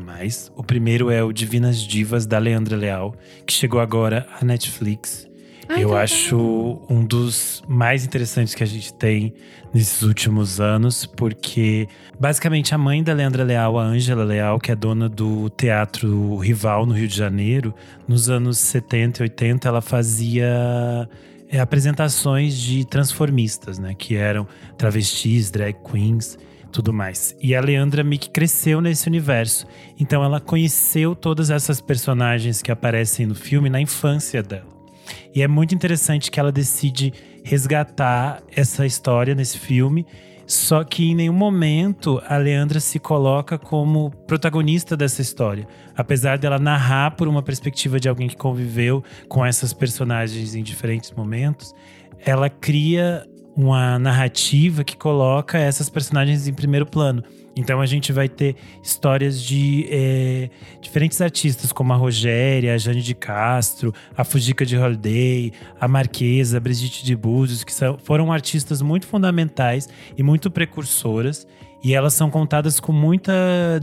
[0.55, 3.15] O primeiro é o Divinas Divas, da Leandra Leal,
[3.47, 5.27] que chegou agora à Netflix.
[5.67, 9.33] Ai, eu acho um dos mais interessantes que a gente tem
[9.73, 11.87] nesses últimos anos, porque
[12.19, 16.85] basicamente a mãe da Leandra Leal, a Ângela Leal, que é dona do Teatro Rival
[16.85, 17.73] no Rio de Janeiro,
[18.07, 21.09] nos anos 70 e 80, ela fazia
[21.53, 23.93] é, apresentações de transformistas, né?
[23.93, 26.35] Que eram travestis, drag queens,
[26.71, 27.35] tudo mais.
[27.39, 29.67] E a Leandra Mick cresceu nesse universo.
[29.99, 34.73] Então ela conheceu todas essas personagens que aparecem no filme na infância dela.
[35.35, 37.13] E é muito interessante que ela decide
[37.43, 40.07] resgatar essa história nesse filme
[40.45, 45.67] só que em nenhum momento a Leandra se coloca como protagonista dessa história.
[45.95, 51.11] Apesar dela narrar por uma perspectiva de alguém que conviveu com essas personagens em diferentes
[51.11, 51.73] momentos,
[52.25, 53.25] ela cria
[53.55, 57.23] uma narrativa que coloca essas personagens em primeiro plano.
[57.55, 60.49] Então a gente vai ter histórias de é,
[60.81, 66.57] diferentes artistas, como a Rogéria, a Jane de Castro, a Fujica de Holiday, a Marquesa,
[66.57, 71.47] a Brigitte de Búzios, que são, foram artistas muito fundamentais e muito precursoras.
[71.83, 73.33] E elas são contadas com muita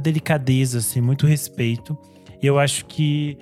[0.01, 1.97] delicadeza, assim, muito respeito.
[2.43, 3.37] E eu acho que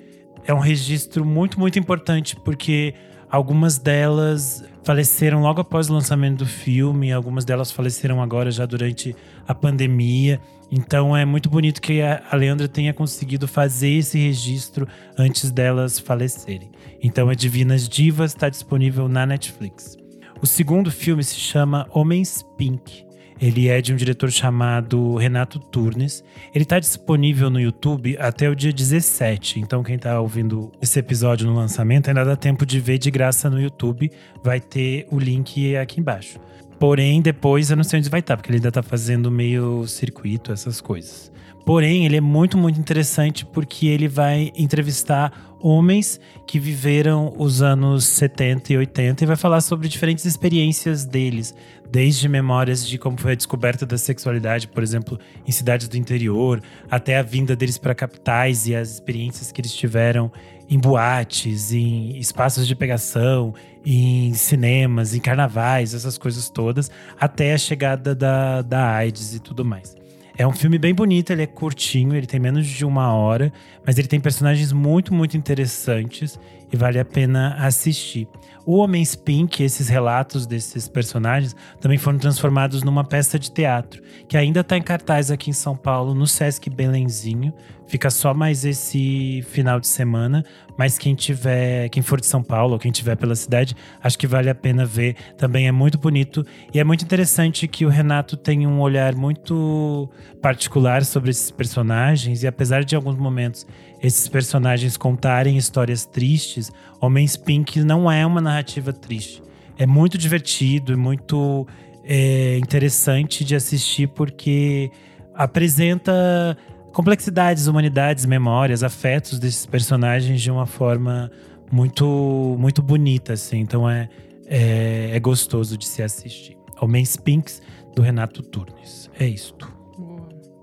[0.45, 2.93] é um registro muito, muito importante, porque
[3.31, 9.15] Algumas delas faleceram logo após o lançamento do filme, algumas delas faleceram agora já durante
[9.47, 10.39] a pandemia.
[10.71, 14.87] Então é muito bonito que a Leandra tenha conseguido fazer esse registro
[15.17, 16.71] antes delas falecerem.
[17.01, 19.97] Então é Divinas Divas está disponível na Netflix.
[20.41, 23.08] O segundo filme se chama Homens Pink.
[23.41, 26.23] Ele é de um diretor chamado Renato Turnes.
[26.53, 29.59] Ele está disponível no YouTube até o dia 17.
[29.59, 33.49] Então, quem está ouvindo esse episódio no lançamento ainda dá tempo de ver de graça
[33.49, 34.11] no YouTube.
[34.43, 36.39] Vai ter o link aqui embaixo.
[36.79, 39.85] Porém, depois eu não sei onde vai estar, tá, porque ele ainda está fazendo meio
[39.85, 41.29] circuito, essas coisas.
[41.65, 48.05] Porém, ele é muito, muito interessante porque ele vai entrevistar homens que viveram os anos
[48.05, 51.53] 70 e 80 e vai falar sobre diferentes experiências deles,
[51.91, 56.61] desde memórias de como foi a descoberta da sexualidade, por exemplo, em cidades do interior,
[56.89, 60.31] até a vinda deles para capitais e as experiências que eles tiveram
[60.69, 63.53] em boates, em espaços de pegação,
[63.85, 69.65] em cinemas, em carnavais, essas coisas todas, até a chegada da, da AIDS e tudo
[69.65, 69.97] mais.
[70.37, 73.51] É um filme bem bonito, ele é curtinho, ele tem menos de uma hora,
[73.85, 76.39] mas ele tem personagens muito, muito interessantes
[76.71, 78.27] e vale a pena assistir.
[78.65, 84.37] O Homens Pink, esses relatos desses personagens, também foram transformados numa peça de teatro, que
[84.37, 87.51] ainda está em cartaz aqui em São Paulo, no Sesc Belenzinho.
[87.87, 90.45] Fica só mais esse final de semana,
[90.77, 94.47] mas quem tiver, quem for de São Paulo quem tiver pela cidade, acho que vale
[94.47, 95.15] a pena ver.
[95.35, 100.07] Também é muito bonito e é muito interessante que o Renato tem um olhar muito
[100.39, 103.65] particular sobre esses personagens e apesar de alguns momentos
[104.01, 106.71] esses personagens contarem histórias tristes,
[107.01, 109.41] Homens Pink não é uma narrativa triste.
[109.77, 111.67] É muito divertido e muito
[112.03, 114.91] é, interessante de assistir porque
[115.33, 116.57] apresenta
[116.93, 121.31] complexidades, humanidades, memórias, afetos desses personagens de uma forma
[121.71, 123.59] muito muito bonita, assim.
[123.59, 124.09] Então é,
[124.47, 126.57] é, é gostoso de se assistir.
[126.81, 127.61] Homens Pinks,
[127.95, 129.09] do Renato Turnes.
[129.19, 129.71] É isto.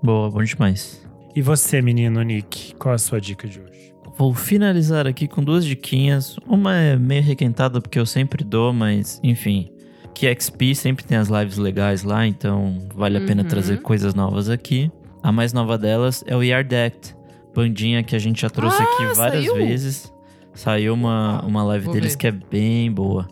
[0.02, 1.06] Boa, bom demais.
[1.36, 3.92] E você, menino Nick, qual a sua dica de hoje?
[4.16, 6.38] Vou finalizar aqui com duas diquinhas.
[6.46, 9.70] Uma é meio requentada porque eu sempre dou, mas enfim.
[10.14, 13.48] Que XP sempre tem as lives legais lá, então vale a pena uhum.
[13.48, 14.90] trazer coisas novas aqui.
[15.22, 17.14] A mais nova delas é o Yard Act,
[17.54, 19.56] bandinha que a gente já trouxe ah, aqui várias saiu?
[19.56, 20.14] vezes.
[20.54, 22.18] Saiu uma, uma live Vou deles ver.
[22.18, 23.28] que é bem boa.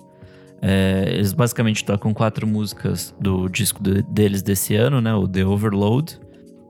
[0.60, 5.14] É, eles basicamente tocam quatro músicas do disco de- deles desse ano, né?
[5.14, 6.20] O The Overload.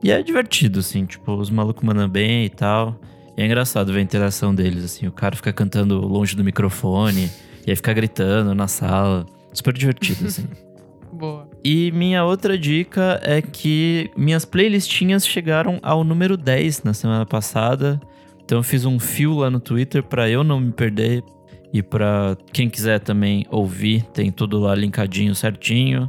[0.05, 2.95] E é divertido, assim, tipo, os malucos mandam bem e tal.
[3.35, 5.07] E é engraçado ver a interação deles, assim.
[5.07, 7.27] O cara fica cantando longe do microfone,
[7.65, 9.25] e aí fica gritando na sala.
[9.51, 10.45] Super divertido, assim.
[11.11, 11.49] Boa.
[11.63, 17.99] E minha outra dica é que minhas playlistinhas chegaram ao número 10 na semana passada.
[18.43, 21.23] Então eu fiz um fio lá no Twitter pra eu não me perder
[21.73, 26.07] e pra quem quiser também ouvir, tem tudo lá linkadinho certinho.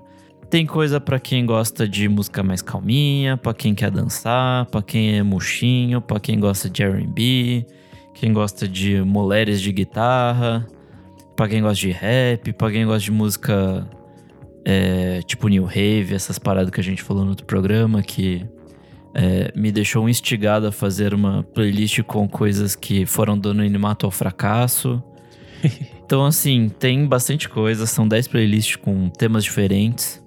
[0.49, 5.19] Tem coisa pra quem gosta de música mais calminha, pra quem quer dançar, pra quem
[5.19, 7.67] é murchinho, pra quem gosta de R&B,
[8.15, 10.65] quem gosta de mulheres de guitarra,
[11.35, 13.89] pra quem gosta de rap, pra quem gosta de música
[14.65, 18.47] é, tipo New Rave, essas paradas que a gente falou no outro programa, que
[19.15, 24.13] é, me deixou instigado a fazer uma playlist com coisas que foram do anonimato ao
[24.13, 25.03] fracasso.
[26.07, 30.23] Então, assim, tem bastante coisa, são 10 playlists com temas diferentes.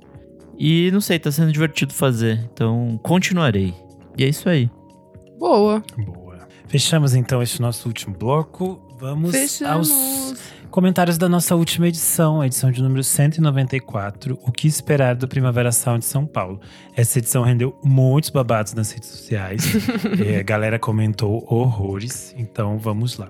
[0.60, 3.74] E não sei, tá sendo divertido fazer, então continuarei.
[4.18, 4.70] E é isso aí.
[5.40, 5.82] Boa.
[5.98, 6.40] Boa.
[6.68, 8.82] Fechamos então este nosso último bloco.
[9.00, 9.90] Vamos Fechamos.
[9.90, 10.40] aos
[10.70, 15.72] comentários da nossa última edição, a edição de número 194, O que esperar do Primavera
[15.72, 16.60] Sound de São Paulo.
[16.96, 19.64] Essa edição rendeu muitos babados nas redes sociais.
[20.20, 23.30] Eh, a galera comentou horrores, então vamos lá.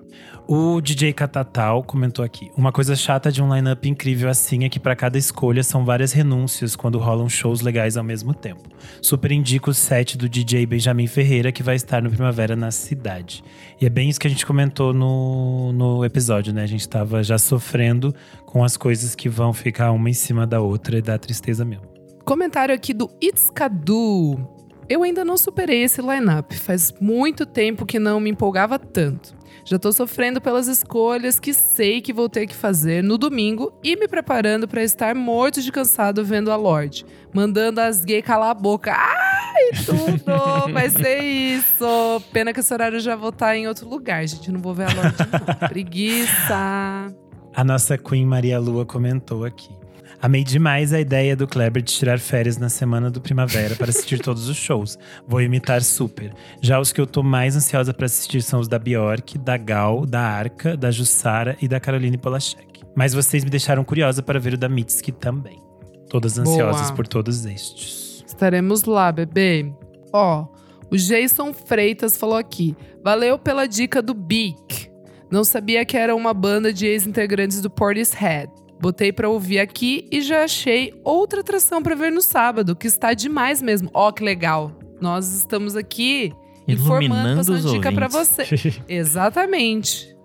[0.52, 4.80] O DJ Catatal comentou aqui: Uma coisa chata de um line-up incrível assim é que
[4.80, 8.68] para cada escolha são várias renúncias quando rolam shows legais ao mesmo tempo.
[9.00, 13.44] Super indico o set do DJ Benjamin Ferreira, que vai estar no Primavera na cidade.
[13.80, 16.64] E é bem isso que a gente comentou no, no episódio, né?
[16.64, 18.14] A gente tava já sofrendo
[18.46, 21.88] com as coisas que vão ficar uma em cima da outra e dá tristeza mesmo.
[22.26, 24.38] Comentário aqui do It's Cadu.
[24.88, 26.52] Eu ainda não superei esse lineup.
[26.54, 29.36] Faz muito tempo que não me empolgava tanto.
[29.70, 33.96] Já tô sofrendo pelas escolhas que sei que vou ter que fazer no domingo e
[33.96, 37.06] me preparando pra estar morto de cansado vendo a Lorde.
[37.32, 38.92] Mandando as gays calar a boca.
[38.92, 40.74] Ai, tudo!
[40.74, 41.86] Vai ser isso!
[42.34, 44.52] Pena que esse horário já vou estar em outro lugar, gente.
[44.52, 45.70] Não vou ver a Lorde, não.
[45.70, 47.14] Preguiça!
[47.54, 49.70] A nossa Queen Maria Lua comentou aqui.
[50.22, 54.20] Amei demais a ideia do Kleber de tirar férias na semana do Primavera para assistir
[54.20, 55.00] todos os shows.
[55.26, 56.34] Vou imitar super.
[56.62, 60.06] Já os que eu tô mais ansiosa para assistir são os da Bjork, da Gal,
[60.06, 62.84] da Arca, da Jussara e da Caroline Polachek.
[62.94, 65.64] Mas vocês me deixaram curiosa para ver o da Mitski também.
[66.10, 66.96] Todas ansiosas Boa.
[66.96, 68.22] por todos estes.
[68.28, 69.72] Estaremos lá, bebê.
[70.12, 70.48] Ó,
[70.92, 72.76] o Jason Freitas falou aqui.
[73.02, 74.92] Valeu pela dica do Beak.
[75.32, 78.52] Não sabia que era uma banda de ex-integrantes do Portishead.
[78.82, 83.14] Botei pra ouvir aqui e já achei outra atração pra ver no sábado, que está
[83.14, 83.90] demais mesmo.
[83.94, 84.72] Ó, que legal.
[85.02, 86.32] Nós estamos aqui
[86.68, 88.38] informando, Iluminando passando os dica pra ouvintes.
[88.62, 88.82] você.
[88.88, 90.16] Exatamente.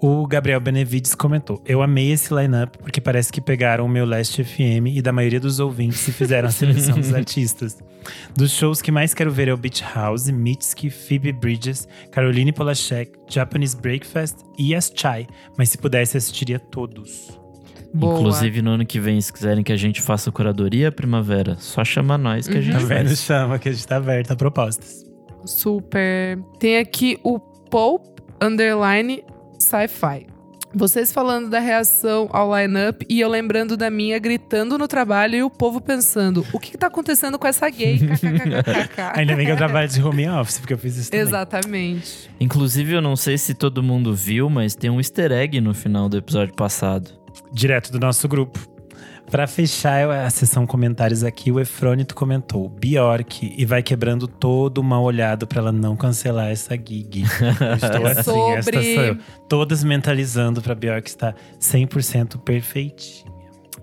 [0.00, 4.42] O Gabriel Benevides comentou: Eu amei esse lineup porque parece que pegaram o meu Last
[4.44, 7.76] FM e da maioria dos ouvintes e fizeram a seleção dos artistas.
[8.36, 13.10] Dos shows que mais quero ver é o Beach House, Mitski, Phoebe Bridges, Caroline Polachek,
[13.28, 15.26] Japanese Breakfast e As Chai.
[15.56, 17.37] Mas se pudesse, assistiria todos.
[17.92, 18.18] Boa.
[18.18, 22.18] Inclusive, no ano que vem, se quiserem que a gente faça curadoria primavera, só chama
[22.18, 23.06] nós que a gente Tá vendo?
[23.08, 23.20] faz.
[23.20, 25.04] Chama que a gente tá aberto a propostas.
[25.44, 26.38] Super.
[26.58, 29.24] Tem aqui o Pope Underline
[29.58, 30.26] Sci-Fi.
[30.74, 35.42] Vocês falando da reação ao lineup e eu lembrando da minha gritando no trabalho e
[35.42, 37.98] o povo pensando: o que, que tá acontecendo com essa gay?
[39.14, 41.26] Ainda bem que eu trabalho de home office, porque eu fiz isso também.
[41.26, 42.30] Exatamente.
[42.38, 46.06] Inclusive, eu não sei se todo mundo viu, mas tem um easter egg no final
[46.06, 47.17] do episódio passado.
[47.52, 48.58] Direto do nosso grupo.
[49.30, 54.82] Pra fechar a sessão comentários aqui, o Efrônito comentou Bjork e vai quebrando todo o
[54.82, 57.24] mal olhado pra ela não cancelar essa gig.
[57.76, 59.18] Estou É assim, sobre- esta sou eu.
[59.46, 63.30] Todas mentalizando pra Bjork estar 100% perfeitinha.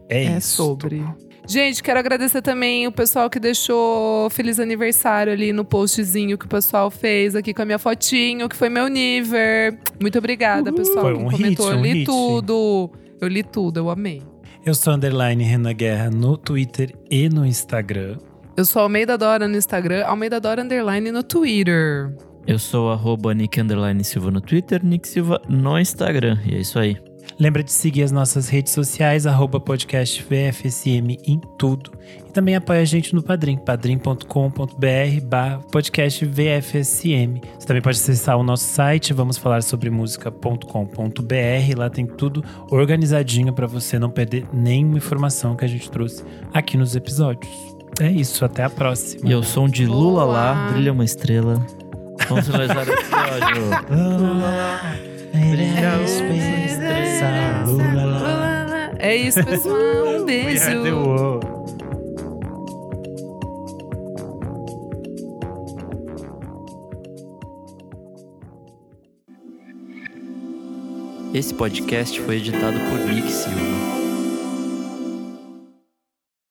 [0.10, 0.56] É, É isso.
[0.56, 1.04] sobre.
[1.48, 6.50] Gente, quero agradecer também o pessoal que deixou feliz aniversário ali no postzinho que o
[6.50, 9.78] pessoal fez aqui com a minha fotinho, que foi meu Niver.
[10.02, 11.02] Muito obrigada, pessoal.
[11.06, 11.68] Foi que um comentou.
[11.70, 12.06] hit, um li hit.
[12.06, 12.90] tudo.
[13.22, 14.22] Eu li tudo, eu amei.
[14.66, 18.18] Eu sou underline Renan Guerra no Twitter e no Instagram.
[18.58, 22.16] Eu sou Almeida Dora no Instagram, Almeida Dora Underline no Twitter.
[22.48, 26.38] Eu sou arroba Nick Underline Silva no Twitter, Nick Silva no Instagram.
[26.46, 26.98] E é isso aí.
[27.38, 31.92] Lembra de seguir as nossas redes sociais, arroba podcast VFSM em tudo.
[32.28, 37.42] E também apoia a gente no Padrim, padrim.com.br barra podcast VFSM.
[37.60, 41.78] Você também pode acessar o nosso site, vamos falar sobre música.com.br.
[41.78, 46.24] Lá tem tudo organizadinho para você não perder nenhuma informação que a gente trouxe
[46.54, 47.52] aqui nos episódios.
[48.00, 49.28] É isso, até a próxima.
[49.28, 51.66] E eu sou um de Lula lá, brilha uma estrela.
[52.30, 53.56] Vamos finalizar o episódio.
[56.08, 56.80] Space,
[59.00, 59.76] É isso, pessoal.
[59.76, 61.40] Um beijo.
[71.34, 74.05] Esse podcast foi editado por Nick Silva.